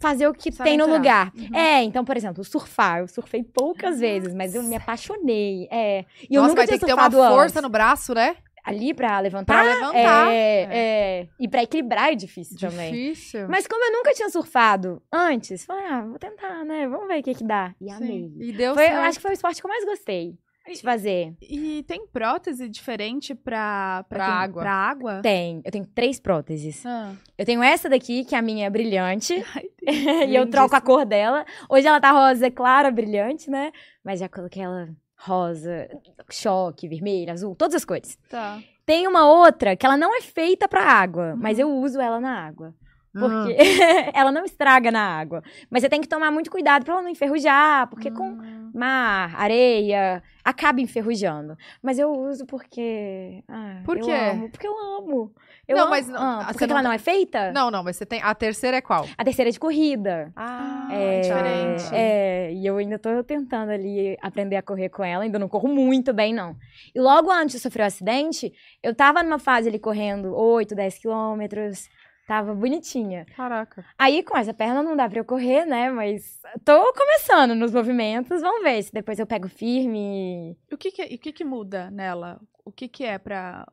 [0.00, 0.96] fazer o que Sabe tem no entrar.
[0.96, 1.32] lugar.
[1.34, 1.56] Uhum.
[1.56, 3.00] É, então, por exemplo, surfar.
[3.00, 5.66] Eu surfei poucas vezes, mas eu me apaixonei.
[5.72, 6.04] É.
[6.30, 7.62] E eu Nossa, nunca vai tinha ter que ter uma força antes.
[7.62, 8.36] no braço, né?
[8.68, 9.54] Ali pra levantar.
[9.54, 10.32] Pra levantar.
[10.32, 11.28] É, é.
[11.40, 12.92] E pra equilibrar é difícil, também.
[12.92, 13.48] Difícil.
[13.48, 16.86] Mas como eu nunca tinha surfado antes, falei, ah, vou tentar, né?
[16.86, 17.74] Vamos ver o que que dá.
[17.80, 17.92] E Sim.
[17.96, 18.32] amei.
[18.40, 19.04] E deu Foi, eu certo.
[19.06, 20.34] acho que foi o esporte que eu mais gostei
[20.70, 21.32] de fazer.
[21.40, 24.62] E tem prótese diferente pra, Pra quem- água.
[24.62, 25.20] Pra água?
[25.22, 25.62] Tem.
[25.64, 26.84] Eu tenho três próteses.
[26.84, 27.14] Ah.
[27.38, 29.32] Eu tenho essa daqui, que a minha é brilhante.
[29.56, 29.64] Ai,
[30.28, 31.46] e eu troco a cor dela.
[31.70, 33.72] Hoje ela tá rosa clara, brilhante, né?
[34.04, 35.88] Mas já coloquei ela rosa,
[36.30, 38.18] choque, vermelho, azul, todas as cores.
[38.28, 38.62] Tá.
[38.86, 42.46] Tem uma outra que ela não é feita pra água, mas eu uso ela na
[42.46, 42.74] água.
[43.18, 43.56] Porque
[44.14, 45.42] ela não estraga na água.
[45.70, 48.70] Mas você tem que tomar muito cuidado pra ela não enferrujar, porque com Hum.
[48.74, 51.56] mar, areia, acaba enferrujando.
[51.82, 53.42] Mas eu uso porque.
[53.48, 54.12] ah, Por eu quê?
[54.12, 55.32] amo, porque eu amo.
[55.66, 55.90] Eu Não, amo.
[55.90, 57.52] mas não- Ah, ah, por você que que não ela tá- não é feita?
[57.52, 58.22] Não, não, mas você tem.
[58.22, 59.06] A terceira é qual?
[59.18, 60.32] A terceira é de corrida.
[60.34, 61.84] Ah, É, diferente.
[61.94, 65.68] É, e eu ainda tô tentando ali aprender a correr com ela, ainda não corro
[65.68, 66.56] muito bem, não.
[66.94, 68.50] E logo antes de sofrer o acidente,
[68.82, 71.88] eu tava numa fase ali correndo 8, 10 quilômetros,
[72.28, 73.24] tava bonitinha.
[73.34, 73.84] Caraca.
[73.98, 75.90] Aí com essa perna não dá pra eu correr, né?
[75.90, 80.54] Mas tô começando nos movimentos, vamos ver se depois eu pego firme.
[80.70, 82.38] E O que que, o que que muda nela?
[82.64, 83.66] O que que é pra...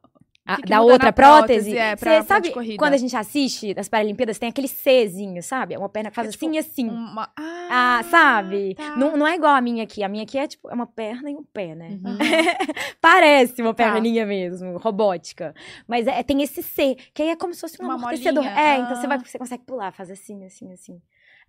[0.47, 2.97] o A- que que da muda outra prótese, É, Cê pra, pra sabe quando a
[2.97, 5.73] gente assiste as Paralimpíadas, tem aquele Czinho, sabe?
[5.73, 6.87] É Uma perna que faz É tipo assim e assim.
[6.89, 7.29] Uma...
[7.37, 8.75] Ah, sabe?
[8.75, 8.95] tá.
[8.95, 10.03] Não, não é igual a minha aqui.
[10.03, 11.89] A minha aqui é tipo, é uma perna e um pé, né?
[12.03, 12.17] Uhum.
[13.01, 13.91] Parece uma Tá.
[13.91, 15.53] perninha mesmo, robótica.
[15.87, 18.43] Mas é, tem esse C, que aí é como se fosse um Uma amortecedor.
[18.43, 18.77] molinha, É, ah.
[18.79, 21.01] então você, vai, você consegue pular, fazer assim, assim, assim.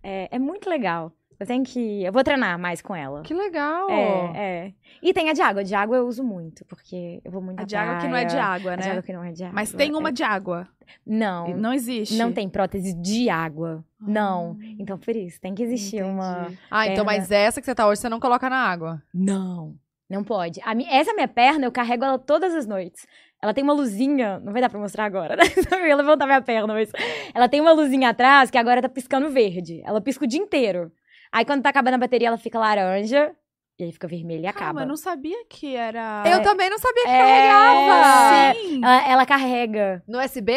[0.03, 1.11] É, é muito legal.
[1.39, 2.03] Eu tenho que.
[2.03, 3.21] Eu vou treinar mais com ela.
[3.21, 3.89] Que legal.
[3.89, 4.73] É, é.
[5.01, 5.61] E tem a de água.
[5.61, 8.15] A de água eu uso muito, porque eu vou muito A de água que não
[8.15, 8.45] é de praia.
[8.47, 9.01] água, A de água né?
[9.03, 9.53] que não é de água.
[9.55, 10.11] Mas tem uma é.
[10.11, 10.67] de água.
[11.05, 12.17] Não, Não existe.
[12.17, 13.83] não tem prótese de água.
[13.99, 14.57] Não.
[14.59, 16.43] Ah, Então, por isso, tem que existir uma.
[16.43, 16.59] entendi.
[16.71, 19.01] Ah, então, mas essa que você tá hoje, você não coloca na água.
[19.13, 19.75] Não,
[20.09, 20.59] não pode.
[20.63, 23.05] A mi- essa minha perna, eu carrego ela todas as noites.
[23.43, 25.43] Ela tem uma luzinha, não vai dar pra mostrar agora, né?
[25.71, 26.89] Eu ia levantar minha perna, mas
[27.35, 29.81] ela tem uma luzinha atrás que agora tá piscando verde.
[29.85, 30.91] Ela pisca o dia inteiro.
[31.31, 33.31] Aí quando tá acabando a bateria, ela fica laranja,
[33.79, 34.81] e aí fica vermelha e acaba.
[34.81, 36.23] eu não sabia que era...
[36.25, 38.53] Eu também não sabia que É, carregava.
[38.59, 38.81] Sim.
[38.83, 40.03] Ela, ela carrega.
[40.07, 40.51] No USB?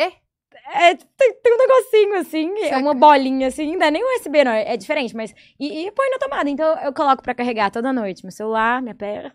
[0.72, 4.44] É, tem, tem um negocinho assim, é Você- uma bolinha assim, não é nem USB,
[4.44, 5.34] não, é, é diferente, mas.
[5.58, 8.22] E, e põe na tomada, então eu coloco pra carregar toda noite.
[8.24, 9.32] Meu celular, minha perna.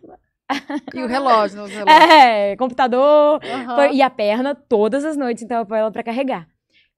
[0.94, 2.10] E o relógio nos relógios.
[2.10, 3.40] É, computador.
[3.44, 3.76] Aham.
[3.76, 6.46] Põe- E a perna todas as noites, então eu ponho ela pra carregar.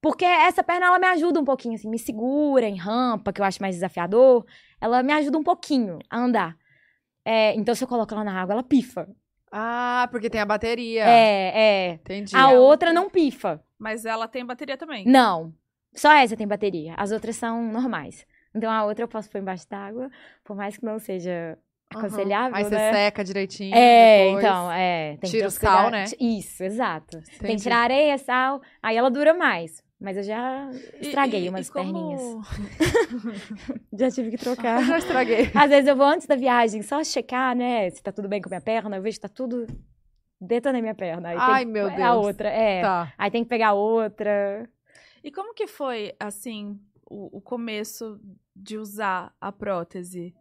[0.00, 3.44] Porque essa perna, ela me ajuda um pouquinho, assim, me segura em rampa, que eu
[3.44, 4.46] acho mais desafiador.
[4.80, 6.56] Ela me ajuda um pouquinho a andar.
[7.24, 9.08] É, então, se eu coloco ela na água, ela pifa.
[9.50, 11.04] Ah, porque tem a bateria.
[11.04, 11.88] É, é.
[11.94, 12.36] Entendi.
[12.36, 13.62] A outra não pifa.
[13.78, 15.04] Mas ela tem bateria também.
[15.06, 15.52] Não.
[15.94, 16.94] Só essa tem bateria.
[16.96, 18.24] As outras são normais.
[18.54, 20.10] Então, a outra eu posso pôr embaixo d'água,
[20.44, 21.58] por mais que não seja
[21.90, 22.92] aconselhável, Aí você né?
[22.92, 23.74] seca direitinho.
[23.74, 24.44] É, depois.
[24.44, 25.08] então, é.
[25.12, 26.10] Tem que Tira ter o sal, cuidados.
[26.12, 26.16] né?
[26.20, 27.10] Isso, exato.
[27.20, 27.56] Tem Entendi.
[27.56, 29.82] que tirar areia, sal, aí ela dura mais.
[30.00, 30.70] Mas eu já
[31.00, 32.22] estraguei e- umas e como- perninhas.
[33.92, 34.84] Já tive que Eu trocar.
[34.84, 35.50] já estraguei.
[35.54, 38.48] Às vezes eu vou antes da viagem só checar, né, se tá tudo bem com
[38.48, 38.96] a minha perna.
[38.96, 39.66] Eu vejo que tá tudo
[40.40, 41.30] detonei minha perna.
[41.30, 42.16] Aí Ai, que- meu A Deus.
[42.26, 42.82] outra, é.
[42.82, 43.12] Tá.
[43.18, 44.68] Aí tem que pegar outra.
[45.24, 46.78] E como que foi, assim,
[47.10, 48.20] o, o começo
[48.54, 50.34] de usar a prótese?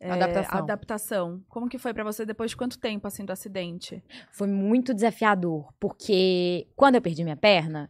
[0.00, 0.58] é, Adaptação.
[0.58, 1.44] adaptação.
[1.48, 4.02] Como que foi pra você depois de quanto tempo, assim, do acidente?
[4.32, 7.88] Foi muito desafiador, porque quando eu perdi minha perna,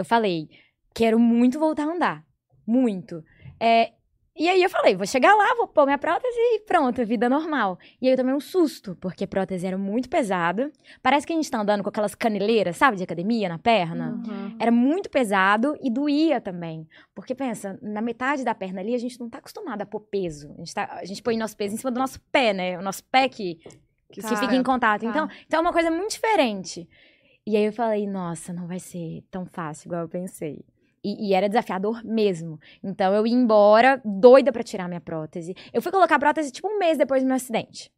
[0.00, 0.48] eu falei,
[0.94, 2.24] quero muito voltar a andar.
[2.66, 3.24] Muito.
[3.58, 3.92] É,
[4.40, 7.78] e aí eu falei, vou chegar lá, vou pôr minha prótese e pronto, vida normal.
[8.00, 10.72] E aí eu tomei um susto, porque a prótese era muito pesada.
[11.02, 14.12] Parece que a gente tá andando com aquelas caneleiras, sabe, de academia na perna.
[14.26, 14.56] Uhum.
[14.58, 16.88] Era muito pesado e doía também.
[17.14, 20.54] Porque pensa, na metade da perna ali, a gente não tá acostumado a pôr peso.
[20.54, 22.78] A gente, tá, a gente põe nosso peso em cima do nosso pé, né?
[22.78, 23.56] O nosso pé que,
[24.10, 25.02] que, Tá, fica em contato.
[25.02, 25.06] tá.
[25.06, 26.88] Então, então é uma coisa muito diferente.
[27.46, 30.64] E aí eu falei, nossa, não vai ser tão fácil igual eu pensei.
[31.02, 32.60] E, e era desafiador mesmo.
[32.82, 35.54] Então eu ia embora doida pra tirar minha prótese.
[35.72, 37.90] Eu fui colocar a prótese tipo um mês depois do meu acidente.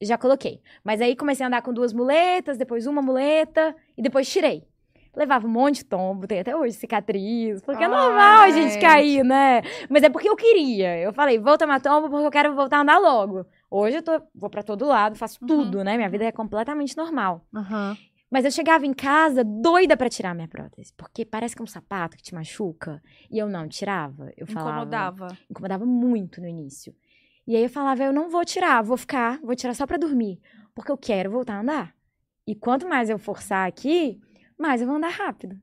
[0.00, 0.60] Já coloquei.
[0.84, 4.64] Mas aí comecei a andar com duas muletas, depois uma muleta e depois tirei.
[5.16, 8.78] Levava um monte de tombo, tem até hoje cicatriz, porque é Ai, normal a gente
[8.78, 9.62] cair, né?
[9.88, 10.96] Mas é porque eu queria.
[10.98, 13.44] Eu falei, vou tomar tombo porque eu quero voltar a andar logo.
[13.70, 15.46] Hoje eu tô, vou pra todo lado, faço Uhum.
[15.48, 15.96] tudo, né?
[15.96, 17.44] Minha vida é completamente normal.
[17.54, 17.96] Aham.
[18.30, 21.66] Mas eu chegava em casa doida pra tirar minha prótese, porque parece que é um
[21.66, 23.02] sapato que te machuca.
[23.30, 24.30] E eu não tirava.
[24.36, 25.38] Eu falava, Incomodava.
[25.50, 26.94] incomodava muito no início.
[27.46, 30.38] E aí eu falava, eu não vou tirar, vou ficar, vou tirar só pra dormir,
[30.74, 31.94] porque eu quero voltar a andar.
[32.46, 34.20] E quanto mais eu forçar aqui,
[34.58, 35.58] mais eu vou andar rápido.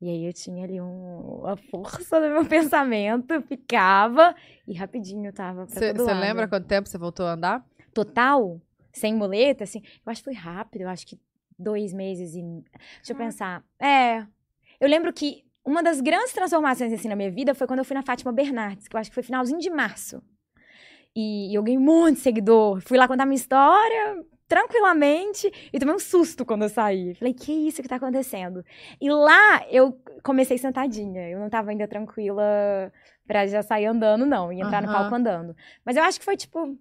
[0.00, 4.34] E aí eu tinha ali um, uma força no meu pensamento, ficava
[4.66, 6.20] e rapidinho eu tava pra Você todo lado.
[6.20, 7.64] lembra quanto tempo você voltou a andar?
[7.94, 8.60] Total,
[8.92, 11.18] sem muleta, assim, eu acho que foi rápido, eu acho que
[11.58, 12.42] dois meses e...
[12.42, 13.18] Deixa eu Ah.
[13.18, 13.64] pensar.
[13.80, 14.18] É,
[14.80, 17.94] eu lembro que uma das grandes transformações, assim, na minha vida foi quando eu fui
[17.94, 20.22] na Fátima Bernardes, que eu acho que foi finalzinho de março.
[21.14, 22.80] E eu ganhei um monte de seguidor.
[22.80, 27.14] Fui lá contar minha história tranquilamente e tomei um susto quando eu saí.
[27.14, 28.64] Falei, que isso que tá acontecendo?
[29.00, 31.28] E lá eu comecei sentadinha.
[31.28, 32.42] Eu não tava ainda tranquila
[33.26, 34.52] pra já sair andando, não.
[34.52, 34.96] E entrar no Aham.
[34.96, 35.56] palco andando.
[35.84, 36.78] Mas eu acho que foi, tipo,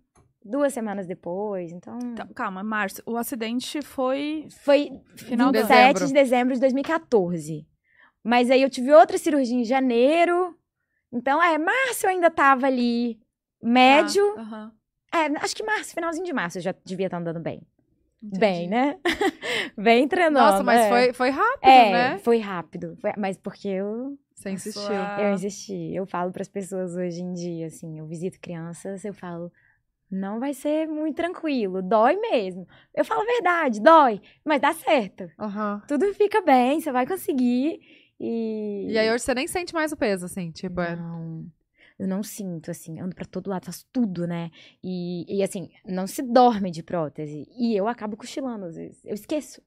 [0.50, 1.72] duas semanas depois.
[1.72, 4.48] Então, Então, calma, Márcio, o acidente foi.
[4.64, 6.08] foi Final de 27 dezembro.
[6.08, 7.68] de dezembro de 2014.
[8.24, 10.56] Mas aí eu tive outra cirurgia em janeiro.
[11.12, 13.20] Então, é, março eu ainda tava ali,
[13.62, 14.24] médio.
[14.38, 14.72] Ah, aham.
[15.14, 17.62] É, acho que março, finalzinho de março eu já devia estar andando bem.
[18.22, 18.40] Entendi.
[18.40, 18.98] Bem, né?
[19.78, 20.40] bem treinando.
[20.52, 20.90] Nossa, mas é.
[20.90, 22.18] foi, foi rápido, É, né?
[22.20, 22.98] foi rápido.
[23.00, 24.82] Foi- mas porque eu, Você insistiu.
[25.18, 25.94] eu insisti.
[25.96, 29.52] Eu falo pras pessoas hoje em dia, assim, eu visito crianças, eu falo,
[30.10, 32.68] não vai ser muito tranquilo, dói mesmo.
[32.96, 35.30] Eu falo a verdade, dói, mas dá certo.
[35.40, 35.82] Aham.
[35.88, 37.80] Tudo fica bem, você vai conseguir.
[38.20, 38.88] E.
[38.90, 40.96] E aí hoje você nem sente mais o peso, assim, tipo, é...
[40.96, 41.46] Não.
[42.00, 44.52] Eu não sinto, assim, ando pra todo lado, faço tudo, né?
[44.84, 47.48] E, e assim, não se dorme de prótese.
[47.58, 49.04] E eu acabo cochilando às vezes.
[49.04, 49.62] Eu esqueço.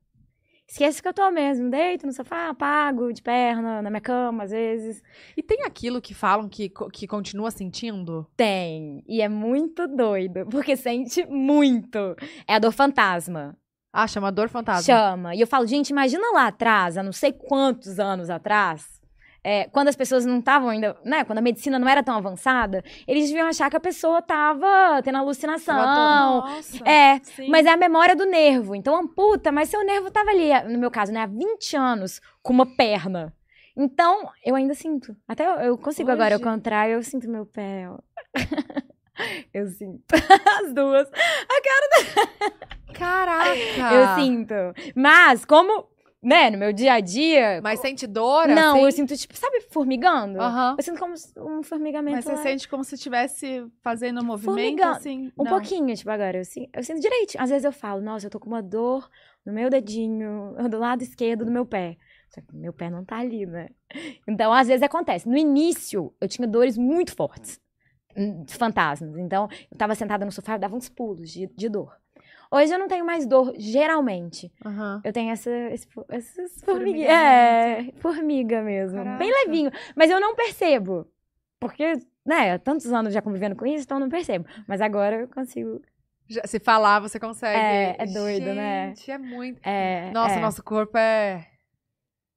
[0.70, 1.68] Esqueço que eu tô mesmo.
[1.68, 5.02] Deito no sofá, apago de perna, na minha cama, às vezes.
[5.36, 8.24] E tem aquilo que falam que, que continua sentindo?
[8.36, 9.02] Tem.
[9.08, 12.14] E é muito doido, porque sente muito.
[12.46, 13.58] É a dor fantasma.
[13.92, 14.82] Ah, chama dor fantasma.
[14.84, 15.34] Chama.
[15.34, 18.99] E eu falo, gente, imagina lá atrás, há não sei quantos anos atrás,
[19.42, 21.24] é, quando as pessoas não estavam ainda, né?
[21.24, 25.18] Quando a medicina não era tão avançada, eles deviam achar que a pessoa tava tendo
[25.18, 25.74] alucinação.
[25.74, 26.88] Nossa.
[26.88, 27.48] É, sim.
[27.48, 28.74] mas é a memória do nervo.
[28.74, 32.52] Então, amputa, mas seu nervo tava ali, no meu caso, né, há 20 anos, com
[32.52, 33.34] uma perna.
[33.76, 35.16] Então, eu ainda sinto.
[35.26, 36.44] Até eu, eu consigo agora, eu Hoje?
[36.44, 37.88] contrário, eu sinto meu pé.
[39.54, 40.04] eu sinto.
[40.62, 41.08] As duas.
[42.92, 43.54] Caraca!
[43.94, 44.54] Eu sinto.
[44.94, 45.88] Mas, como,
[46.22, 47.60] né, no meu dia a dia.
[47.62, 48.84] Mas sente dor, não, assim?
[48.84, 50.40] eu sinto, tipo, sabe, formigando?
[50.40, 50.74] Aham.
[50.78, 52.16] Eu sinto como um formigamento.
[52.16, 52.42] Mas você lá.
[52.42, 54.96] sente como se estivesse fazendo um movimento, Formigando.
[54.96, 55.32] assim?
[55.38, 55.50] Um Não.
[55.52, 56.38] pouquinho, tipo, agora.
[56.38, 57.34] Eu, sin- eu sinto direito.
[57.38, 59.08] Às vezes eu falo, nossa, eu tô com uma dor
[59.44, 61.96] no meu dedinho, do lado esquerdo do meu pé.
[62.28, 63.68] Só que meu pé não tá ali, né?
[64.28, 65.28] Então, às vezes acontece.
[65.28, 67.58] No início, eu tinha dores muito fortes.
[68.16, 69.16] hum, Fantasmas.
[69.18, 71.92] Então, eu tava sentada no sofá, eu dava uns pulos de, de dor.
[72.52, 74.52] Hoje eu não tenho mais dor, geralmente.
[74.64, 75.00] Aham.
[75.04, 76.60] Eu tenho essa, esse, essas.
[76.64, 77.10] Formigamento.
[77.12, 78.98] É, formiga mesmo.
[78.98, 79.18] Caraca.
[79.18, 79.70] Bem levinho.
[79.94, 81.06] Mas eu não percebo.
[81.60, 81.92] Porque,
[82.26, 84.46] né, há tantos anos já convivendo com isso, então eu não percebo.
[84.66, 85.80] Mas agora eu consigo.
[86.44, 87.56] Se falar, você consegue.
[87.58, 88.88] É, é doido, né?
[88.88, 89.60] Gente, é muito.
[89.64, 90.40] É, Nossa, é.
[90.40, 91.46] nosso corpo é.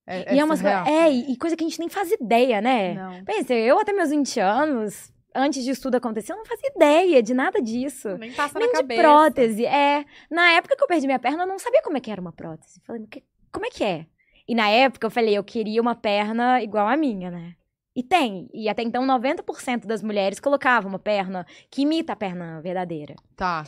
[0.06, 0.84] É, E é umas surreal.
[0.84, 1.02] coisas.
[1.02, 2.94] É, e coisa que a gente nem faz ideia, né?
[2.94, 3.23] Não.
[3.23, 7.34] Pensa, eu até meus 20 anos, antes disso tudo acontecer, eu não fazia ideia de
[7.34, 8.18] nada disso.
[8.18, 9.01] Nem passa Nem na de cabeça.
[9.01, 9.65] prótese.
[9.65, 10.05] É.
[10.30, 12.31] Na época que eu perdi minha perna, eu não sabia como é que era uma
[12.31, 12.81] prótese.
[12.85, 14.05] Falei, "Que- como é que é?
[14.47, 17.55] E na época eu falei, eu queria uma perna igual a minha, né?
[17.95, 18.49] E tem.
[18.53, 23.15] E até então, 90% das mulheres colocavam uma perna que imita a perna verdadeira.
[23.35, 23.64] Tá.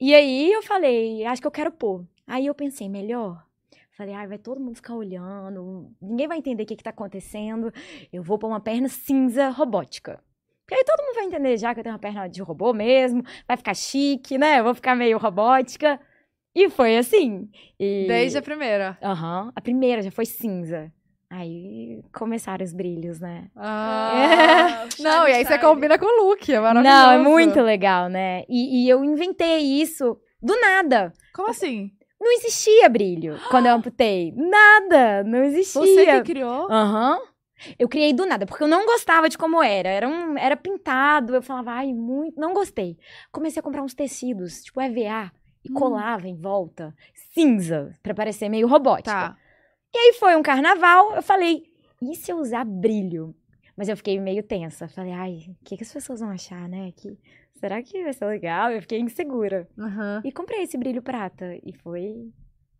[0.00, 2.04] E aí eu falei, acho que eu quero pôr.
[2.26, 3.44] Aí eu pensei, melhor.
[3.96, 7.70] Falei, ai, vai todo mundo ficar olhando, ninguém vai entender o que, que tá acontecendo.
[8.12, 10.18] Eu vou pôr uma perna cinza robótica.
[10.72, 13.22] Porque aí todo mundo vai entender já que eu tenho uma perna de robô mesmo,
[13.46, 14.60] vai ficar chique, né?
[14.60, 16.00] Eu vou ficar meio robótica.
[16.54, 17.50] E foi assim.
[17.78, 18.06] E...
[18.08, 18.96] Desde a primeira.
[19.02, 19.52] Aham.
[19.54, 20.90] A primeira já foi cinza.
[21.28, 23.48] Aí começaram os brilhos, né?
[23.54, 24.86] Ah.
[24.98, 26.96] Não, e aí você combina com o look, é maravilhoso.
[26.96, 28.44] Não, é muito legal, né?
[28.48, 31.12] E, e eu inventei isso do nada.
[31.34, 31.90] Como assim?
[32.20, 34.32] Não existia brilho quando eu amputei.
[34.36, 35.82] Nada, não existia.
[35.82, 36.70] Você que criou?
[36.70, 37.18] Aham.
[37.78, 39.88] Eu criei do nada, porque eu não gostava de como era.
[39.88, 42.40] Era, um, era pintado, eu falava, ai, muito.
[42.40, 42.98] Não gostei.
[43.30, 45.32] Comecei a comprar uns tecidos, tipo EVA,
[45.64, 45.74] e Hum.
[45.74, 46.94] colava em volta,
[47.32, 49.10] cinza, pra parecer meio robótico.
[49.10, 49.36] Tá.
[49.94, 51.64] E aí foi um carnaval, eu falei,
[52.00, 53.34] e se eu usar brilho?
[53.76, 54.88] Mas eu fiquei meio tensa.
[54.88, 56.92] Falei, ai, o que, que as pessoas vão achar, né?
[56.96, 57.16] Que,
[57.54, 58.70] será que vai ser legal?
[58.70, 59.68] Eu fiquei insegura.
[59.78, 60.20] Aham.
[60.24, 61.54] E comprei esse brilho prata.
[61.64, 62.30] E foi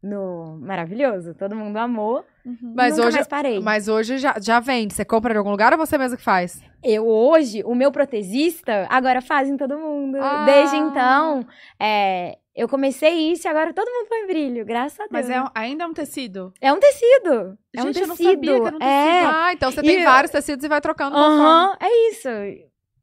[0.02, 1.34] no maravilhoso.
[1.34, 2.24] Todo mundo amou.
[2.44, 2.72] Uhum.
[2.74, 3.60] Mas Nunca hoje, mais parei.
[3.60, 4.92] mas hoje já, já vende.
[4.94, 6.60] Você compra de algum lugar ou você mesmo que faz?
[6.82, 10.18] Eu hoje, o meu protesista, agora faz em todo mundo.
[10.20, 10.44] Ah.
[10.44, 11.46] Desde então,
[11.78, 15.10] é, eu comecei isso e agora todo mundo põe brilho, graças a Deus.
[15.12, 16.52] Mas é um- ainda é um tecido.
[16.60, 17.56] É um tecido.
[17.74, 18.32] É um Gente, eu não tecido.
[18.34, 19.24] sabia que era um É.
[19.24, 21.16] Ah, então você E- tem vários tecidos e vai trocando.
[21.16, 22.28] Aham, é isso.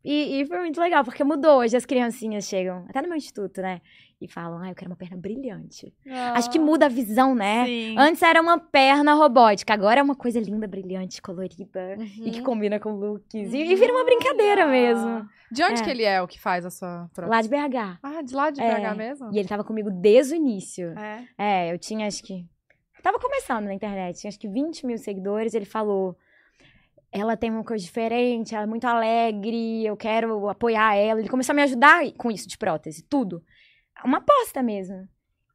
[0.04, 1.60] E, e foi muito legal, porque mudou.
[1.60, 3.82] Hoje as criancinhas chegam, até no meu instituto, né?
[4.22, 5.94] E falam, ah, eu quero uma perna brilhante.
[6.34, 7.66] Acho que muda a visão, né?
[7.66, 7.96] Sim.
[7.98, 11.96] Antes era uma perna robótica, agora é uma coisa linda, brilhante, colorida.
[11.98, 12.26] Uhum.
[12.28, 13.34] E que combina com looks.
[13.34, 15.26] E, e vira uma brincadeira mesmo.
[15.50, 15.84] De onde É.
[15.86, 17.30] que ele é o que faz a sua prótese?
[17.34, 18.00] Lá de BH.
[18.04, 18.76] Ah, de lá de É.
[18.76, 19.30] BH mesmo?
[19.34, 20.94] E ele tava comigo desde o início.
[21.00, 21.24] É.
[21.38, 22.46] É, eu tinha acho que.
[23.02, 25.54] Tava começando na internet, tinha acho que 20 mil seguidores.
[25.54, 26.18] Ele falou:
[27.10, 31.22] ela tem uma coisa diferente, ela é muito alegre, eu quero apoiar ela.
[31.22, 33.42] Ele começou a me ajudar com isso de prótese, tudo.
[34.04, 35.08] Uma aposta mesmo.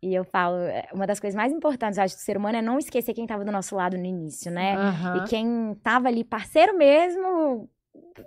[0.02, 2.78] E eu falo: é, uma das coisas mais importantes, acho, do ser humano é não
[2.78, 4.74] esquecer quem tava do nosso lado no início, né?
[4.76, 5.16] Aham.
[5.24, 7.68] E quem tava ali, parceiro mesmo,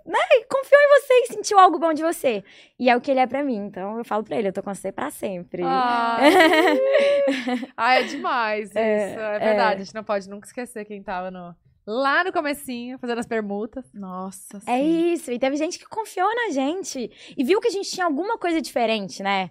[0.06, 0.20] né?
[0.50, 2.44] Confiou em você e sentiu algo bom de você.
[2.80, 3.58] E é o que ele é pra mim.
[3.58, 5.62] Então eu falo pra ele: eu tô com você pra sempre.
[5.64, 6.32] Ai.
[7.78, 8.78] ah, é demais isso.
[8.80, 11.56] É, É, verdade, a gente não pode nunca esquecer quem tava no...
[11.88, 13.86] lá no comecinho, fazendo as permutas.
[13.94, 15.14] Nossa, É sim.
[15.14, 18.38] isso, e teve gente que confiou na gente e viu que a gente tinha alguma
[18.38, 19.50] coisa diferente, né?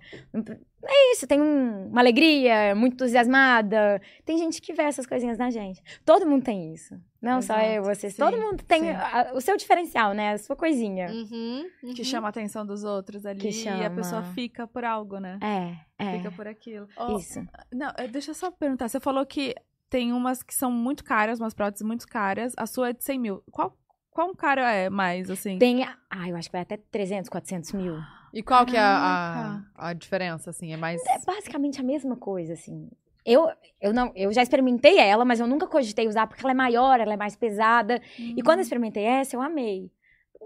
[0.88, 4.00] É isso, tem um- uma alegria, muito entusiasmada.
[4.24, 5.82] Tem gente que vê essas coisinhas na gente.
[6.04, 6.94] Todo mundo tem isso.
[7.20, 8.10] Não só Exato, eu, você.
[8.10, 10.34] sim, todo mundo tem a- o seu diferencial, né?
[10.34, 11.08] A sua coisinha.
[11.10, 13.96] Uhum, Que chama a atenção dos outros ali Que e a chama.
[13.96, 15.38] pessoa fica por algo, né?
[15.42, 16.18] É, é.
[16.18, 16.86] Fica por aquilo.
[16.96, 17.40] Ó, Isso.
[17.72, 18.88] Não, eh, deixa eu só perguntar.
[18.88, 19.54] Você falou que
[19.88, 22.52] tem umas que são muito caras, umas próteses muito caras.
[22.56, 23.42] A sua é de 100 mil.
[23.50, 23.76] Qual,
[24.10, 25.58] qual cara é mais, assim?
[25.58, 25.84] Tem.
[25.84, 27.96] Ah, eu acho que vai até 300, 400 mil.
[28.32, 30.72] E qual que é a, a, a diferença, assim?
[30.72, 31.00] É mais...
[31.06, 32.90] É basicamente a mesma coisa, assim.
[33.24, 33.50] Eu,
[33.80, 37.00] eu, não, eu já experimentei ela, mas eu nunca cogitei usar porque ela é maior,
[37.00, 38.00] ela é mais pesada.
[38.18, 39.90] E quando eu experimentei essa, eu amei.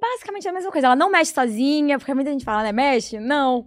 [0.01, 0.87] Basicamente a mesma coisa.
[0.87, 2.73] Ela não mexe sozinha, porque muita gente fala, né?
[2.73, 3.21] Mexe?
[3.21, 3.67] Não.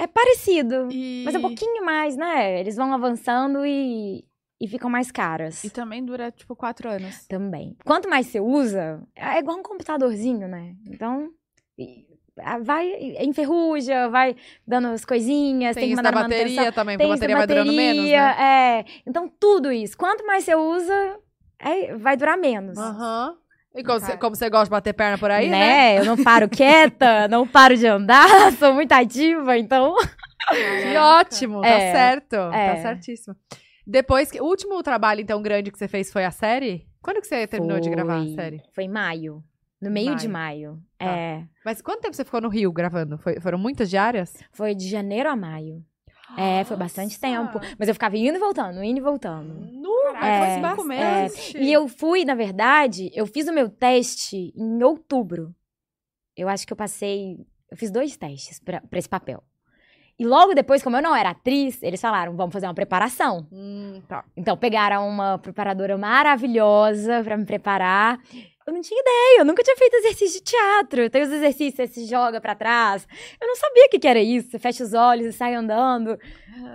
[0.00, 0.88] É parecido.
[0.90, 1.22] E...
[1.24, 2.58] Mas é um pouquinho mais, né?
[2.58, 4.24] Eles vão avançando e,
[4.60, 5.62] e ficam mais caras.
[5.64, 7.26] E também dura, tipo, quatro anos.
[7.26, 7.76] Também.
[7.84, 10.74] Quanto mais você usa, é igual um computadorzinho, né?
[10.86, 11.30] Então,
[11.78, 12.06] e-
[12.40, 12.88] a- vai,
[13.20, 14.36] enferruja, vai
[14.66, 16.48] dando as coisinhas, tem, Tem que isso mandar da manutenção.
[16.48, 18.78] bateria também, Tem porque a bateria da vai durando menos, bateria, né?
[18.80, 18.84] É.
[19.06, 19.96] Então, tudo isso.
[19.96, 21.18] Quanto mais você usa,
[21.58, 22.78] é- vai durar menos.
[22.78, 23.36] Aham.
[23.74, 25.58] E como, você, como você gosta de bater perna por aí, né?
[25.58, 25.98] né?
[26.00, 28.26] Eu não paro quieta, não paro de andar,
[28.58, 29.94] sou muito ativa, então.
[30.82, 32.34] Que ótimo, tá É, certo.
[32.36, 32.74] é.
[32.74, 33.36] Tá certíssimo.
[33.88, 34.40] Depois que.
[34.40, 36.86] O último trabalho, então, grande que você fez foi a série?
[37.02, 38.62] Quando que você terminou de gravar a Foi- série?
[38.72, 39.42] Foi em maio.
[39.80, 40.82] No meio de maio.
[40.98, 41.06] Tá.
[41.06, 41.44] É.
[41.64, 43.16] Mas quanto tempo você ficou no Rio gravando?
[43.18, 44.34] Foi- foram muitas diárias?
[44.52, 45.84] Foi de janeiro a maio.
[46.36, 47.52] É, foi bastante Nossa!
[47.52, 47.60] tempo.
[47.78, 49.66] Mas eu ficava indo e voltando, indo e voltando.
[50.12, 51.22] Caraca, É, foi cinco é.
[51.22, 51.54] meses.
[51.54, 55.54] E eu fui, na verdade, eu fiz o meu teste em outubro.
[56.36, 57.38] Eu acho que eu passei.
[57.70, 59.42] Eu fiz dois testes pra esse papel.
[60.18, 63.46] E logo depois, como eu não era atriz, eles falaram: vamos fazer uma preparação.
[63.52, 64.24] Hum, tá.
[64.36, 68.18] Então, pegaram uma preparadora maravilhosa pra me preparar.
[68.66, 71.08] Eu não tinha ideia, eu nunca tinha feito exercício de teatro.
[71.08, 73.06] Tem os exercícios, você se joga pra trás.
[73.40, 74.50] Eu não sabia o que, que era isso.
[74.50, 76.18] Você fecha os olhos e sai andando.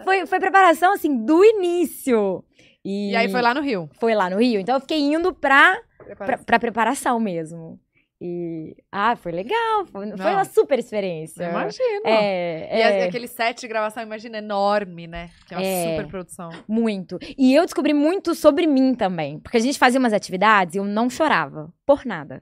[0.03, 2.43] Foi, foi preparação, assim, do início.
[2.83, 3.87] E, E aí foi lá no Rio.
[3.99, 4.59] Foi lá no Rio.
[4.59, 6.45] Então, eu fiquei indo pra, pra, Preparação.
[6.45, 7.79] pra preparação mesmo.
[8.25, 9.85] E, ah, foi legal.
[9.87, 11.43] Foi, foi uma super experiência.
[11.43, 12.03] Imagino.
[12.05, 13.03] É, E é.
[13.03, 15.29] aquele set de gravação, imagina, enorme, né?
[15.45, 15.89] Que é uma É.
[15.97, 16.49] super produção.
[16.65, 17.19] Muito.
[17.37, 19.39] E eu descobri muito sobre mim também.
[19.39, 21.69] Porque a gente fazia umas atividades e eu não chorava.
[21.85, 22.41] Por nada.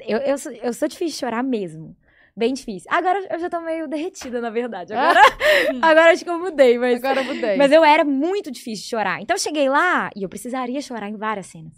[0.00, 1.96] Eu, eu, sou, eu sou difícil de chorar mesmo.
[2.36, 2.90] Bem difícil.
[2.92, 4.92] Agora eu já tô meio derretida, na verdade.
[4.92, 5.20] Agora,
[5.80, 6.96] agora acho que eu mudei, mas.
[7.04, 7.56] Agora eu mudei.
[7.56, 9.22] Mas eu era muito difícil de chorar.
[9.22, 11.72] Então eu cheguei lá e eu precisaria chorar em várias cenas.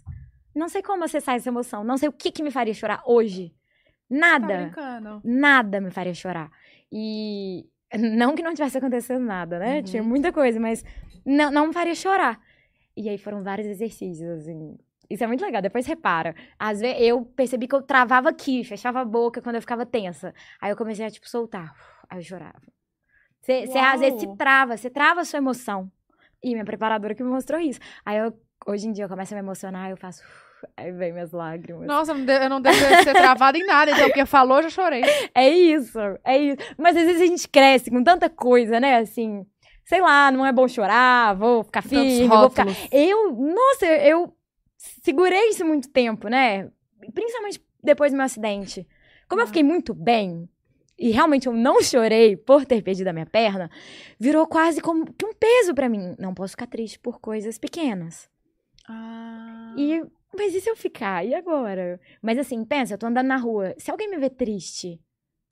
[0.57, 1.85] Não sei como acessar essa emoção.
[1.85, 3.55] Não sei o que, que me faria chorar hoje.
[4.09, 4.57] Tá Nada.
[4.57, 5.21] brincando.
[5.23, 6.51] nada me faria chorar.
[6.91, 7.67] E
[7.99, 9.77] não que não tivesse acontecendo nada, né?
[9.77, 9.83] Uhum.
[9.83, 10.83] Tinha muita coisa, mas
[11.27, 12.41] não, não me faria chorar.
[12.97, 14.79] E aí foram vários exercícios, assim.
[15.11, 16.35] Isso é muito legal, depois repara.
[16.59, 20.35] Às vezes eu percebi que eu travava aqui, fechava a boca quando eu ficava tensa.
[20.61, 21.75] Aí eu comecei a, tipo, soltar.
[22.09, 22.63] Aí eu chorava.
[23.43, 25.91] Você às vezes se trava, você trava a sua emoção.
[26.43, 27.79] E minha preparadora que me mostrou isso.
[28.05, 28.33] Aí eu,
[28.67, 30.23] hoje em dia, eu começo a me emocionar, eu faço.
[30.77, 31.87] Aí vem minhas lágrimas.
[31.87, 35.03] Nossa, eu não devo ser travada em nada, então, porque falou, já chorei.
[35.35, 36.57] É isso, é isso.
[36.79, 38.97] Mas às vezes a gente cresce com tanta coisa, né?
[38.99, 39.45] Assim,
[39.85, 42.67] sei lá, não é bom chorar, vou ficar firme, vou ficar.
[42.91, 44.35] Eu, nossa, eu
[45.03, 46.71] segurei isso muito tempo, né?
[47.15, 48.87] Principalmente depois do meu acidente.
[49.29, 50.49] Como eu fiquei muito bem,
[50.99, 53.71] e realmente eu não chorei por ter perdido a minha perna,
[54.19, 56.15] virou quase como que um peso pra mim.
[56.19, 58.29] Não posso ficar triste por coisas pequenas.
[58.89, 59.75] Ah.
[59.77, 60.03] E,
[60.37, 61.25] mas e se eu ficar?
[61.27, 62.01] E agora?
[62.23, 63.75] Mas assim, pensa, eu tô andando na rua.
[63.79, 65.01] Se alguém me ver triste,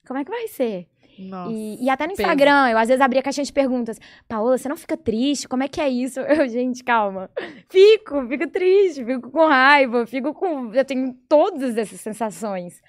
[0.07, 0.87] como é que vai ser?
[1.17, 1.51] Nossa.
[1.53, 2.11] E, e até no.
[2.13, 3.97] Instagram, eu às vezes abria caixinha de perguntas.
[4.27, 5.47] Paola, você não fica triste?
[5.47, 6.19] Como é que é isso?
[6.27, 7.29] Eu, gente, calma.
[7.69, 10.73] Fico, fico triste, fico com raiva, fico com.
[10.73, 12.81] Eu tenho todas essas sensações.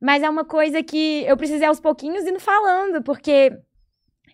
[0.00, 3.52] Mas é uma coisa que eu precisei aos pouquinhos indo falando, porque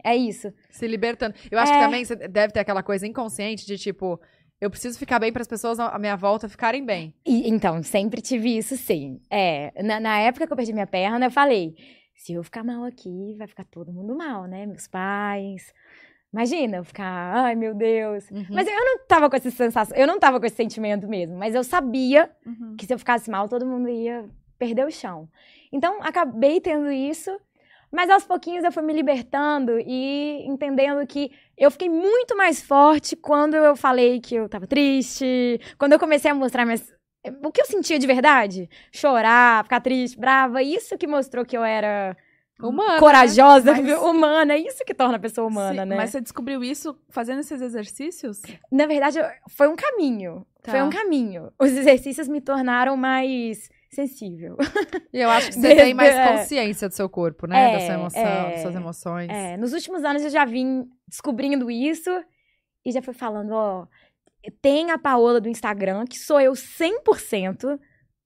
[0.05, 0.51] é isso.
[0.71, 1.35] Se libertando.
[1.51, 1.83] Eu acho que É.
[1.83, 4.19] também você deve ter aquela coisa inconsciente de tipo,
[4.61, 7.15] eu preciso ficar bem para as pessoas à minha volta ficarem bem.
[7.25, 9.21] E, então, sempre tive isso, sim.
[9.31, 11.75] É, na, na época que eu perdi minha perna, eu falei:
[12.15, 14.67] se eu ficar mal aqui, vai ficar todo mundo mal, né?
[14.67, 15.73] Meus pais.
[16.33, 18.31] Imagina eu ficar, ai meu Deus.
[18.31, 18.45] Uhum.
[18.51, 21.55] Mas eu não tava com essa sensação, eu não tava com esse sentimento mesmo, mas
[21.55, 22.77] eu sabia Uhum.
[22.77, 24.29] que se eu ficasse mal, todo mundo ia
[24.59, 25.27] perder o chão.
[25.73, 27.31] Então, acabei tendo isso,
[27.91, 33.17] mas aos pouquinhos eu fui me libertando e entendendo que eu fiquei muito mais forte
[33.17, 36.93] quando eu falei que eu tava triste, quando eu comecei a mostrar minhas.
[37.45, 38.69] O que eu sentia de verdade?
[38.93, 40.63] Chorar, ficar triste, brava.
[40.63, 42.17] Isso que mostrou que eu era
[42.61, 42.99] Humana, né?
[42.99, 44.57] corajosa, Mas- humana.
[44.57, 45.97] Isso que torna a pessoa humana, Sim, né?
[45.97, 48.43] Mas você descobriu isso fazendo esses exercícios?
[48.71, 49.19] Na verdade,
[49.51, 50.47] foi um caminho.
[50.63, 50.73] Tá.
[50.73, 51.53] Foi um caminho.
[51.59, 54.57] Os exercícios me tornaram mais sensível.
[55.13, 56.29] E eu acho que você tem mais é.
[56.29, 57.71] consciência do seu corpo, né?
[57.71, 58.51] É, da sua emoção, é.
[58.53, 59.31] das suas emoções.
[59.31, 62.11] É, nos últimos anos eu já vim descobrindo isso
[62.85, 63.87] e já fui falando, ó,
[64.61, 67.79] tem a Paola do Instagram, que sou eu 100%,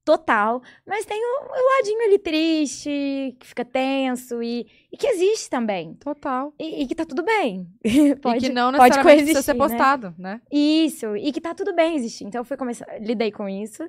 [0.05, 5.49] total, mas tem o, o ladinho ali triste, que fica tenso e, e que existe
[5.49, 5.95] também.
[5.95, 6.53] Total.
[6.59, 7.69] E, e que tá tudo bem.
[7.85, 9.59] e pode, que não pode necessariamente precisa ser né?
[9.59, 10.41] postado, né?
[10.51, 12.25] Isso, e que tá tudo bem existir.
[12.25, 13.89] Então eu fui começar, lidei com isso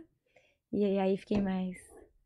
[0.74, 1.78] e aí fiquei mais...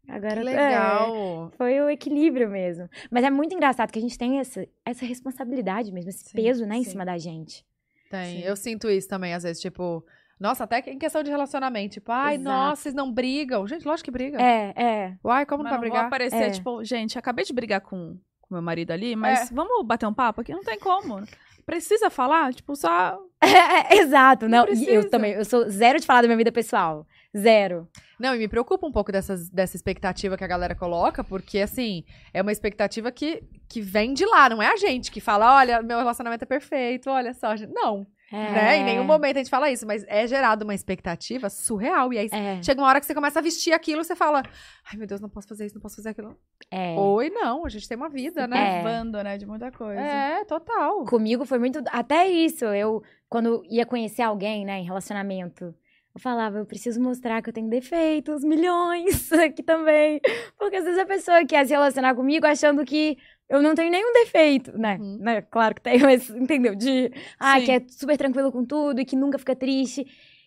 [0.10, 1.52] Agora Que é, legal.
[1.58, 2.90] foi o equilíbrio mesmo.
[3.12, 6.66] Mas é muito engraçado que a gente tem essa, essa responsabilidade mesmo, esse Sim, peso,
[6.66, 7.66] né, em cima da gente.
[8.10, 8.38] Tem.
[8.38, 8.48] Sim.
[8.48, 10.02] Eu sinto isso também, às vezes, tipo.
[10.40, 11.96] Nossa, até que em questão de relacionamento.
[11.96, 12.44] Tipo, ai, Exato.
[12.50, 13.68] nossa, vocês não brigam.
[13.68, 14.42] Gente, lógico que briga.
[14.42, 15.14] É, é.
[15.26, 16.06] Uai, como não Mas vai não vou brigar?
[16.06, 16.50] aparecer, É.
[16.52, 19.16] tipo, gente, acabei de brigar com com meu marido ali, É.
[19.18, 20.54] mas vamos bater um papo aqui?
[20.54, 21.22] Não tem como.
[21.66, 22.54] Precisa falar?
[22.54, 23.20] Tipo, só.
[23.44, 24.64] É, é, exato, não.
[24.64, 24.92] E precisa.
[24.92, 27.06] eu também, eu sou zero de falar da minha vida pessoal.
[27.38, 27.88] Zero.
[28.20, 32.04] Não, e me preocupa um pouco dessas, dessa expectativa que a galera coloca, porque, assim,
[32.34, 35.82] é uma expectativa que, que vem de lá, não é a gente que fala, olha,
[35.84, 37.50] meu relacionamento é perfeito, olha só.
[37.72, 38.78] Não, É, né?
[38.78, 42.12] Em nenhum momento a gente fala isso, mas é gerado uma expectativa surreal.
[42.12, 44.42] E aí É, chega uma hora que você começa a vestir aquilo, você fala,
[44.90, 46.36] ai meu Deus, não posso fazer isso, não posso fazer aquilo.
[46.72, 46.96] é.
[46.98, 48.58] Oi, não, a gente tem uma vida, né?
[48.80, 48.82] É.
[48.82, 50.02] Privando, né, de muita coisa.
[50.02, 51.06] É, total.
[51.06, 51.82] Comigo foi muito.
[51.92, 55.74] Até isso, eu, quando ia conhecer alguém, né, em relacionamento,
[56.18, 60.20] eu falava, eu preciso mostrar que eu tenho defeitos, milhões aqui também.
[60.58, 63.18] Porque às vezes a pessoa quer se relacionar comigo achando que
[63.48, 64.98] eu não tenho nenhum defeito, né?
[65.00, 65.18] Uhum.
[65.20, 65.42] né?
[65.44, 66.76] Claro que tem, mas entendeu?
[66.76, 67.66] De, ah, Sim.
[67.66, 70.06] que é super tranquilo com tudo e que nunca fica triste.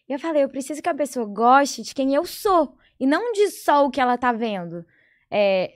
[0.09, 2.74] E eu falei, eu preciso que a pessoa goste de quem eu sou.
[2.98, 4.84] E não de só o que ela tá vendo.
[5.30, 5.72] É,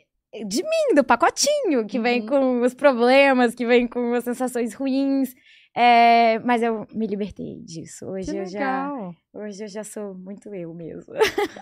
[0.47, 2.27] de mim, do pacotinho, que vem Uhum.
[2.27, 5.33] com os problemas, que vem com as sensações ruins.
[5.77, 8.07] É, mas eu me libertei disso.
[8.07, 8.59] Hoje Que eu já,
[8.93, 9.15] legal.
[9.33, 11.13] hoje eu já sou muito eu mesmo.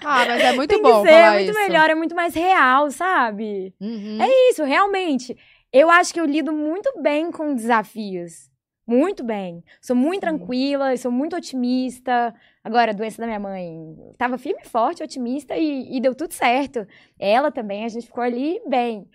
[0.05, 1.59] Ah, mas é muito Tem bom ser falar muito isso.
[1.59, 3.75] melhor, é muito mais real, sabe?
[3.81, 4.19] Uhum.
[4.21, 5.35] É isso, realmente.
[5.73, 8.51] Eu acho que eu lido muito bem com desafios.
[8.87, 9.65] Muito bem.
[9.81, 12.35] Sou muito tranquila, sou muito otimista.
[12.63, 16.33] Agora, a doença da minha mãe tava firme e forte, otimista, e, e deu tudo
[16.35, 16.87] certo.
[17.19, 19.09] Ela também, a gente ficou ali bem.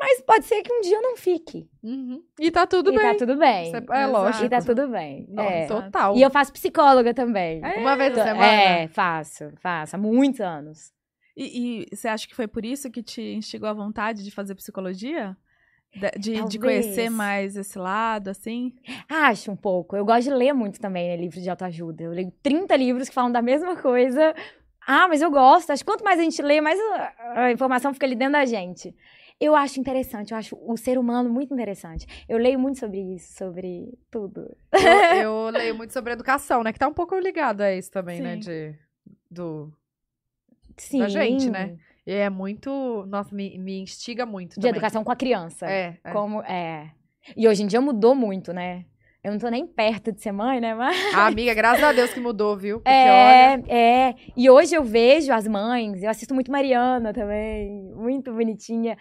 [0.00, 1.68] Mas pode ser que um dia eu não fique.
[1.82, 2.22] Uhum.
[2.38, 3.06] E tá tudo e bem.
[3.06, 3.72] tá tudo bem.
[3.74, 4.44] É, é lógico.
[4.46, 5.28] E tá tudo bem.
[5.36, 5.66] É.
[5.66, 6.16] Total.
[6.16, 7.60] E eu faço psicóloga também.
[7.76, 8.46] Uma vez por semana.
[8.46, 9.94] É, faço, faço.
[9.94, 10.90] Há muitos anos.
[11.36, 14.54] E, e você acha que foi por isso que te instigou a vontade de fazer
[14.54, 15.36] psicologia?
[15.92, 18.72] De, de, de conhecer mais esse lado, assim?
[19.08, 19.96] Acho um pouco.
[19.96, 22.04] Eu gosto de ler muito também, né, livros de autoajuda.
[22.04, 24.34] Eu leio 30 livros que falam da mesma coisa
[24.86, 25.70] Ah, mas eu gosto.
[25.70, 28.44] Acho que quanto mais a gente lê, mais a, a informação fica ali dentro da
[28.44, 28.94] gente.
[29.40, 32.06] Eu acho interessante, eu acho o ser humano muito interessante.
[32.28, 34.54] Eu leio muito sobre isso, sobre tudo.
[34.70, 36.72] Eu, eu leio muito sobre educação, né?
[36.72, 38.34] Que tá um pouco ligado a isso também, né?
[38.34, 38.40] Sim.
[38.40, 38.78] De,
[39.30, 39.72] do,
[40.76, 40.98] Sim.
[40.98, 41.78] da gente, né?
[42.06, 43.04] E é muito.
[43.08, 44.50] Nossa, me, me instiga muito.
[44.50, 44.70] De também.
[44.70, 45.66] educação com a criança.
[45.70, 45.98] É.
[46.04, 46.12] é.
[46.12, 46.90] Como é.
[47.36, 48.84] E hoje em dia mudou muito, né?
[49.22, 50.74] Eu não tô nem perto de ser mãe, né?
[50.74, 52.80] Mas A amiga, graças a Deus que mudou, viu?
[52.80, 53.62] Porque olha.
[53.68, 54.14] é, é.
[54.34, 58.96] E hoje eu vejo as mães, eu assisto muito Mariana também, muito bonitinha.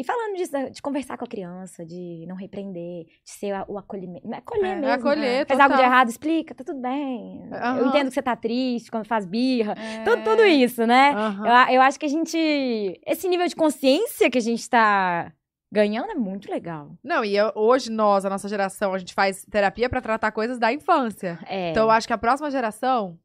[0.00, 4.26] E falando disso, de conversar com a criança, de não repreender, de ser o acolhimento.
[4.32, 4.92] é Acolher É, mesmo.
[4.94, 7.42] acolher, Faz algo de errado, explica, tá tudo bem.
[7.50, 7.88] Eu Aham.
[7.88, 9.74] entendo que você tá triste quando faz birra.
[9.76, 10.02] É.
[10.04, 11.10] Tudo, tudo isso, né?
[11.14, 11.68] Aham.
[11.68, 13.00] Eu, eu acho que a gente.
[13.06, 15.32] Esse nível de consciência que a gente tá
[15.72, 16.92] ganhando é muito legal.
[17.04, 20.58] Não, e eu- hoje nós, a nossa geração, a gente faz terapia pra tratar coisas
[20.58, 21.38] da infância.
[21.46, 21.70] É.
[21.70, 23.18] Então eu acho que a próxima geração.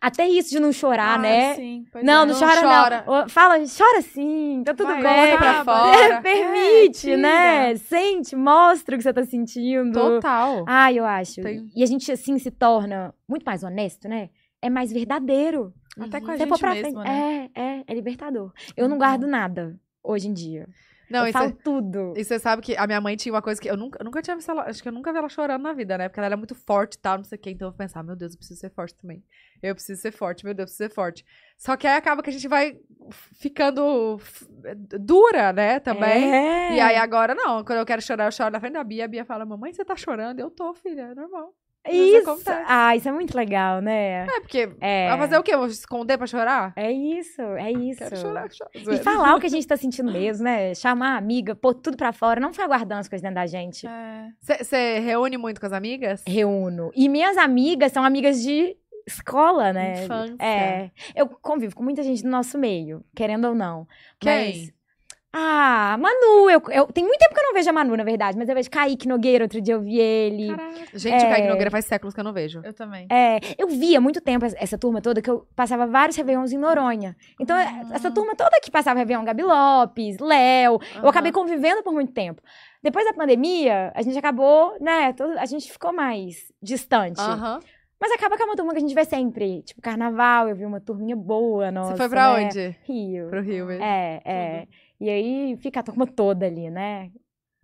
[0.00, 1.54] Até isso de não chorar, Ah, né?
[1.54, 2.02] Sim, Não, é.
[2.04, 3.04] não, Não chora, chora.
[3.06, 3.28] não.
[3.28, 5.14] Fala, chora sim, tá tudo Vai, bem.
[5.14, 6.20] coloca pra fora.
[6.22, 7.16] Permite, tira.
[7.16, 7.76] né?
[7.76, 9.92] Sente, mostra o que você tá sentindo.
[9.92, 10.64] Total.
[10.66, 11.40] Ah, eu acho.
[11.42, 14.30] Tem- E a gente, assim, se torna muito mais honesto, né?
[14.60, 15.72] É mais verdadeiro.
[15.98, 17.48] Até com a gente mesmo, né?
[17.54, 18.52] É, é, é libertador.
[18.76, 18.98] Eu não Uhum.
[18.98, 20.68] guardo nada hoje em dia.
[21.08, 22.14] Não, eu e falo cê- tudo.
[22.16, 24.20] E você sabe que a minha mãe tinha uma coisa que eu nunca, eu nunca
[24.20, 24.62] tinha visto ela.
[24.62, 26.08] Acho que eu nunca vi ela chorando na vida, né?
[26.08, 27.50] Porque ela era muito forte e tal, não sei o quê.
[27.50, 29.22] Então eu vou pensar, meu Deus, eu preciso ser forte também.
[29.62, 31.24] Eu preciso ser forte, meu Deus, eu preciso ser forte.
[31.56, 32.76] Só que aí acaba que a gente vai
[33.38, 34.18] ficando
[35.00, 35.80] dura, né?
[35.80, 36.32] Também.
[36.34, 36.72] É.
[36.74, 39.04] E aí agora não, quando eu quero chorar, eu choro na frente da Bia.
[39.04, 40.40] A Bia fala, mamãe, você tá chorando?
[40.40, 41.54] Eu tô, filha, é normal.
[41.92, 42.30] Isso.
[42.30, 42.64] acontece.
[42.66, 44.24] Ah, isso é muito legal, né?
[44.26, 45.08] É, porque É.
[45.08, 45.54] vai fazer o quê?
[45.54, 46.72] Eu Vou esconder pra chorar?
[46.76, 47.98] É isso, é isso.
[47.98, 48.70] Quero chorar, choro.
[48.74, 50.74] E falar o que a gente tá sentindo mesmo, né?
[50.74, 53.86] Chamar a amiga, pôr tudo pra fora, não ficar guardando as coisas dentro da gente.
[53.86, 54.28] É.
[54.40, 56.22] Você reúne muito com as amigas?
[56.26, 56.90] Reúno.
[56.94, 58.76] E minhas amigas são amigas de
[59.06, 60.04] escola, né?
[60.04, 60.36] Infância.
[60.44, 60.90] É.
[61.14, 63.86] Eu convivo com muita gente do nosso meio, querendo ou não.
[64.18, 64.32] Quem?
[64.68, 64.75] Mas-
[65.38, 68.38] Ah, Manu, eu, eu- tem muito tempo que eu não vejo a Manu, na verdade,
[68.38, 70.48] mas eu vejo Kaique Nogueira, outro dia eu vi ele.
[70.48, 70.74] Caraca.
[70.94, 71.26] Gente, É.
[71.26, 72.62] o Kaique Nogueira faz séculos que eu não vejo.
[72.64, 73.06] Eu também.
[73.12, 76.52] É, eu vi há muito tempo essa- essa turma toda, que eu passava vários Réveillons
[76.52, 77.14] em Noronha.
[77.38, 77.94] Então, Ah.
[77.94, 81.08] essa turma toda que passava Réveillon, Gabi Lopes, Léo, eu Aham.
[81.10, 82.40] acabei convivendo por muito tempo.
[82.82, 87.20] Depois da pandemia, a gente acabou, né, todo- a gente ficou mais distante.
[87.20, 87.60] Aham.
[87.98, 89.62] Mas acaba que é uma turma que a gente vê sempre.
[89.62, 91.92] Tipo, carnaval, eu vi uma turminha boa, nossa.
[91.92, 92.44] Você foi pra né?
[92.44, 92.76] onde?
[92.84, 93.28] Rio.
[93.28, 93.82] Pro Rio mesmo.
[93.82, 94.66] É, é.
[95.00, 97.10] E aí fica a turma toda ali, né?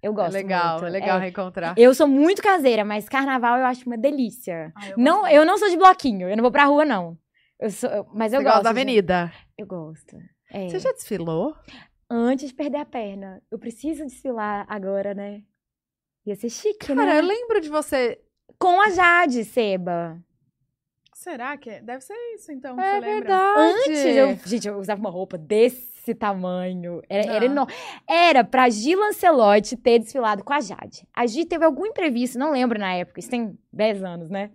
[0.02, 0.86] Eu É gosto legal, muito.
[0.86, 1.20] é legal É.
[1.22, 1.74] reencontrar.
[1.78, 4.72] Eu sou muito caseira, mas carnaval eu acho uma delícia.
[4.74, 5.32] Ah, eu Não, gosto.
[5.34, 7.16] eu não sou de bloquinho, eu não vou pra rua, não.
[7.60, 8.54] Eu sou, eu- mas eu Você gosto.
[8.56, 9.32] gosta da de- avenida.
[9.56, 10.16] Eu gosto.
[10.50, 10.68] É.
[10.68, 11.54] Você já desfilou?
[12.10, 13.40] Antes de perder a perna.
[13.50, 15.42] Eu preciso desfilar agora, né?
[16.26, 17.18] Ia ser chique, Cara, né?
[17.20, 18.20] eu lembro de você.
[18.58, 20.20] Com a Jade, Seba.
[21.14, 21.80] Será que é?
[21.80, 22.78] Deve ser isso, então.
[22.80, 23.60] É verdade.
[23.60, 27.00] Antes, eu, gente, eu usava uma roupa desse tamanho.
[27.08, 27.72] Era, era enorme.
[28.08, 31.06] Era pra Gil Lancelotti ter desfilado com a Jade.
[31.14, 34.50] A Gi teve algum imprevisto, não lembro na época, isso tem 10 anos, né?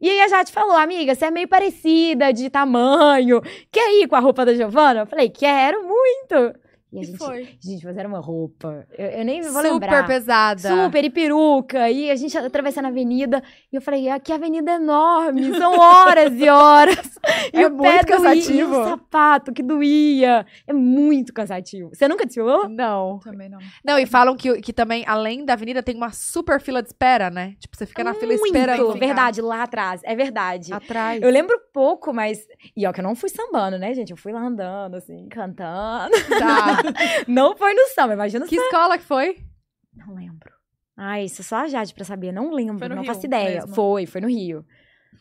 [0.00, 3.42] E aí a Jade falou, amiga, você é meio parecida de tamanho.
[3.70, 5.00] Quer ir com a roupa da Giovana?
[5.00, 6.58] Eu falei, quero muito.
[6.92, 7.48] E a E gente, foi.
[7.62, 8.86] gente, mas era uma roupa.
[8.98, 10.06] Eu, eu nem vou Super lembrar.
[10.06, 10.84] pesada.
[10.84, 11.88] Super, e peruca.
[11.90, 13.42] E a gente atravessando a avenida.
[13.72, 15.56] E eu falei, aqui a avenida é enorme.
[15.56, 16.98] São horas e horas.
[17.52, 18.74] E É o pé muito doía, cansativo.
[18.74, 20.46] E o sapato que doía.
[20.66, 21.90] É muito cansativo.
[21.92, 22.68] Você nunca desfilou?
[22.68, 23.18] Não.
[23.20, 23.58] Também não.
[23.84, 27.28] Não, e falam que, que também, além da avenida, tem uma super fila de espera,
[27.30, 27.54] né?
[27.60, 28.92] Tipo, você fica na fila esperando.
[28.94, 30.00] Verdade, lá atrás.
[30.04, 30.72] É verdade.
[30.72, 31.20] Atrás.
[31.22, 32.40] Eu lembro pouco, mas...
[32.76, 34.10] E ó, que eu não fui sambando, né, gente?
[34.10, 36.10] Eu fui lá andando, assim, cantando.
[36.38, 36.78] Tá.
[37.28, 39.38] Não foi no samba, imagina que escola que foi?
[39.94, 40.50] Não lembro.
[40.96, 42.30] Ai, isso é só a Jade pra saber.
[42.32, 43.60] Não lembro, não Rio faço ideia.
[43.60, 43.74] mesmo.
[43.74, 44.64] Foi, foi no Rio.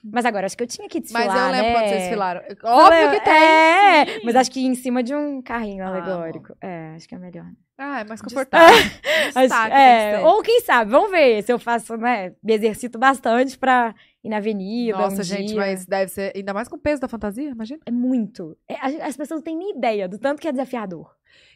[0.03, 1.73] Mas agora, acho que eu tinha que desfilar, Mas eu lembro né?
[1.73, 2.41] quando vocês desfilaram.
[2.63, 3.33] Óbvio que tem.
[3.33, 4.21] É, sim.
[4.23, 6.55] mas acho que em cima de um carrinho Ah, alegórico.
[6.61, 7.45] é, acho que é melhor.
[7.77, 8.67] Ah, é mais confortável.
[9.35, 12.33] Acho- Destaque, é, que ou quem sabe, vamos ver se eu faço, né?
[12.43, 14.97] Me exercito bastante pra ir na avenida.
[14.97, 15.57] Nossa, um gente, dia.
[15.57, 16.33] mas deve ser.
[16.35, 17.79] Ainda mais com o peso da fantasia, imagina.
[17.85, 18.57] É muito.
[18.67, 21.09] É, as pessoas não têm nem ideia do tanto que é desafiador.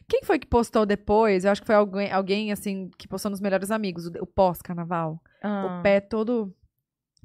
[0.08, 1.44] Quem foi que postou depois?
[1.44, 5.20] Eu acho que foi alguém, alguém assim, que postou nos melhores amigos, o, o pós-carnaval.
[5.42, 6.54] Ah, O pé todo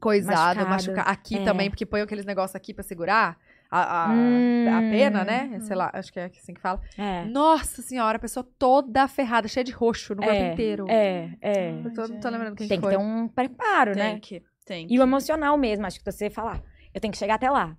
[0.01, 0.69] coisado, Machucado.
[0.69, 1.09] machucado.
[1.09, 1.43] Aqui É.
[1.43, 3.37] também, porque põe aqueles negócios aqui pra segurar
[3.69, 4.65] a, a, Hum.
[4.69, 5.59] a pena, né?
[5.61, 6.79] Sei lá, acho que é assim que fala.
[6.97, 7.25] É.
[7.25, 10.85] Nossa senhora, a pessoa toda ferrada, cheia de roxo no corpo É, inteiro.
[10.89, 11.71] É, é.
[11.83, 12.97] Eu tô- não tô lembrando quem Tem que que foi.
[12.97, 14.19] ter um preparo, Tem né?
[14.21, 14.41] que.
[14.65, 14.87] Tem.
[14.89, 16.61] E o emocional mesmo, acho que você falar,
[16.93, 17.75] eu tenho que chegar até lá.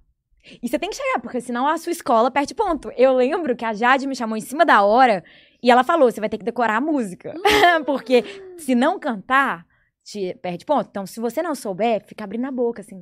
[0.63, 2.91] E você tem que chegar, porque senão a sua escola perde ponto.
[2.97, 5.23] Eu lembro que a Jade me chamou em cima da hora
[5.63, 7.35] e ela falou: você vai ter que decorar a música.
[7.87, 8.25] porque
[8.59, 9.67] se não cantar,
[10.03, 10.89] te perde ponto.
[10.91, 13.01] Então, se você não souber, fica abrindo a boca, assim.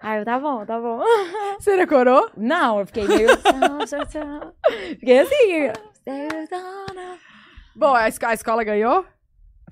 [0.00, 1.00] Aí eu, tá bom, tá bom.
[1.60, 2.30] Você decorou?
[2.36, 3.28] Não, eu fiquei meio.
[4.98, 5.70] fiquei assim.
[7.76, 9.04] Bom, a, esco- a escola ganhou?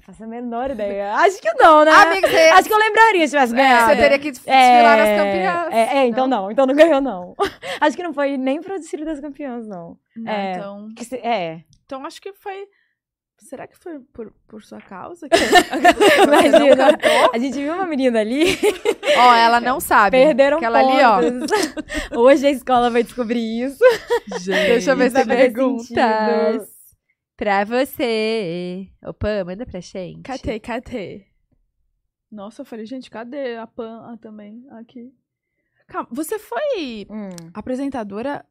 [0.07, 1.15] Faço a menor ideia.
[1.19, 1.91] Acho que não, né?
[1.91, 3.91] Amiga, você, Acho que eu lembraria se tivesse ganhado.
[3.91, 5.75] você teria que desfilar nas campeãs.
[5.75, 6.51] É, é, então não.
[6.51, 7.35] então não ganhou, não.
[7.81, 9.97] Acho que não foi nem pro desfile das campeãs, não.
[10.17, 10.53] Não, É.
[10.53, 11.61] então, se- É.
[11.85, 12.67] então acho que foi.
[13.39, 15.29] Será que foi por, por sua causa?
[15.29, 15.37] Que
[16.27, 16.99] não Imagina.
[17.35, 18.59] A gente viu uma menina ali,
[19.19, 20.17] Ó, ela não sabe.
[20.17, 21.21] perderam Aquela ali, ó.
[21.21, 21.51] pontos.
[22.17, 23.85] Hoje a escola vai descobrir isso.
[24.47, 26.76] Deixa eu ver se fazer perguntas.
[27.37, 28.89] Pra você.
[29.05, 30.23] Opa, manda pra gente.
[30.23, 31.27] Catei, catei.
[32.31, 34.67] Nossa, eu falei, gente, cadê a Pan ah, também?
[34.73, 35.13] Aqui.
[35.87, 38.45] Calma, você foi Hum, apresentadora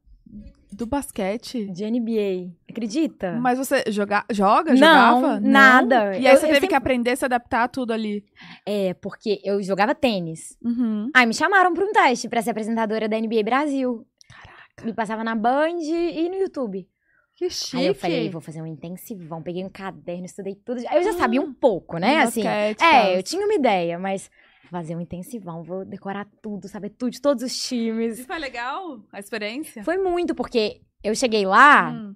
[0.72, 1.66] do basquete?
[1.72, 2.54] de NBA.
[2.70, 3.34] Acredita?
[3.34, 4.74] Mas você joga, joga?
[4.74, 5.40] Não, jogava?
[5.40, 6.16] nada.
[6.18, 8.24] E aí Eu- você eu teve sempre- que aprender a se adaptar a tudo ali.
[8.66, 10.58] É, porque eu jogava tênis.
[10.64, 11.10] Uhum.
[11.14, 14.06] Aí me chamaram pra um teste pra ser apresentadora da NBA Brasil.
[14.30, 14.86] Caraca.
[14.86, 16.88] Me passava na Band e no YouTube.
[17.36, 17.78] Que chique.
[17.78, 19.42] Aí eu falei, vou fazer um intensivão.
[19.42, 20.80] Peguei um caderno, estudei tudo.
[20.88, 22.20] Aí eu já sabia um pouco, né?
[22.20, 23.12] Assim, basquete, é, tal.
[23.12, 24.30] eu tinha uma ideia, mas
[24.64, 28.26] vou fazer um intensivão, vou decorar tudo, saber tudo de todos os E times.
[28.26, 29.84] foi legal a experiência?
[29.84, 32.16] Foi muito, porque eu cheguei lá Hum.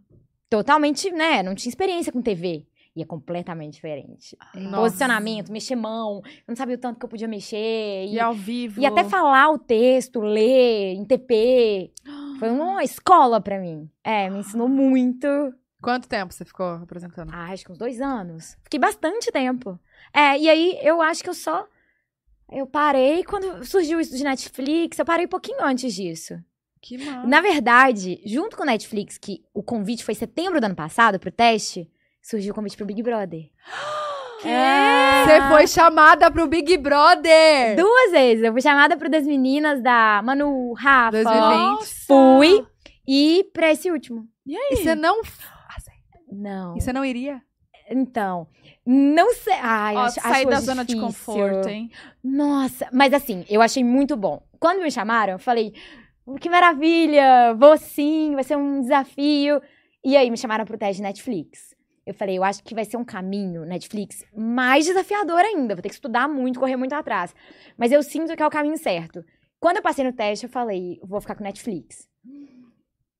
[0.50, 1.44] totalmente, né?
[1.44, 2.66] Não tinha experiência com TV.
[2.96, 4.36] E é completamente diferente.
[4.56, 4.76] Nossa.
[4.78, 6.22] Posicionamento, mexer mão.
[6.26, 8.08] Eu não sabia o tanto que eu podia mexer.
[8.08, 8.82] E ao vivo.
[8.82, 11.92] E até falar o texto, ler, em TP.
[12.40, 13.90] Foi uma escola pra mim.
[14.04, 15.28] É, me ensinou muito.
[15.82, 17.32] Quanto tempo você ficou apresentando?
[17.34, 18.58] Ah, acho que uns dois anos.
[18.64, 19.80] Fiquei bastante tempo.
[20.14, 21.68] É, e aí eu acho que eu só.
[22.52, 24.98] Eu parei quando surgiu isso de Netflix.
[24.98, 26.42] Eu parei um pouquinho antes disso.
[26.82, 27.28] Que massa.
[27.28, 31.20] Na verdade, junto com o Netflix, que o convite foi em setembro do ano passado
[31.20, 31.90] pro teste,
[32.22, 33.50] surgiu o convite pro Big Brother.
[34.44, 35.24] É.
[35.26, 37.76] Você foi chamada pro Big Brother!
[37.76, 38.44] Duas vezes.
[38.44, 41.24] Eu fui chamada pro das meninas da Manu, Rafa.
[41.24, 42.06] 2020.
[42.08, 42.66] Fui.
[43.08, 44.26] E pra esse último.
[44.46, 44.78] E E aí?
[44.78, 45.22] você não.
[46.32, 46.78] Não.
[46.78, 47.42] E você não iria?
[47.90, 48.48] Então,
[48.86, 49.56] não sei.
[49.62, 51.90] Ai, Ó, acho, sair acho da zona de conforto, hein?
[52.24, 54.44] Nossa, mas assim, eu achei muito bom.
[54.60, 55.74] Quando me chamaram, eu falei,
[56.26, 59.60] "Oh, que maravilha, vou sim, vai ser um desafio.
[60.06, 61.69] E aí me chamaram pro teste de Netflix.
[62.10, 65.76] Eu falei, eu acho que vai ser um caminho, Netflix, mais desafiador ainda.
[65.76, 67.36] Vou ter que estudar muito, correr muito atrás.
[67.78, 69.24] Mas eu sinto que é o caminho certo.
[69.60, 72.10] Quando eu passei no teste, eu falei, vou ficar com Netflix.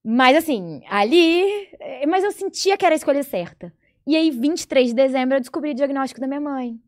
[0.04, 1.44] Mas assim, ali.
[1.80, 3.72] eh, Mas eu sentia que era a escolha certa.
[4.08, 6.80] E aí, 23 de dezembro, eu descobri o diagnóstico da minha mãe.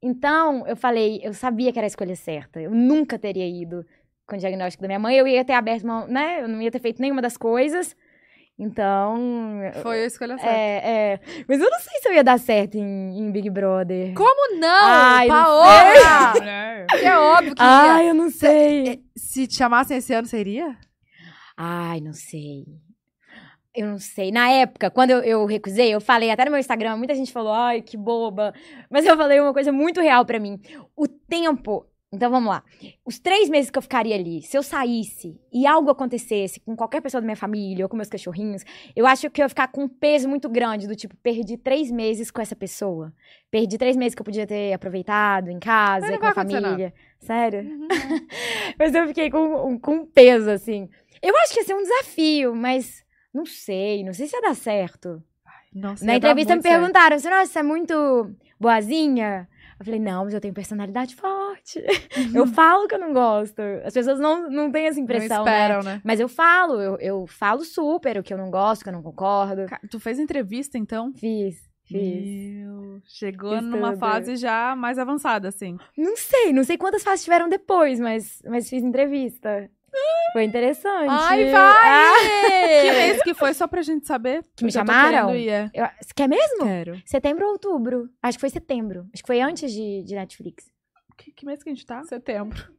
[0.00, 2.58] Então, eu falei, eu sabia que era a escolha certa.
[2.60, 3.84] Eu nunca teria ido
[4.26, 5.16] com o diagnóstico da minha mãe.
[5.16, 6.42] Eu ia ter aberto uma, né?
[6.42, 7.94] Eu não ia ter feito nenhuma das coisas.
[8.58, 9.60] Então.
[9.82, 10.50] Foi a escolha certa.
[10.50, 11.20] É, é.
[11.46, 14.14] Mas eu não sei se eu ia dar certo em, em Big Brother.
[14.14, 14.84] Como não?
[14.84, 16.32] Ai, não Paola!
[16.32, 17.04] sei.
[17.04, 17.68] é óbvio que ia.
[17.68, 19.02] Ai, eu não sei.
[19.14, 20.76] Se te chamassem esse ano, iria?
[21.56, 22.64] Ai, não sei.
[23.74, 24.32] Eu não sei.
[24.32, 27.52] Na época, quando eu, eu recusei, eu falei até no meu Instagram, muita gente falou,
[27.52, 28.54] ai, que boba.
[28.90, 30.58] Mas eu falei uma coisa muito real pra mim.
[30.96, 31.86] O tempo.
[32.12, 32.62] Então vamos lá.
[33.04, 37.00] Os três meses que eu ficaria ali, se eu saísse e algo acontecesse com qualquer
[37.00, 38.62] pessoa da minha família ou com meus cachorrinhos,
[38.94, 41.90] eu acho que eu ia ficar com um peso muito grande, do tipo, perdi três
[41.90, 43.12] meses com essa pessoa.
[43.50, 46.94] Perdi três meses que eu podia ter aproveitado em casa, com a família.
[47.18, 47.86] Sério?
[48.78, 50.88] Mas eu fiquei com, com um peso, assim.
[51.20, 53.04] Eu acho que ia ser um desafio, mas
[53.34, 55.22] não sei, não sei se ia dar certo.
[55.74, 59.48] Nossa, Na entrevista me perguntaram, você você é muito boazinha?
[59.78, 61.84] Eu falei, não, mas eu tenho personalidade forte.
[62.34, 63.60] eu falo que eu não gosto.
[63.84, 65.50] As pessoas não, não têm essa Não impressão, né?
[65.52, 66.00] esperam, né?
[66.02, 68.94] Mas eu falo, eu, eu falo super o que eu não gosto, o que eu
[68.94, 69.66] não concordo.
[69.90, 71.12] Tu fez entrevista, então?
[71.14, 72.24] Fiz, fiz.
[72.24, 73.98] Meu, chegou Fiz numa tudo.
[74.00, 75.76] fase já mais avançada, assim.
[75.96, 79.70] Não sei, não sei quantas fases tiveram depois, mas, mas fiz entrevista.
[80.32, 81.08] Foi interessante.
[81.10, 82.12] Ai, Ah,
[82.82, 82.92] Que vai!
[82.92, 84.44] mês que foi, só pra gente saber?
[84.56, 85.30] Que me chamaram?
[85.34, 85.70] eu-
[86.00, 86.64] você quer mesmo?
[86.64, 87.00] Quero.
[87.04, 88.08] Setembro ou outubro?
[88.22, 89.06] Acho que foi setembro.
[89.12, 90.70] Acho que foi antes de, de Netflix.
[91.16, 92.02] Que, que mês que a gente tá?
[92.04, 92.70] Setembro.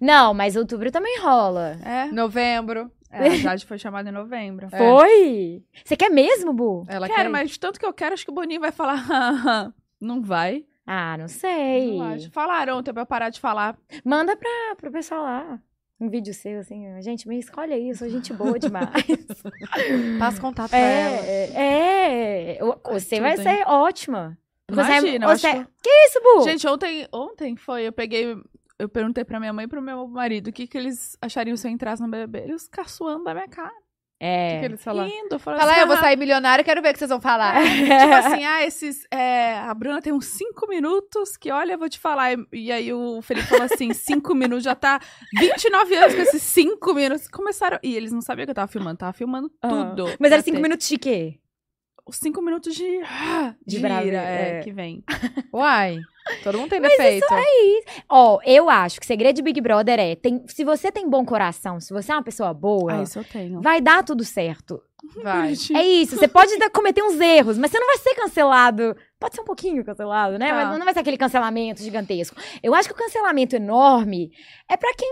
[0.00, 1.76] Não, mas outubro também rola.
[1.84, 2.06] É.
[2.06, 2.90] Novembro.
[3.10, 4.66] é a Jade foi chamada em novembro.
[4.72, 4.76] É.
[4.76, 5.62] Foi?
[5.84, 6.84] Você quer mesmo, Bu?
[6.88, 9.72] Ela Quero, quer mas de tanto que eu quero, acho que o Boninho vai falar.
[10.00, 10.64] não vai.
[10.86, 11.96] Ah, não sei.
[11.98, 12.30] Não acho.
[12.30, 13.76] Falaram ontem pra eu parar de falar.
[14.04, 15.58] Manda pra, pro pessoal lá.
[15.98, 16.84] Um vídeo seu, assim.
[17.00, 18.90] Gente, me escolhe aí, eu sou gente boa demais.
[20.18, 21.26] Passa contato pra ela.
[21.26, 22.58] é, é, é.
[22.92, 24.36] Você vai ser ótima.
[24.68, 25.52] Você é- Imagina, você...
[25.52, 26.42] que- que isso, Bu?
[26.44, 28.36] Gente, ontem, ontem foi, eu peguei.
[28.78, 31.66] Eu perguntei pra minha mãe e pro meu marido o que, que eles achariam se
[31.66, 32.40] eu entrasse no BBB.
[32.40, 33.72] Eles caçoando da minha cara.
[34.18, 34.52] O É.
[34.54, 35.10] que, que eles falaram?
[35.10, 37.20] Rindo, Fala, assim, "Ah, eu vou "Ah, sair milionário, quero ver o que vocês vão
[37.20, 37.62] falar.
[37.62, 39.06] Tipo assim, ah, esses.
[39.12, 42.32] é, a Bruna tem uns cinco minutos que, olha, eu vou te falar.
[42.32, 44.98] E, e aí o Felipe falou assim: cinco minutos, já tá
[45.38, 47.28] 29 anos com esses cinco minutos.
[47.28, 47.78] Começaram.
[47.82, 49.68] E eles não sabiam que eu tava filmando, tava filmando Ah.
[49.68, 50.06] tudo.
[50.18, 50.62] Mas era cinco ter.
[50.62, 51.38] minutos de quê?
[52.06, 52.84] Os cinco minutos de.
[53.66, 54.60] De De, ira, é, é.
[54.62, 55.02] que vem.
[55.52, 55.98] Uai,
[56.44, 57.26] todo mundo tem defeito.
[58.08, 61.24] Ó, eu acho que o segredo de Big Brother é, tem, se você tem bom
[61.24, 63.60] coração, se você é uma pessoa boa, Ah, isso eu tenho.
[63.60, 64.80] vai dar tudo certo.
[65.22, 65.52] Vai.
[65.74, 68.96] É isso, você pode cometer uns erros, mas você não vai ser cancelado.
[69.20, 70.48] Pode ser um pouquinho cancelado, né?
[70.48, 70.54] Tá.
[70.54, 72.36] Mas não vai ser aquele cancelamento gigantesco.
[72.62, 74.30] Eu acho que o cancelamento enorme
[74.68, 75.08] é pra quem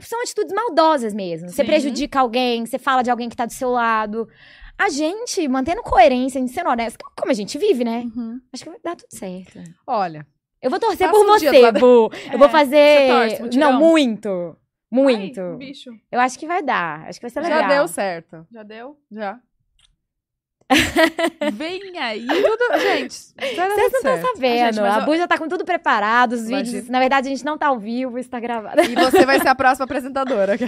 [0.00, 1.48] são atitudes maldosas mesmo.
[1.48, 1.66] Você Sim.
[1.66, 4.28] prejudica alguém, você fala de alguém que tá do seu lado.
[4.78, 8.04] A gente, mantendo coerência, a gente sendo honesto, como a gente vive, né?
[8.14, 8.40] Uhum.
[8.52, 9.58] Acho que vai dar tudo certo.
[9.86, 10.26] Olha,
[10.60, 12.10] Eu vou torcer por um você, Bu.
[12.32, 13.08] Eu vou É, fazer.
[13.08, 14.56] você torce, não, muito.
[14.90, 15.40] Muito.
[15.40, 15.90] Ai, bicho.
[16.12, 17.06] Eu acho que vai dar.
[17.08, 17.68] Acho que vai ser já legal.
[17.70, 18.46] deu certo.
[18.52, 18.96] Já deu?
[19.10, 19.38] Já.
[21.52, 22.26] Vem aí.
[22.26, 24.62] Tudo, gente, Vocês não estão sabendo.
[24.62, 26.32] Ah, gente, a eu- Bu já tá com tudo preparado.
[26.32, 26.64] Os Imagina.
[26.64, 26.88] vídeos.
[26.88, 28.80] Na verdade, a gente não tá ao vivo, isso tá gravado.
[28.82, 30.54] E você vai ser a próxima apresentadora.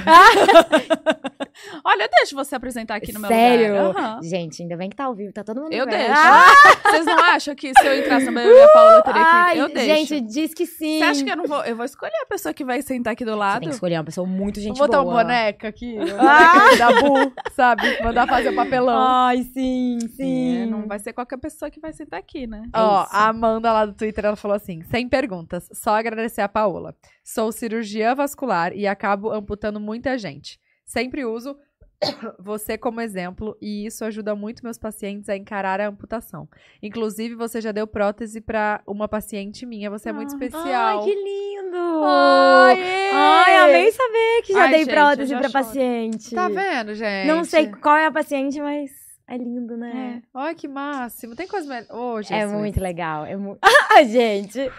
[1.85, 3.87] Olha, eu deixo você apresentar aqui no meu Sério?
[3.89, 4.03] lugar.
[4.05, 4.23] Aham.
[4.23, 5.97] Gente, ainda bem que tá ao vivo, tá todo mundo Eu vendo.
[5.97, 6.13] deixo.
[6.15, 6.45] Ah,
[6.91, 9.29] Vocês não acham que se eu entrasse no BBB, a Paola teria que...
[9.31, 9.87] ai, eu deixo.
[10.15, 10.99] gente, diz que sim.
[10.99, 11.65] Você acha que eu não vou...
[11.65, 13.61] Eu vou escolher a pessoa que vai sentar aqui do Você lado.
[13.61, 15.23] tem que escolher uma pessoa muito gente Vou botar um boa.
[15.23, 15.97] boneca aqui.
[16.19, 16.77] Ah!
[16.77, 18.03] da Bu, sabe?
[18.03, 18.97] Mandar fazer o papelão.
[18.99, 20.63] Ai, sim, sim.
[20.63, 22.63] É, não vai ser qualquer pessoa que vai sentar aqui, né?
[22.75, 23.11] Ó, isso.
[23.15, 26.95] a Amanda lá do Twitter, ela falou assim: sem perguntas, só agradecer a Paola.
[27.25, 30.59] Sou cirurgiã vascular e acabo amputando muita gente.
[30.89, 31.55] Sempre uso
[32.41, 36.49] você como exemplo e isso ajuda muito meus pacientes a encarar a amputação.
[36.83, 40.33] Inclusive, você já deu prótese pra uma paciente minha, você é muito Ah.
[40.35, 40.99] especial.
[41.01, 42.05] Ai, que lindo.
[42.05, 45.53] Ai, Ai, amei saber que já Ai, dei gente, prótese choro.
[45.53, 46.35] paciente.
[46.35, 47.27] Tá vendo, gente?
[47.29, 48.91] Não sei qual é a paciente, mas
[49.29, 50.23] é lindo, né?
[50.33, 51.37] Ai, que máximo.
[51.37, 51.91] Tem coisa melhor.
[51.95, 53.27] Ô, É, muito legal.
[53.27, 53.59] É muito...
[53.63, 54.71] Ah, gente.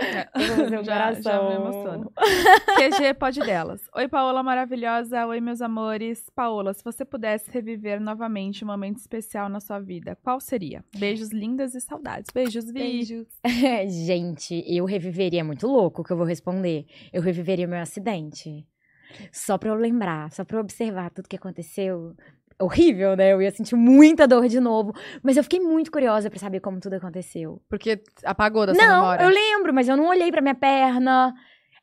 [0.00, 1.22] Eu vou fazer um já, coração.
[1.22, 2.12] já me emociono.
[2.78, 3.82] QG pode delas.
[3.94, 5.26] Oi, Paola maravilhosa.
[5.26, 6.28] Oi, meus amores.
[6.34, 10.84] Paola, se você pudesse reviver novamente um momento especial na sua vida, qual seria?
[10.96, 12.30] Beijos lindas e saudades.
[12.32, 12.72] Beijos, Vi.
[12.72, 13.26] Beijos.
[14.06, 16.86] Gente, eu reviveria muito louco que eu vou responder.
[17.12, 18.66] Eu reviveria meu acidente.
[19.30, 22.16] Só pra eu lembrar, só pra eu observar tudo que aconteceu.
[22.62, 23.32] Horrível, né?
[23.32, 24.92] Eu ia sentir muita dor de novo.
[25.22, 27.60] Mas eu fiquei muito curiosa pra saber como tudo aconteceu.
[27.68, 29.24] Porque apagou da sua não, memória.
[29.24, 31.34] eu lembro, mas eu não olhei pra minha perna.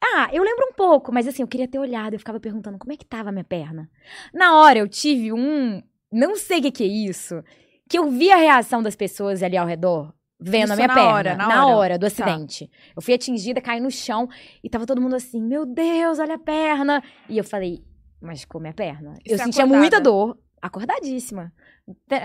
[0.02, 2.14] Ah, eu lembro um pouco, mas assim, eu queria ter olhado.
[2.14, 3.90] Eu ficava perguntando como é que tava a minha perna.
[4.34, 5.82] Na hora eu tive um.
[6.12, 7.44] Não sei o que, que é isso.
[7.90, 10.14] Que eu vi a reação das pessoas ali ao redor.
[10.42, 11.10] Vendo Isso a minha na perna.
[11.12, 11.76] hora, na na hora.
[11.76, 12.24] hora do Tá.
[12.24, 12.70] acidente.
[12.96, 14.30] Eu fui atingida, caí no chão
[14.64, 17.04] e tava todo mundo assim: Meu Deus, olha a perna.
[17.28, 17.84] E eu falei:
[18.22, 19.16] Machucou minha perna.
[19.26, 19.80] E eu você sentia acordada?
[19.82, 20.38] muita dor.
[20.62, 21.52] Acordadíssima.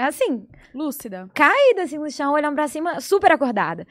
[0.07, 1.29] Assim, Lúcida.
[1.35, 3.87] caída assim no chão, olhando pra cima, super acordada.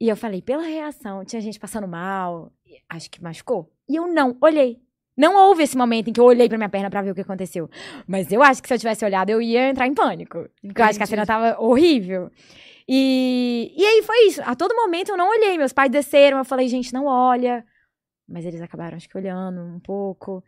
[0.00, 2.52] E eu falei, pela reação, tinha gente passando mal,
[2.88, 3.70] acho que machucou.
[3.88, 4.82] E eu não olhei.
[5.16, 7.20] Não houve esse momento em que eu olhei pra minha perna pra ver o que
[7.20, 7.70] aconteceu.
[8.06, 10.48] Mas eu acho que se eu tivesse olhado, eu ia entrar em pânico.
[10.60, 12.30] Porque eu acho que a cena tava horrível.
[12.88, 14.42] E, e aí foi isso.
[14.44, 15.56] A todo momento eu não olhei.
[15.56, 17.64] Meus pais desceram, eu falei, gente, não olha.
[18.28, 20.42] Mas eles acabaram, acho que, olhando um pouco.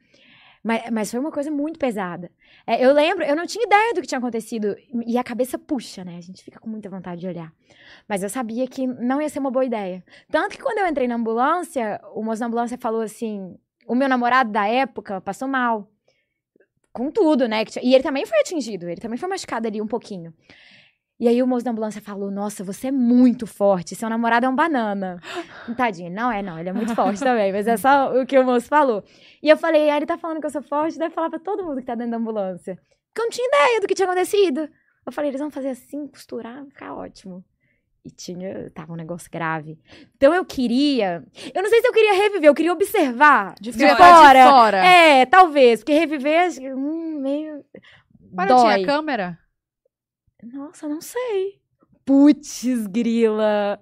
[0.66, 2.28] Mas, mas foi uma coisa muito pesada.
[2.66, 4.76] É, eu lembro, eu não tinha ideia do que tinha acontecido.
[5.06, 6.16] E a cabeça puxa, né?
[6.16, 7.52] A gente fica com muita vontade de olhar.
[8.08, 10.04] Mas eu sabia que não ia ser uma boa ideia.
[10.28, 13.56] Tanto que quando eu entrei na ambulância, o moço da ambulância falou assim:
[13.86, 15.88] o meu namorado da época passou mal.
[16.92, 17.62] Com tudo, né?
[17.80, 20.34] E ele também foi atingido, ele também foi machucado ali um pouquinho.
[21.18, 24.48] E aí o moço da ambulância falou: Nossa, você é muito forte, seu namorado é
[24.48, 25.18] um banana.
[25.76, 28.44] Tadinho, não é, não, ele é muito forte também, mas é só o que o
[28.44, 29.02] moço falou.
[29.42, 31.64] E eu falei: ah, ele tá falando que eu sou forte, deve falar pra todo
[31.64, 32.78] mundo que tá dentro da ambulância.
[33.08, 34.68] Porque eu não tinha ideia do que tinha acontecido.
[35.06, 37.42] Eu falei: eles vão fazer assim, costurar, vai ficar ótimo.
[38.04, 39.78] E tinha, tava um negócio grave.
[40.16, 43.78] Então eu queria, eu não sei se eu queria reviver, eu queria observar De de
[43.78, 43.96] fora.
[43.96, 44.44] fora.
[44.44, 44.84] De fora.
[44.86, 47.64] É, talvez, porque reviver, hum, meio.
[48.32, 48.74] Mas não dói.
[48.74, 49.38] tinha câmera?
[50.42, 51.60] Nossa, não sei.
[52.04, 53.80] Putz, grila.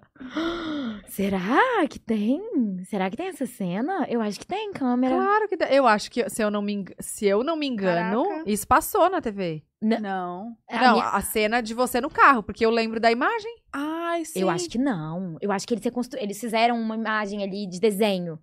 [1.09, 2.41] Será que tem?
[2.87, 4.07] Será que tem essa cena?
[4.09, 5.15] Eu acho que tem câmera.
[5.15, 5.69] Claro que tem.
[5.75, 8.51] Eu acho que, se eu não me, eng- se eu não me engano, Caraca.
[8.51, 9.63] isso passou na TV.
[9.83, 10.57] Não.
[10.71, 13.55] A não, minha- a cena de você no carro, porque eu lembro da imagem.
[13.71, 14.41] Ai, sim.
[14.41, 15.37] Eu acho que não.
[15.43, 16.19] Eu acho que eles, reconstru...
[16.19, 18.39] eles fizeram uma imagem ali de desenho.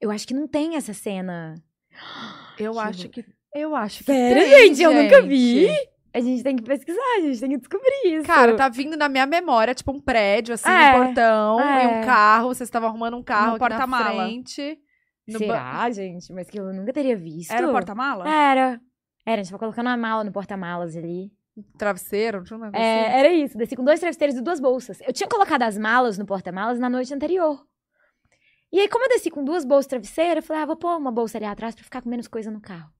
[0.00, 1.54] Eu acho que não tem essa cena.
[2.58, 3.24] Eu Que acho que...
[3.52, 4.82] Eu acho que Sério, tem, gente?
[4.82, 5.68] Eu nunca vi.
[6.14, 8.24] A gente tem que pesquisar, a gente tem que descobrir isso.
[8.26, 11.84] Cara, tá vindo na minha memória, tipo, um prédio, assim, É, um portão é.
[11.84, 12.48] e um carro.
[12.54, 14.24] Vocês estavam arrumando um carro porta-mala.
[14.24, 14.78] frente.
[15.26, 16.32] no ba- Será, gente?
[16.32, 17.50] Mas que eu nunca teria visto.
[17.50, 18.28] Era o porta-mala?
[18.28, 18.80] Era.
[19.26, 21.32] Era, a gente tava colocando uma mala no porta-malas ali.
[21.78, 22.88] Travesseiro, não tinha um negócio assim?
[23.14, 25.00] É, era isso, desci com dois travesseiros e duas bolsas.
[25.00, 27.64] Eu tinha colocado as malas no porta-malas na noite anterior.
[28.72, 31.10] E aí, como eu desci com duas bolsas travesseiras, eu falei, ah, vou pôr uma
[31.12, 32.90] bolsa ali atrás pra ficar com menos coisa no carro.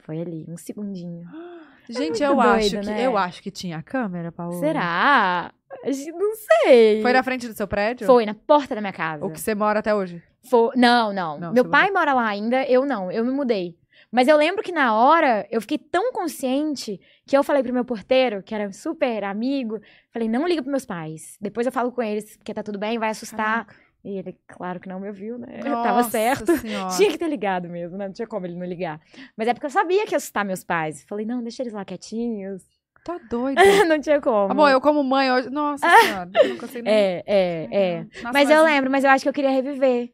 [0.00, 1.26] Foi ali, um segundinho.
[1.88, 3.06] Gente, muito eu doido, acho que né?
[3.06, 4.58] eu acho que tinha câmera, Paola.
[4.58, 5.52] Será?
[5.84, 6.34] Não
[6.64, 7.02] sei.
[7.02, 8.06] Foi na frente do seu prédio?
[8.06, 9.24] Foi, na porta da minha casa.
[9.24, 10.22] O que você mora até hoje?
[10.48, 11.38] Foi- Não, não.
[11.38, 13.10] Não, Meu pai mora lá ainda, eu não.
[13.10, 13.76] Eu me mudei.
[14.10, 17.84] Mas eu lembro que na hora eu fiquei tão consciente que eu falei pro meu
[17.84, 19.80] porteiro, que era super amigo,
[20.12, 21.36] falei: não liga pros meus pais.
[21.40, 23.66] Depois eu falo com eles, porque tá tudo bem, vai assustar.
[24.06, 25.58] E ele, claro que não me ouviu, né?
[25.64, 26.56] Tava Nossa certo.
[26.62, 26.96] Senhora.
[26.96, 28.06] Tinha que ter ligado mesmo, né?
[28.06, 29.00] Não tinha como ele não ligar.
[29.36, 31.04] Mas é porque eu sabia que ia assustar meus pais.
[31.08, 32.62] Falei, não, deixa eles lá quietinhos.
[33.04, 33.58] Tá doido.
[33.88, 34.54] não tinha como.
[34.54, 35.50] Bom, eu como mãe hoje.
[35.50, 36.94] Nossa senhora, não consigo nem.
[36.94, 38.06] É, é, é.
[38.22, 40.12] Nossa, Mas eu lembro, mas eu acho que eu queria reviver.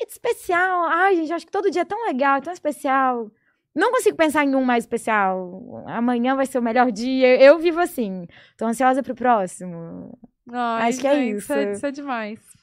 [0.00, 3.30] De especial, ai, gente, acho que todo dia é tão legal, tão especial.
[3.74, 5.84] Não consigo pensar em um mais especial.
[5.88, 7.36] Amanhã vai ser o melhor dia.
[7.38, 8.26] Eu vivo assim.
[8.56, 10.18] Tô ansiosa pro próximo.
[10.50, 11.52] Ai, Acho que é gente, isso.
[11.52, 12.55] é, isso é demais.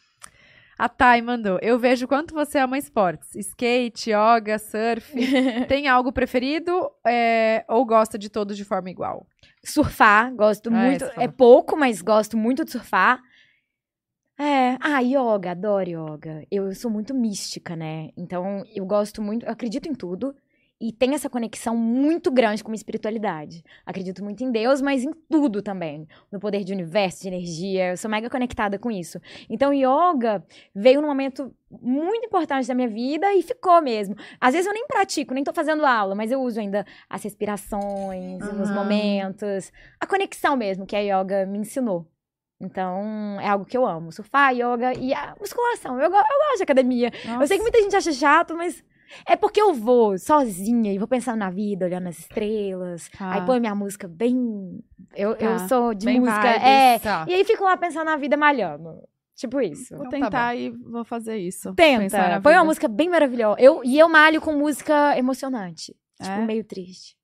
[0.83, 1.57] A Thay mandou.
[1.61, 3.33] Eu vejo quanto você ama esportes.
[3.35, 5.13] Skate, yoga, surf.
[5.69, 9.25] Tem algo preferido é, ou gosta de todos de forma igual?
[9.63, 11.05] Surfar, gosto Ah, é, muito.
[11.05, 11.31] É, falou.
[11.31, 13.21] pouco, mas gosto muito de surfar.
[14.37, 16.45] É, ah, yoga, adoro yoga.
[16.51, 18.09] Eu sou muito mística, né?
[18.17, 20.35] Então, eu gosto muito, eu acredito em tudo
[20.83, 23.63] e tenho essa conexão muito grande com a espiritualidade.
[23.85, 26.05] Acredito muito em Deus, mas em tudo também.
[26.29, 27.91] No poder de universo, de energia.
[27.91, 29.17] Eu sou mega conectada com isso.
[29.49, 30.45] Então, yoga
[30.75, 34.13] veio num momento muito importante da minha vida e ficou mesmo.
[34.41, 38.41] Às vezes eu nem pratico, nem tô fazendo aula, mas eu uso ainda as respirações,
[38.41, 38.79] nos Aham.
[38.79, 39.71] momentos.
[40.01, 42.11] A conexão mesmo que a yoga me ensinou.
[42.59, 44.11] Então, é algo que eu amo.
[44.11, 45.95] Surfar, yoga e a musculação.
[45.95, 47.09] Eu, eu gosto de academia.
[47.39, 48.83] Eu sei que muita gente acha chato, mas
[49.27, 53.09] é porque eu vou sozinha e vou pensando na vida, olhando as estrelas.
[53.17, 53.33] Tá.
[53.33, 54.83] Aí põe minha música bem.
[55.15, 55.67] Eu, eu Tá.
[55.67, 56.41] sou de Bem música.
[56.41, 56.63] vibes.
[56.67, 56.99] É.
[56.99, 57.25] Tá.
[57.27, 59.01] E aí fico lá pensando na vida malhando.
[59.35, 59.95] Tipo isso.
[59.97, 60.59] Vou Então tá tentar bom.
[60.59, 61.73] e vou fazer isso.
[61.73, 62.39] Tenta.
[62.41, 63.59] Põe uma música bem maravilhosa.
[63.59, 65.95] Eu, e eu malho com música emocionante.
[66.21, 66.45] Tipo, É?
[66.45, 67.15] meio triste.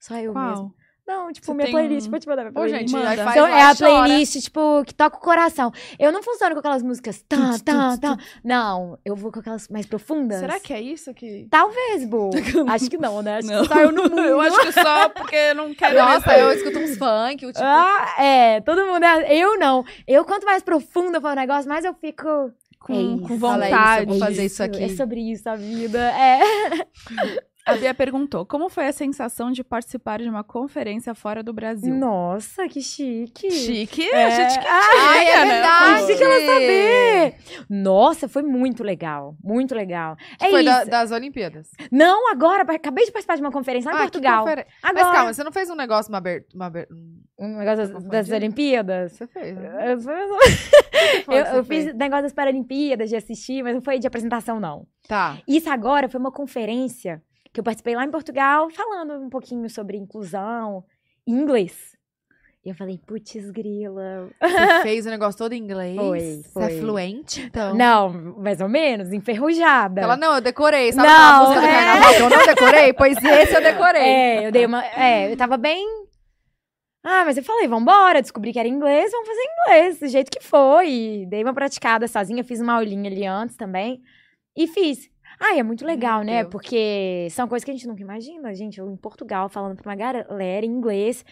[0.00, 0.48] Só eu Qual?
[0.50, 0.74] mesmo.
[1.10, 2.08] Não, tipo, Você minha tem playlist.
[2.08, 2.80] Vou te mandar minha Pô, playlist.
[2.90, 3.24] gente, Manda.
[3.24, 3.90] faz Então, é a e chora.
[4.06, 5.72] playlist, tipo, que toca o coração.
[5.98, 7.22] Eu não funciono com aquelas músicas.
[7.28, 8.16] Tan, tuts, tan.
[8.44, 10.38] Não, eu vou com aquelas mais profundas.
[10.38, 11.46] Será que é isso que.
[11.50, 12.30] Talvez, Bu.
[12.68, 13.38] Acho que não, né?
[13.38, 13.62] Acho Não.
[13.62, 14.20] que só eu no mundo.
[14.30, 17.64] Eu acho que só porque não quero Nossa, eu escuto uns funk, o tipo.
[17.64, 18.60] Ah, é.
[18.60, 19.34] Todo mundo é.
[19.34, 19.84] Eu não.
[20.06, 22.52] Eu, quanto mais profunda for o negócio, mais eu fico.
[22.78, 23.22] com, É isso.
[23.26, 24.06] com vontade.
[24.06, 24.82] vou fazer isso aqui.
[24.84, 25.98] É sobre isso a vida.
[25.98, 26.40] É.
[27.66, 31.94] A Bia perguntou: como foi a sensação de participar de uma conferência fora do Brasil?
[31.94, 33.50] Nossa, que chique.
[33.50, 34.24] Chique, É.
[34.24, 35.52] a gente que Ai, é né?
[35.52, 36.16] verdade.
[36.16, 37.34] Que ela saber.
[37.68, 39.36] Nossa, foi muito legal.
[39.42, 40.16] Muito legal.
[40.40, 40.70] É Foi isso.
[40.70, 41.70] da- das Olimpíadas.
[41.92, 44.44] Não, agora, acabei de participar de uma conferência lá em Ah, Portugal.
[44.44, 45.04] conferen- Agora.
[45.04, 46.54] Mas calma, você não fez um negócio, uma abertura.
[46.56, 46.72] Uma
[47.38, 49.12] um- negócio das, das Olimpíadas.
[49.12, 49.92] Você fez, né?
[49.92, 49.98] Eu,
[51.28, 54.86] eu, eu você fiz negócio das Paralimpíadas, de assistir, mas não foi de apresentação, não.
[55.06, 55.38] Tá.
[55.46, 57.22] Isso agora foi uma conferência
[57.52, 60.84] que eu participei lá em Portugal, falando um pouquinho sobre inclusão
[61.26, 61.98] em inglês.
[62.62, 64.28] E eu falei, putz, grila.
[64.38, 65.96] Você fez o negócio todo em inglês.
[65.96, 66.62] Foi, Você foi.
[66.64, 67.74] é fluente, então.
[67.74, 70.02] Não, mais ou menos, enferrujada.
[70.02, 70.92] Ela, não, eu decorei.
[70.92, 71.72] Sabe Não, música do é.
[71.72, 72.92] carnaval que eu não decorei?
[72.92, 74.02] Pois esse eu decorei.
[74.02, 74.84] É, eu dei uma.
[74.84, 75.86] É, eu tava bem.
[77.02, 80.44] Ah, mas eu falei, vambora, descobri que era inglês, vamos fazer inglês, do jeito que
[80.44, 80.90] foi.
[80.90, 84.02] E dei uma praticada sozinha, fiz uma aulinha ali antes também.
[84.54, 85.08] E fiz.
[85.40, 86.40] Ah, é muito legal, Meu né?
[86.42, 86.52] Deus.
[86.52, 88.52] Porque são coisas que a gente nunca imagina.
[88.54, 91.24] Gente, eu em Portugal, falando pra uma galera em inglês,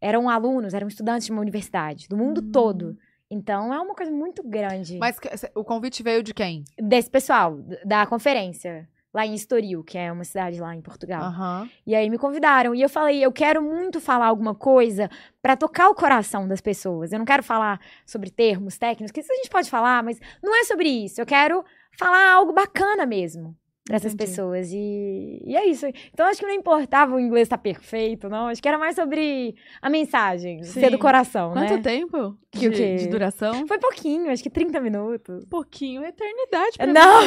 [0.00, 2.50] eram alunos, eram estudantes de uma universidade, do mundo Hum.
[2.50, 2.98] todo.
[3.30, 5.16] Então é uma coisa muito grande Mas
[5.54, 6.64] o convite veio de quem?
[6.78, 11.22] desse pessoal, da conferência, lá em Estoril, que é uma cidade lá em Portugal.
[11.22, 11.70] Aham.
[11.86, 12.74] E aí me convidaram.
[12.74, 15.08] E eu falei, eu quero muito falar alguma coisa
[15.40, 17.12] pra tocar o coração das pessoas.
[17.12, 20.54] Eu não quero falar sobre termos técnicos, que isso a gente pode falar, mas não
[20.54, 21.20] é sobre isso.
[21.20, 21.64] Eu quero
[21.98, 24.70] falar algo bacana mesmo pra essas pessoas.
[24.72, 25.86] E, e é isso.
[26.12, 28.48] Então acho que não importava o inglês estar perfeito, não.
[28.48, 30.98] Acho que era mais sobre a mensagem, ser do Sim.
[30.98, 31.80] coração, Quanto né?
[31.82, 32.94] tempo Que de, quê?
[32.96, 33.66] de duração?
[33.66, 35.44] Foi pouquinho, acho que 30 minutos.
[35.46, 37.22] Pouquinho, eternidade pra Não.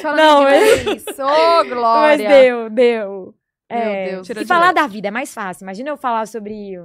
[0.00, 1.04] falando Não, inglês.
[1.18, 2.28] Ô, Glória.
[2.28, 3.34] Mas deu, deu.
[3.68, 5.64] É, Deus, e de falar da vida é mais fácil.
[5.64, 6.78] Imagina eu falar sobre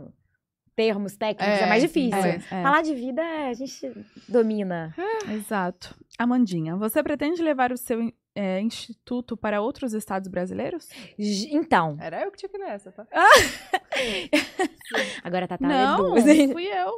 [0.82, 2.18] termos técnicos, é, É, mais difícil.
[2.18, 2.64] É, é.
[2.64, 3.92] Falar de vida, a gente
[4.28, 4.94] domina.
[5.32, 5.96] Exato.
[6.18, 10.90] Amandinha, você pretende levar o seu é, instituto para outros estados brasileiros?
[11.18, 13.06] Então, Era eu que tinha que ler essa, tá?
[15.24, 16.16] agora a Tatá não,
[16.52, 16.92] fui eu.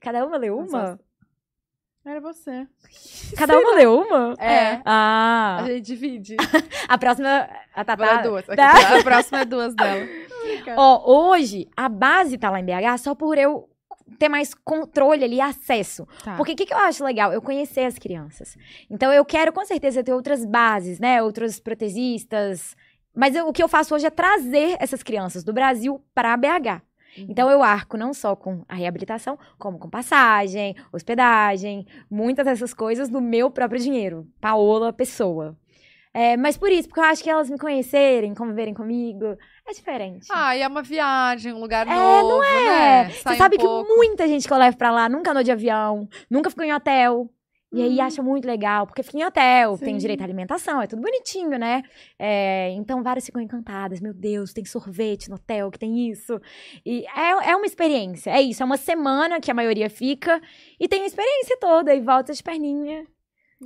[0.00, 0.98] Cada uma lê uma?
[2.04, 2.66] Era você.
[3.36, 4.34] Cada uma leu uma?
[4.38, 4.80] É.
[4.84, 5.58] Ah.
[5.62, 6.36] A gente divide.
[6.88, 7.48] A próxima.
[7.74, 7.96] A Tatá.
[8.16, 8.44] dar duas.
[8.46, 8.98] Tá.
[8.98, 10.06] A próxima é duas dela.
[10.76, 13.68] Ó, hoje, a base tá lá em BH só por eu
[14.18, 16.06] ter mais controle ali, acesso.
[16.24, 16.36] Tá.
[16.36, 17.32] Porque o que, que eu acho legal?
[17.32, 18.56] Eu conhecer as crianças.
[18.90, 21.22] Então, eu quero, com certeza, ter outras bases, né?
[21.22, 22.74] Outros protesistas.
[23.14, 26.82] Mas eu- o que eu faço hoje é trazer essas crianças do Brasil para BH.
[27.28, 33.08] Então, eu arco não só com a reabilitação, como com passagem, hospedagem, muitas dessas coisas
[33.08, 34.26] do meu próprio dinheiro.
[34.40, 35.56] Paola, pessoa.
[36.12, 39.24] É, mas por isso, porque eu acho que elas me conhecerem, conviverem comigo,
[39.64, 40.26] é diferente.
[40.28, 43.10] Ah, e é uma viagem, um lugar É, novo, não né?
[43.10, 43.88] Você Sai um sabe que pouco.
[43.96, 47.30] muita gente que eu levo pra lá nunca andou de avião, nunca ficou em hotel.
[47.72, 49.98] E aí acha muito legal, porque fica em hotel, tem Sim.
[49.98, 51.82] direito à alimentação, é tudo bonitinho, né?
[52.18, 54.00] É, então várias ficam encantadas.
[54.00, 56.40] Meu Deus, tem sorvete no hotel que tem isso.
[56.84, 58.60] E é, é uma experiência, é isso.
[58.62, 60.40] É uma semana que a maioria fica
[60.80, 63.06] e tem a experiência toda e volta de perninha.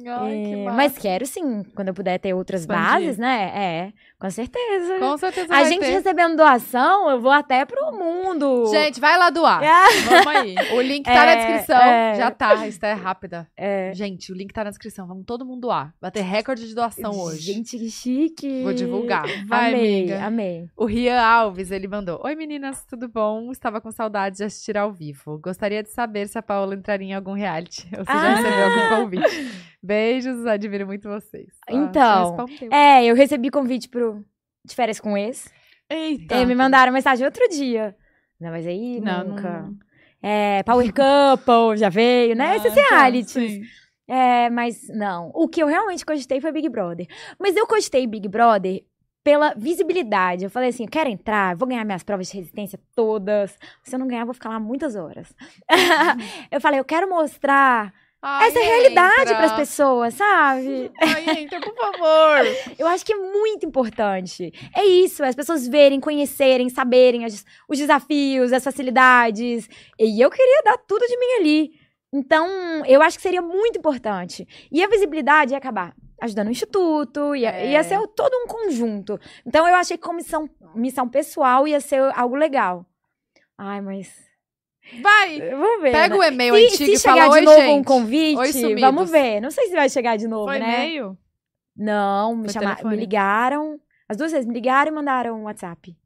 [0.07, 0.77] Ai, que É, massa.
[0.77, 2.83] mas quero sim, quando eu puder ter outras Expandir.
[2.85, 3.53] bases, né?
[3.55, 3.93] É,
[4.25, 4.99] com certeza.
[4.99, 5.91] Com certeza a gente ter.
[5.91, 8.67] recebendo doação, eu vou até pro mundo.
[8.71, 9.61] Gente, vai lá doar.
[9.65, 10.01] É.
[10.09, 10.55] Vamos aí.
[10.73, 11.77] O link tá na É, descrição.
[11.83, 12.15] é.
[12.15, 13.47] Já tá, isso é rápida.
[13.57, 13.93] É.
[13.95, 15.07] Gente, o link tá na descrição.
[15.07, 15.93] Vamos todo mundo doar.
[16.01, 17.53] Vai ter recorde de doação hoje.
[17.53, 18.63] Gente, que chique.
[18.63, 19.25] Vou divulgar.
[19.47, 20.25] Vai, amei, amiga.
[20.25, 20.69] amei.
[20.77, 23.51] O Rian Alves, ele mandou: Oi meninas, tudo bom?
[23.53, 25.39] Estava com saudade de assistir ao vivo.
[25.39, 27.87] Gostaria de saber se a Paola entraria em algum reality.
[27.97, 28.35] Ou se já Ah!
[28.37, 29.51] recebeu algum convite.
[29.83, 31.49] Beijos, admiro muito vocês.
[31.69, 31.93] Ah, Então,
[32.37, 32.73] já respondeu.
[32.73, 34.14] É, eu recebi convite pro
[34.65, 35.49] de férias com ex.
[35.89, 36.37] Eita.
[36.37, 37.95] E me mandaram mensagem outro dia.
[38.41, 39.63] Não, mas aí Não, nunca.
[39.63, 39.77] não.
[40.23, 42.57] É, Power Couple já veio, né?
[42.57, 43.61] Esses Ah, realities.
[44.09, 45.31] É, mas não.
[45.35, 47.07] O que eu realmente cogitei foi Big Brother.
[47.39, 48.83] Mas eu cogitei Big Brother
[49.23, 50.45] pela visibilidade.
[50.45, 53.59] Eu falei assim, eu quero entrar, vou ganhar minhas provas de resistência todas.
[53.83, 55.35] Se eu não ganhar, vou ficar lá muitas horas.
[56.51, 57.93] eu falei, eu quero mostrar
[58.27, 59.35] Ai, essa realidade entra.
[59.37, 60.91] para as pessoas, sabe?
[61.01, 62.39] Ai, entra, por favor.
[62.79, 64.51] Eu acho que é muito importante.
[64.75, 69.69] É isso, as pessoas verem, conhecerem, saberem as- os desafios, as facilidades.
[69.99, 71.71] E eu queria dar tudo de mim ali.
[72.13, 72.49] Então,
[72.87, 74.47] eu acho que seria muito importante.
[74.73, 77.73] E a visibilidade ia acabar ajudando o instituto, ia, É.
[77.73, 79.19] ia ser todo um conjunto.
[79.45, 82.87] Então, eu achei que como missão, missão pessoal ia ser algo legal.
[83.59, 84.09] Ai, mas.
[85.03, 85.41] Vai.
[85.51, 85.93] Vamos ver.
[85.93, 86.21] Pega né?
[86.21, 87.79] o e-mail se, antigo se e fala: chegar Oi, de novo gente.
[87.81, 89.41] um convite, Oi, sumidos." vamos ver.
[89.41, 90.87] Não sei se vai chegar de novo, Foi né?
[90.87, 91.19] e-mail?
[91.77, 93.81] Não, me, chamaram, me ligaram.
[94.09, 95.97] As duas vezes me ligaram e mandaram um WhatsApp.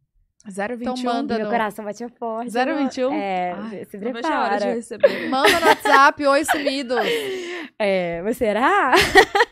[0.46, 0.74] 021.
[0.80, 1.34] Então manda.
[1.36, 2.50] Meu no- coração batia forte.
[2.50, 3.12] 021?
[3.12, 4.64] É, Ai, se Não prepara.
[4.66, 5.28] receber.
[5.28, 6.98] Manda no WhatsApp, oi sumidos.
[7.80, 8.92] É, mas será?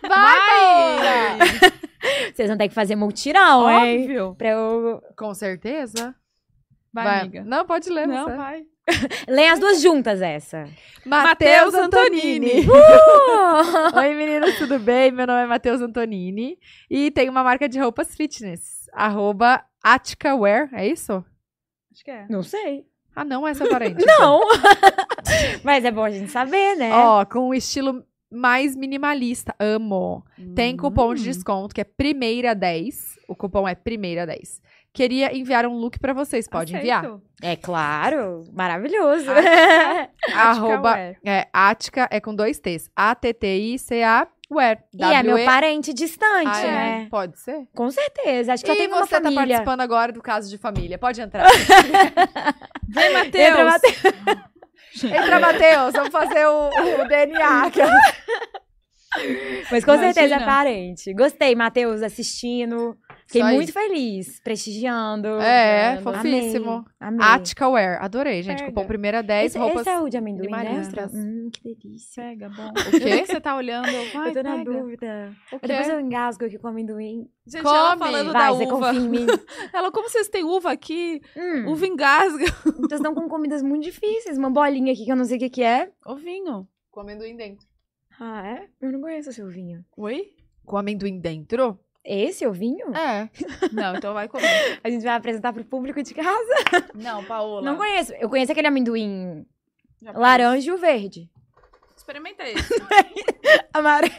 [0.03, 1.39] Vai, Paola!
[2.35, 4.01] Vocês vão ter que fazer multirão, hein?
[4.03, 4.35] Óbvio.
[4.37, 5.01] Pra eu...
[5.17, 6.13] Com certeza.
[6.93, 7.45] Vai, amiga.
[7.45, 8.09] Não, pode ler.
[8.09, 8.37] Não, você.
[8.37, 8.65] vai.
[9.29, 10.69] Leem as duas juntas, essa.
[11.05, 12.61] Matheus Antonini.
[12.61, 13.97] Uh!
[13.99, 15.11] Oi, meninas, tudo bem?
[15.11, 16.59] Meu nome é Matheus Antonini
[16.91, 18.89] e tenho uma marca de roupas fitness.
[18.93, 21.25] Arroba AtikaWear, é isso?
[21.93, 22.27] Acho que é.
[22.31, 22.85] Não sei.
[23.15, 24.05] Ah, não é seu parente.
[24.07, 24.41] Não.
[25.65, 26.91] mas é bom a gente saber, né?
[26.93, 29.55] Ó, com um estilo mais minimalista.
[29.59, 30.23] Amo.
[30.55, 31.25] Tem cupom de Hum.
[31.25, 33.19] desconto que é primeira 10.
[33.27, 34.61] O cupom é primeira 10.
[34.97, 36.49] Queria enviar um look pra vocês.
[36.49, 37.05] Pode enviar?
[37.05, 37.23] Aceito.
[37.43, 38.45] É claro.
[38.51, 39.27] Maravilhoso.
[40.35, 41.17] Arroba, Wear.
[41.23, 42.89] é, Atica é com dois T's.
[42.97, 44.79] A-T-T-I-C-A Wear.
[44.95, 46.71] e é meu parente distante, Ah, é?
[46.71, 47.09] né?
[47.11, 47.67] Pode ser?
[47.75, 48.55] Com certeza.
[48.55, 49.39] Acho que eu e tenho uma você tá família.
[49.47, 50.97] participando agora do caso de família.
[50.97, 51.45] Pode entrar.
[52.89, 55.05] Vem, Entra, Matheus.
[55.05, 55.93] Entra, Matheus.
[55.93, 56.69] Vamos fazer o,
[57.03, 57.71] o DNA.
[59.71, 60.13] Mas com Imagina.
[60.15, 61.13] certeza é parente.
[61.15, 62.97] Gostei, Matheus, assistindo.
[63.27, 63.57] Fiquei aí.
[63.57, 65.27] muito feliz, prestigiando.
[65.41, 66.85] É, Amei, fofíssimo.
[67.01, 67.27] Amei.
[67.27, 68.01] Atica Wear.
[68.03, 68.59] Adorei, gente.
[68.61, 68.69] Pega.
[68.71, 69.81] Cupom primeira 10, esse, roupas...
[69.81, 70.83] esse é o de amendoim, né?
[71.13, 72.23] Hum, que delícia.
[72.23, 72.71] Pega, bom.
[72.87, 73.27] O quê?
[73.27, 73.89] Você tá olhando.
[74.13, 74.65] Vai, eu tô na pega.
[74.73, 75.37] dúvida.
[75.53, 75.67] O quê?
[75.67, 77.29] Depois eu engasgo aqui com amendoim.
[77.47, 77.77] Gente, Come.
[77.77, 78.67] ela falando Vai, da uva.
[78.67, 79.27] confia em mim.
[79.73, 81.21] Ela, como vocês têm uva aqui?
[81.37, 82.45] hum, Uva engasga.
[82.79, 84.39] vocês estão com comidas muito difíceis.
[84.39, 85.91] Uma bolinha aqui que eu não sei o que, que é.
[86.07, 86.67] Ovinho.
[86.91, 87.67] Com amendoim dentro.
[88.21, 88.69] Ah, é?
[88.81, 89.85] Eu não conheço esse ovinho.
[89.97, 90.31] Oi?
[90.65, 91.79] Com amendoim dentro?
[92.07, 92.95] Esse ovinho?
[92.97, 93.29] É.
[93.73, 94.47] Não, então vai comer.
[94.85, 96.55] A gente vai apresentar pro público de casa.
[96.95, 97.63] Não, Paola.
[97.63, 98.13] Não conheço.
[98.15, 99.45] Eu conheço aquele amendoim
[100.15, 101.29] laranja e o verde.
[101.97, 102.73] Experimenta esse.
[103.75, 104.13] Amarelo.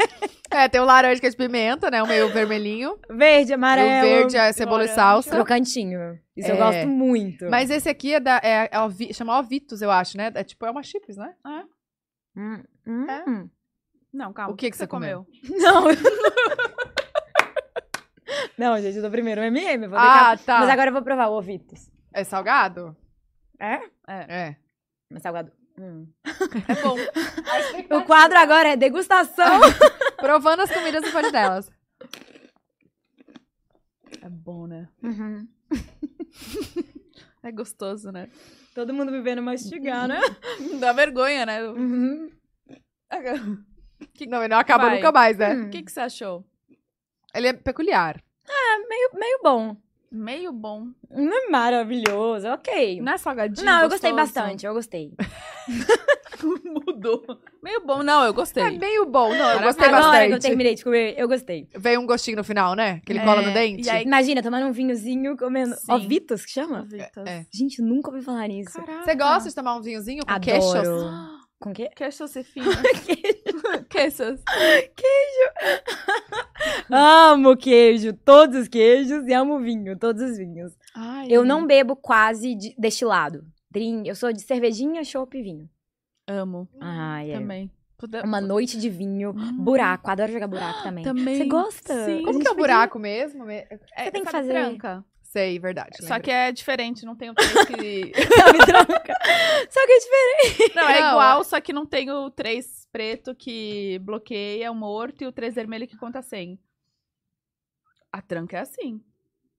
[0.51, 2.03] É, tem o laranja que é de pimenta, né?
[2.03, 2.97] O meio vermelhinho.
[3.09, 3.87] Verde, E amarelo.
[3.87, 5.29] o verde é cebola e salsa.
[5.31, 6.19] Crocantinho.
[6.35, 6.57] Isso eu É.
[6.57, 7.45] gosto muito.
[7.49, 8.41] Mas esse aqui é da.
[8.43, 10.31] É, é Ovi- chama Ovitos, eu acho, né?
[10.35, 11.33] É tipo, é uma chips, né?
[12.35, 13.05] Hum, hum.
[13.09, 13.23] É.
[14.13, 14.53] Não, calma.
[14.53, 15.25] O que que você comeu?
[15.49, 15.85] Não.
[18.57, 19.87] Não, gente, eu tô primeiro no MM.
[19.87, 20.59] Vou Ah, tá.
[20.59, 21.89] Mas agora eu vou provar o Ovitos.
[22.13, 22.95] É salgado?
[23.59, 23.79] É?
[24.07, 24.55] É.
[25.09, 26.07] Mas salgado Hum.
[26.67, 26.95] É bom.
[27.95, 29.61] O quadro agora é degustação.
[30.17, 31.71] Provando as comidas do pode delas.
[34.21, 34.89] É bom, né?
[35.03, 35.47] Uhum.
[37.43, 38.27] É gostoso, né?
[38.73, 40.19] Todo mundo me vendo mastigar, né?
[40.81, 41.63] Dá vergonha, né?
[41.63, 42.29] Uhum.
[44.27, 44.95] Não, ele não acaba Vai.
[44.95, 45.53] nunca mais, né?
[45.53, 46.43] O que, que você achou?
[47.37, 48.21] Ele é peculiar.
[48.89, 49.75] Meio, meio bom.
[50.09, 50.87] Meio bom.
[51.09, 53.01] Não é maravilhoso, ok.
[53.01, 53.65] Não é salgadinho?
[53.65, 54.33] Não, eu gostei gostoso?
[54.33, 55.11] bastante, eu gostei.
[56.87, 57.23] Mudou.
[57.61, 58.01] Meio bom.
[58.03, 58.63] Não, eu gostei.
[58.63, 59.33] É meio bom.
[59.35, 60.27] Não, eu gostei Agora bastante.
[60.29, 61.67] que eu terminei de comer, eu gostei.
[61.75, 63.01] Veio um gostinho no final, né?
[63.05, 63.85] Que ele É, cola no dente.
[63.85, 65.91] e aí- Imagina, tomando um vinhozinho, comendo Sim.
[65.91, 66.83] ovitos, que chama?
[66.83, 67.27] Vitas.
[67.27, 67.45] É.
[67.53, 68.73] Gente, nunca ouvi falar nisso.
[68.79, 69.03] Caraca.
[69.03, 70.45] Você gosta de tomar um vinhozinho com Adoro.
[70.51, 71.37] queixos?
[71.59, 71.89] Com quê?
[71.95, 72.65] Queixo Josefina.
[73.89, 74.39] Queixos.
[76.89, 80.73] Amo queijo, todos os queijos e amo vinho, todos os vinhos.
[80.95, 81.27] Ai.
[81.29, 83.43] Eu não bebo quase de, destilado.
[83.71, 85.69] Drink, eu sou de cervejinha, chopp e vinho.
[86.27, 86.67] amo.
[86.79, 87.39] Ai, é.
[87.39, 87.71] Também.
[87.97, 89.57] Puder- Uma noite de vinho, Hum.
[89.57, 91.03] buraco, adoro jogar buraco também.
[91.03, 91.37] Também.
[91.39, 92.05] Você gosta?
[92.05, 92.21] Sim.
[92.23, 93.43] Como que é o podia- buraco mesmo?
[93.45, 93.65] Me-
[93.95, 95.03] É, Você tem que fazer- tranca.
[95.23, 95.97] Sei, verdade.
[96.05, 98.13] Só que é diferente, não tem o três que.
[98.33, 99.13] Sabe, tranca.
[99.69, 100.75] Só que é diferente.
[100.75, 105.23] Não, é Não, igual, só que não tem o 3 preto que bloqueia o morto
[105.23, 106.59] e o 3 vermelho que conta 100.
[108.11, 109.01] A tranca é assim.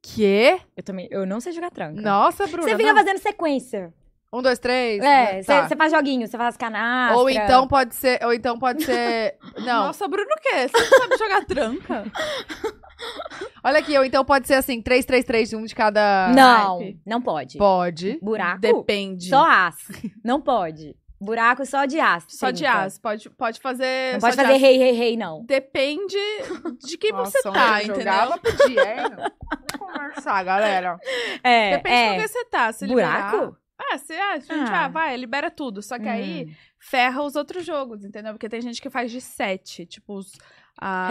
[0.02, 0.60] Quê?
[0.76, 2.00] Eu também, eu não sei jogar tranca.
[2.00, 2.68] Nossa, Bruna.
[2.68, 2.96] Você fica não.
[2.96, 3.92] fazendo sequência.
[4.32, 5.02] Um, dois, três.
[5.02, 5.66] É, tá.
[5.66, 7.16] você faz joguinho, você faz canastra.
[7.16, 8.22] Ou então pode ser.
[8.24, 9.38] Ou então pode ser.
[9.64, 9.86] Não.
[9.86, 10.68] Nossa, Bruno, o quê?
[10.68, 12.05] Você não sabe jogar tranca?
[13.64, 16.32] Olha aqui, ou então pode ser assim, três, três, três, um de cada.
[16.34, 17.56] Não, não pode.
[17.56, 18.18] Pode.
[18.20, 19.28] Buraco, Depende.
[19.28, 19.92] só aço.
[20.22, 20.96] Não pode.
[21.20, 22.27] Buraco só de aço.
[22.31, 22.78] Só de trinca.
[22.82, 23.01] aço.
[23.01, 24.12] Pode, pode fazer.
[24.15, 25.45] Não só pode de fazer rei, rei, rei, não.
[25.45, 26.16] Depende
[26.86, 27.97] de quem Nossa, você tá, eu entendeu?
[27.97, 29.11] jogava, podia, hein?
[29.16, 30.99] Vamos conversar, galera.
[31.43, 32.12] É, Depende de é.
[32.12, 32.73] onde você tá.
[32.73, 33.36] Se Buraco?
[33.36, 34.55] liberar- Ah, você acha?
[34.55, 34.85] Gente, Ah.
[34.85, 35.81] ah, vai, libera tudo.
[35.82, 36.55] Só que aí Hum.
[36.78, 38.32] ferra os outros jogos, entendeu?
[38.32, 40.32] Porque tem gente que faz de 7, tipo os.
[40.80, 41.10] A-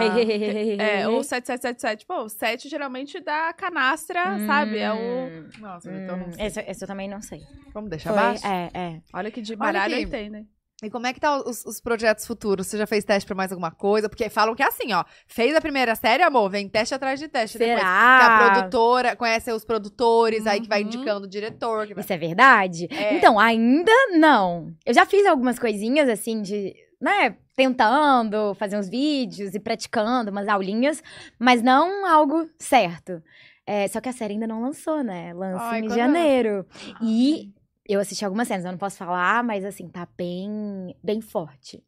[0.78, 2.06] É, ou 7777.
[2.06, 4.78] Pô, o 7 geralmente dá canastra, sabe?
[4.78, 4.96] É o.
[4.96, 6.46] Hum, Nossa, então não hum, sei.
[6.46, 7.40] esse, esse eu também não sei.
[7.72, 8.46] Vamos deixar Foi- abaixo?
[8.46, 9.00] é, é.
[9.14, 10.04] Olha que de baralho aqui.
[10.04, 10.44] aí tem, né?
[10.80, 12.68] E como é que tá os, os projetos futuros?
[12.68, 14.08] Você já fez teste pra mais alguma coisa?
[14.08, 15.04] Porque falam que é assim, ó.
[15.26, 17.58] Fez a primeira série, amor, vem teste atrás de teste.
[17.58, 18.50] Depois, que a Será?
[18.52, 20.86] produtora, conhece os produtores, aí que vai Uhum.
[20.86, 21.84] indicando o diretor.
[21.84, 22.04] Que vai...
[22.04, 22.86] Isso é verdade?
[22.92, 23.16] É.
[23.16, 23.90] Então, ainda
[24.20, 24.72] não.
[24.86, 30.48] Eu já fiz algumas coisinhas assim de, né, tentando fazer uns vídeos e praticando umas
[30.48, 31.02] aulinhas,
[31.38, 33.22] mas não algo certo.
[33.66, 35.32] É, só que a série ainda não lançou, né?
[35.34, 36.66] Lança Ai, em quando- janeiro.
[37.02, 37.52] E
[37.86, 41.82] eu assisti algumas cenas, eu não posso falar, mas assim, tá bem, bem forte.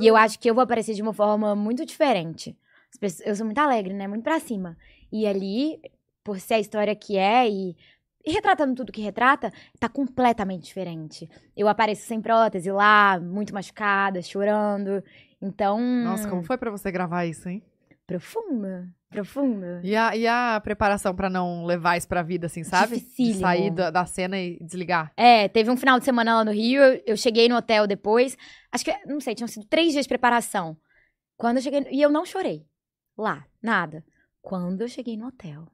[0.00, 2.54] E eu acho que eu vou aparecer de uma forma muito diferente.
[3.24, 4.06] Eu sou muito alegre, né?
[4.08, 4.76] Muito pra cima.
[5.10, 5.80] E ali,
[6.22, 7.74] por ser a história que é e,
[8.24, 11.28] e retratando tudo que retrata, tá completamente diferente.
[11.56, 15.02] Eu apareço sem prótese lá, muito machucada, chorando.
[15.40, 15.80] Então.
[15.80, 17.62] Nossa, como foi pra você gravar isso, hein?
[18.06, 18.88] Profunda.
[19.08, 19.80] Profunda.
[19.82, 23.00] E a, e a preparação pra não levar isso pra vida, assim, sabe?
[23.00, 25.12] De sair da, da cena e desligar.
[25.16, 28.36] É, teve um final de semana lá no Rio, eu, eu cheguei no hotel depois.
[28.70, 30.76] Acho que, não sei, tinham sido três dias de preparação.
[31.36, 31.86] Quando eu cheguei.
[31.90, 32.66] E eu não chorei.
[33.16, 34.04] Lá, nada.
[34.42, 35.66] Quando eu cheguei no hotel.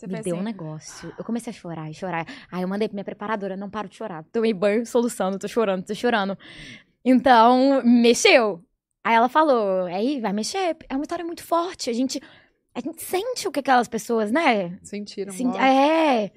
[0.00, 1.14] Você me deu um assim, negócio.
[1.18, 2.26] Eu comecei a chorar e chorar.
[2.50, 4.24] Aí eu mandei pra minha preparadora, não paro de chorar.
[4.32, 6.38] Tomei banho, soluçando, tô chorando, tô chorando.
[7.04, 8.64] Então, mexeu.
[9.04, 10.74] Aí ela falou, aí vai mexer.
[10.88, 11.90] É uma história muito forte.
[11.90, 12.18] A gente,
[12.74, 14.78] a gente sente o que aquelas pessoas, né?
[14.82, 15.32] Sentiram.
[15.32, 16.30] Sim, é.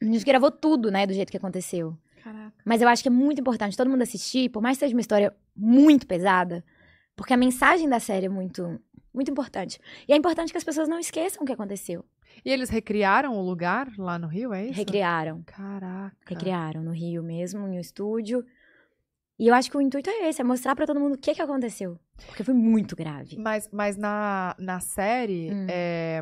[0.00, 1.98] A gente gravou tudo, né, do jeito que aconteceu.
[2.22, 2.54] Caraca.
[2.64, 5.00] Mas eu acho que é muito importante todo mundo assistir, por mais que seja uma
[5.00, 6.64] história muito pesada,
[7.16, 8.80] porque a mensagem da série é muito,
[9.12, 9.80] muito importante.
[10.06, 12.04] E é importante que as pessoas não esqueçam o que aconteceu.
[12.44, 14.74] E eles recriaram o lugar lá no Rio, é isso?
[14.74, 15.42] Recriaram.
[15.46, 16.16] Caraca.
[16.26, 18.44] Recriaram no Rio mesmo, em um estúdio.
[19.38, 21.34] E eu acho que o intuito é esse, é mostrar pra todo mundo o que,
[21.34, 21.98] que aconteceu.
[22.26, 23.36] Porque foi muito grave.
[23.38, 25.66] Mas, mas na, na série, Hum.
[25.70, 26.20] é,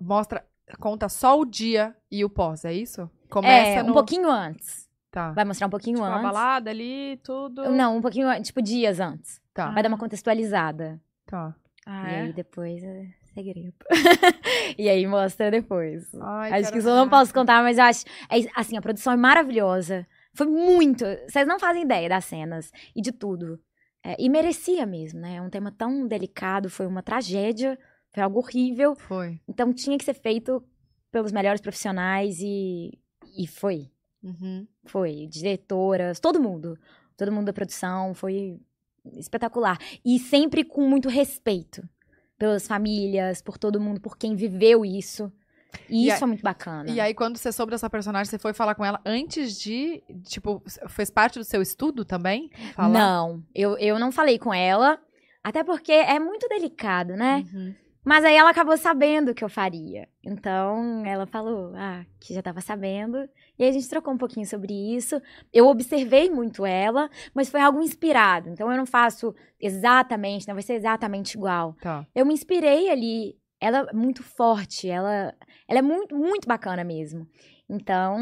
[0.00, 0.44] mostra,
[0.78, 3.10] conta só o dia e o pós, é isso?
[3.28, 3.92] Começa é, um no...
[3.94, 4.86] pouquinho antes.
[5.10, 6.30] Tá, Vai mostrar um pouquinho Tipo, uma antes.
[6.30, 7.68] balada ali, tudo.
[7.70, 9.40] Não, um pouquinho antes, tipo dias antes.
[9.54, 11.00] tá, Vai dar uma contextualizada.
[11.24, 11.54] tá.
[11.88, 12.20] Ah, E é?
[12.22, 13.06] aí depois é
[13.36, 13.74] segredo.
[14.78, 16.08] e aí mostra depois.
[16.14, 18.04] Ai, acho que isso eu não posso contar, mas eu acho.
[18.30, 20.06] é assim, a produção é maravilhosa.
[20.32, 21.04] Foi muito.
[21.28, 23.60] Vocês não fazem ideia das cenas e de tudo.
[24.02, 25.36] É, e merecia mesmo, né?
[25.36, 27.78] É um tema tão delicado, foi uma tragédia,
[28.12, 28.96] foi algo horrível.
[28.96, 29.40] Foi.
[29.46, 30.64] Então tinha que ser feito
[31.12, 32.98] pelos melhores profissionais e.
[33.36, 33.90] E foi.
[34.22, 34.66] Uhum.
[34.86, 35.26] Foi.
[35.28, 36.78] Diretoras, todo mundo.
[37.16, 38.14] Todo mundo da produção.
[38.14, 38.58] Foi
[39.14, 39.78] espetacular.
[40.04, 41.86] E sempre com muito respeito
[42.38, 45.32] pelas famílias, por todo mundo, por quem viveu isso.
[45.88, 46.90] E E isso a- é muito bacana.
[46.90, 50.02] E aí, quando você soube dessa personagem, você foi falar com ela antes de.
[50.24, 52.50] Tipo, fez parte do seu estudo também?
[52.74, 52.88] Falar?
[52.88, 54.98] Não, eu, eu não falei com ela,
[55.42, 57.44] até porque é muito delicado, né?
[57.52, 57.74] Uhum.
[58.06, 60.08] Mas aí ela acabou sabendo que eu faria.
[60.22, 63.28] Então ela falou, ah, que já tava sabendo.
[63.58, 65.20] E aí a gente trocou um pouquinho sobre isso.
[65.52, 68.48] Eu observei muito ela, mas foi algo inspirado.
[68.48, 71.74] Então eu não faço exatamente, não vai ser exatamente igual.
[71.80, 72.06] Tá.
[72.14, 73.36] Eu me inspirei ali.
[73.60, 75.34] Ela é muito forte, ela,
[75.66, 77.26] ela é muito, muito bacana mesmo.
[77.68, 78.16] Então,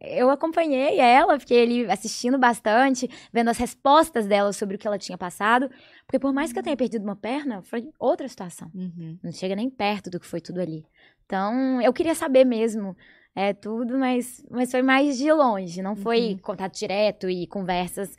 [0.00, 4.98] eu acompanhei ela, fiquei ali assistindo bastante, vendo as respostas dela sobre o que ela
[4.98, 5.70] tinha passado.
[6.06, 8.70] Porque por mais que eu tenha perdido uma perna, foi outra situação.
[8.74, 9.18] Uhum.
[9.22, 10.86] Não chega nem perto do que foi tudo ali.
[11.26, 12.96] Então, eu queria saber mesmo
[13.34, 15.82] é, tudo, mas, mas foi mais de longe.
[15.82, 16.38] Não foi Uhum.
[16.38, 18.16] contato direto e conversas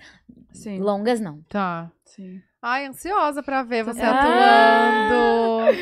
[0.54, 0.80] Sim.
[0.80, 1.42] longas, não.
[1.50, 1.92] Tá.
[2.04, 2.42] Sim.
[2.68, 4.10] Ai, ansiosa pra ver você Ah!
[5.70, 5.78] atuando.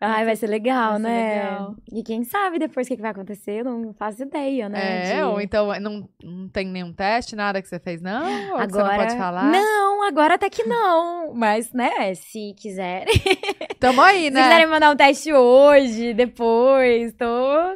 [0.00, 1.42] Ai, vai ser legal, Vai ser né?
[1.50, 1.74] legal.
[1.92, 5.10] E quem sabe depois o que, que vai acontecer, eu não faço ideia, né?
[5.10, 8.22] É, de- ou então não, não tem nenhum teste, nada que você fez, não?
[8.52, 9.50] Ou que você Agora, não pode falar?
[9.50, 11.34] Não, agora até que não.
[11.34, 13.12] Mas, né, se quiserem.
[13.80, 14.42] Tamo aí, Se né?
[14.44, 17.26] quiserem mandar um teste hoje, depois, tô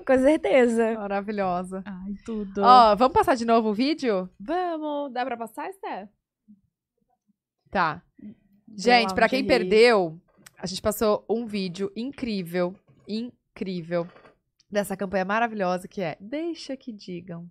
[0.07, 0.95] com certeza.
[0.95, 1.83] Maravilhosa.
[1.85, 2.63] Ai, tudo.
[2.63, 4.31] Ó, vamos passar de novo o vídeo?
[4.39, 5.13] Vamos.
[5.13, 6.09] Dá pra passar, Esther?
[7.69, 8.01] Tá.
[8.77, 10.21] Gente, onde quem perdeu,
[10.59, 12.75] a gente passou um vídeo incrível,
[13.09, 14.07] incrível,
[14.71, 17.51] dessa campanha maravilhosa que é Deixa que digam.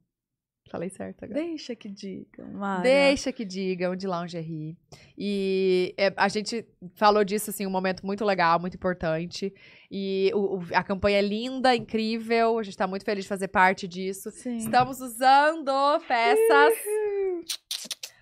[0.69, 1.37] Falei certo agora?
[1.37, 2.81] Deixa que digam, Mara.
[2.81, 4.77] Deixa que digam de lingerie.
[5.17, 6.65] E é, a gente
[6.95, 9.53] falou disso, assim, um momento muito legal, muito importante.
[9.91, 12.57] E o- o- a campanha é linda, incrível.
[12.57, 14.31] A gente tá muito feliz de fazer parte disso.
[14.31, 14.55] Sim.
[14.57, 16.73] Estamos usando peças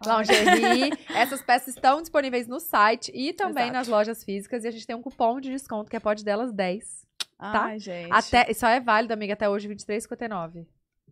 [0.05, 0.91] lingerie.
[1.13, 3.77] Essas peças estão disponíveis no site e também Exato.
[3.77, 4.63] nas lojas físicas.
[4.63, 7.05] E a gente tem um cupom de desconto que é pode delas 10.
[7.37, 7.63] tá?
[7.65, 8.11] Ai, gente.
[8.11, 10.65] Até, só é válido, amiga, até hoje, R$23,59.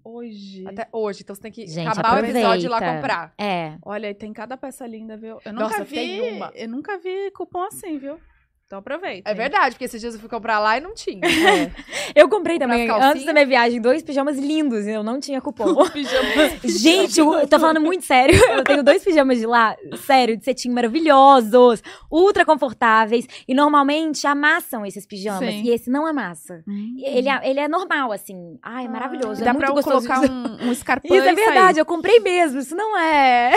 [0.04, 0.66] hoje.
[0.68, 1.22] Até hoje.
[1.24, 3.02] Então você tem que Gente, acabar o episódio e ir lá aproveita.
[3.02, 3.34] comprar.
[3.38, 3.78] É.
[3.84, 5.40] Olha, e tem cada peça linda, viu?
[5.44, 5.96] Eu nunca Nossa, vi.
[5.96, 6.52] tem uma.
[6.56, 8.20] Eu nunca vi cupom assim, viu?
[8.68, 9.32] Então aproveita.
[9.32, 11.22] É verdade, porque esses dias eu fui comprar lá e não tinha.
[12.14, 15.86] Eu comprei também, antes da minha viagem, dois pijamas lindos e eu não tinha cupom.
[15.92, 16.28] Pijama.
[16.64, 18.34] Gente, eu, tô falando muito sério.
[18.50, 23.28] Eu tenho dois pijamas de lá, sério, de cetim maravilhosos, ultra confortáveis.
[23.48, 25.50] E normalmente amassam esses pijamas.
[25.54, 25.64] Sim.
[25.64, 26.64] E esse não amassa.
[26.68, 26.96] Hum.
[27.00, 28.58] Ele, é- ele é normal, assim.
[28.64, 29.44] Ai, é maravilhoso.
[29.44, 32.60] Dá é pra colocar um, um escarpão Isso é verdade, eu comprei mesmo.
[32.60, 33.52] Isso não é.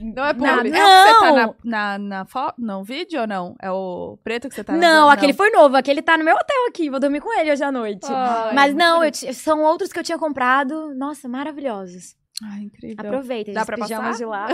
[0.00, 0.70] Não é Não, publi.
[0.70, 1.36] É o que você tá Não.
[1.36, 2.54] na, na, na foto?
[2.56, 3.56] Não, vídeo ou não?
[3.60, 5.12] É o preto que você tá não, foto?
[5.18, 5.76] aquele foi novo.
[5.76, 6.88] Aquele tá no meu hotel aqui.
[6.90, 8.06] Vou dormir com ele hoje à noite.
[8.10, 10.94] Ai, Mas não, ti- são outros que eu tinha comprado.
[10.94, 12.16] Nossa, maravilhosos.
[12.42, 12.96] Ai, incrível.
[12.98, 14.12] Aproveitem, Dá pra passar?
[14.14, 14.48] de lá.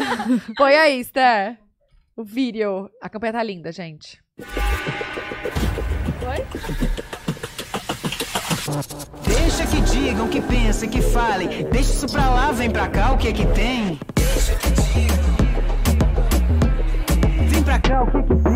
[0.56, 1.58] Põe aí, Esther.
[2.16, 2.88] O vídeo.
[3.02, 4.18] A campanha tá linda, gente.
[9.26, 11.48] Deixa que digam, que pensem, que falem.
[11.70, 13.98] Deixa isso pra lá, vem pra cá, o que é que tem?
[14.14, 15.18] Deixa que digam.
[17.48, 18.47] Vem pra cá, o que é que tem?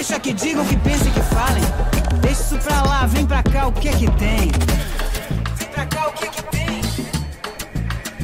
[0.00, 1.62] Deixa que digam, que pensem, que falem.
[2.22, 4.50] Deixa isso pra lá, vem pra cá, o que é que tem?
[5.56, 6.80] Vem pra cá, o que é que tem?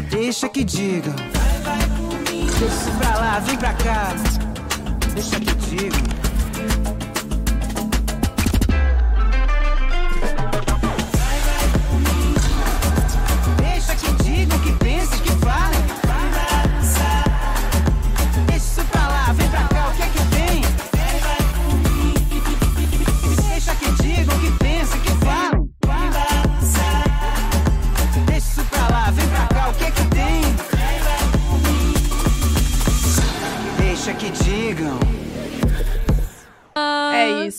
[0.08, 1.14] Deixa que digam.
[2.30, 4.14] Deixa isso pra lá, vem pra cá.
[5.12, 6.25] Deixa que digam.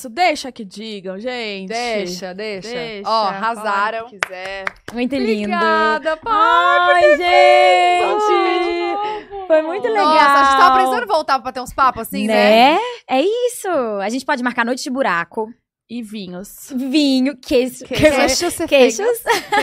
[0.08, 0.10] Isso.
[0.10, 1.70] Deixa que digam, gente.
[1.70, 2.70] Deixa, deixa.
[2.70, 4.08] Deixa, Ó, arrasaram.
[4.08, 4.66] que quiser.
[4.94, 5.54] Muito lindo.
[5.54, 7.04] Obrigada, pai.
[7.04, 8.18] Ai, gente!
[9.48, 10.06] Foi muito legal.
[10.06, 12.74] Nossa, a gente tava precisando voltar pra ter uns papos assim, né?
[12.74, 12.80] né?
[13.10, 13.70] É isso.
[14.02, 15.50] A gente pode marcar noite de buraco,
[15.90, 16.70] E vinhos.
[16.76, 19.08] vinho, queijo, Queixos, você queixos.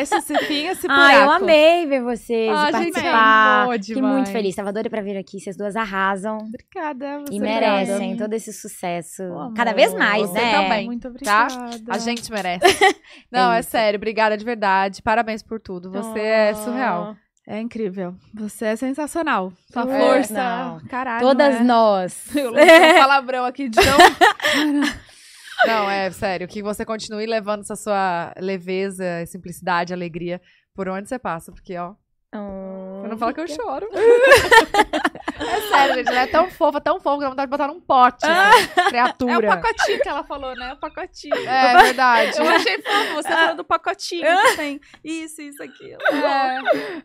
[0.01, 3.63] Esse cifinho, esse Ai, eu amei ver vocês Ah, e a gente participar.
[3.65, 4.15] amou Fiquei demais.
[4.15, 4.55] muito feliz.
[4.57, 5.39] Tava doida pra vir aqui.
[5.39, 6.39] Vocês duas arrasam.
[6.39, 7.21] Obrigada.
[7.21, 9.23] Você E merecem todo esse sucesso.
[9.23, 10.63] Ô, Cada amor, vez mais, você né?
[10.63, 10.87] também.
[10.87, 11.47] Muito Tá?
[11.47, 11.93] obrigada.
[11.93, 12.65] A gente merece.
[13.31, 13.71] Não, é, isso.
[13.71, 13.99] sério.
[13.99, 15.03] Obrigada de verdade.
[15.03, 15.91] Parabéns por tudo.
[15.91, 17.15] Você é surreal.
[17.47, 18.15] É incrível.
[18.33, 19.53] Você é sensacional.
[19.71, 20.33] Sua É, força.
[20.33, 20.81] não.
[20.89, 21.21] Caralho.
[21.21, 21.63] Todas é?
[21.63, 22.17] nós.
[22.35, 23.99] Eu um palavrão aqui de tão...
[25.67, 26.47] Não, é sério.
[26.49, 30.41] Que você continue levando essa sua leveza, simplicidade, alegria
[30.75, 31.53] por onde você passa.
[31.53, 31.95] Porque, ó,
[32.37, 33.89] Oh, eu não falo que eu choro.
[35.37, 36.09] É sério, gente.
[36.09, 38.25] Ela é tão fofa, tão fofa, que dá vontade de botar num pote.
[38.25, 39.49] essa É o criatura.
[39.57, 40.73] pacotinho que ela falou, né?
[40.73, 41.35] O pacotinho.
[41.49, 42.39] É verdade.
[42.39, 45.99] Eu achei fofo, você falando do pacotinho que tem isso, isso, aquilo.
[46.13, 46.61] É,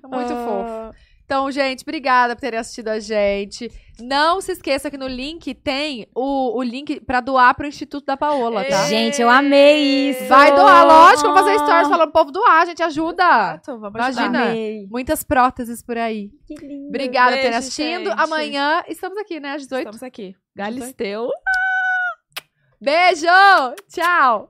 [0.07, 0.95] muito fofo.
[1.29, 3.71] Então, gente, obrigada por terem assistido a gente.
[3.99, 8.17] Não se esqueça que no link tem o, o link pra doar pro Instituto da
[8.17, 8.87] Paola, tá?
[8.87, 10.25] Gente, eu amei isso.
[10.25, 11.31] Vai doar, lógico.
[11.31, 12.81] Vamos fazer stories falando pro povo doar, gente.
[12.81, 13.23] Ajuda.
[13.23, 14.45] Exato, vamos Imagina.
[14.45, 14.87] Amei.
[14.89, 16.31] Muitas próteses por aí.
[16.47, 16.87] Que lindo.
[16.87, 18.09] Obrigada por terem assistindo.
[18.09, 18.19] gente.
[18.19, 19.51] Amanhã estamos aqui, né?
[19.51, 19.81] Às 18.
[19.81, 20.35] Estamos aqui.
[20.55, 21.29] Galisteu.
[22.81, 23.27] Beijo!
[23.87, 24.49] Tchau!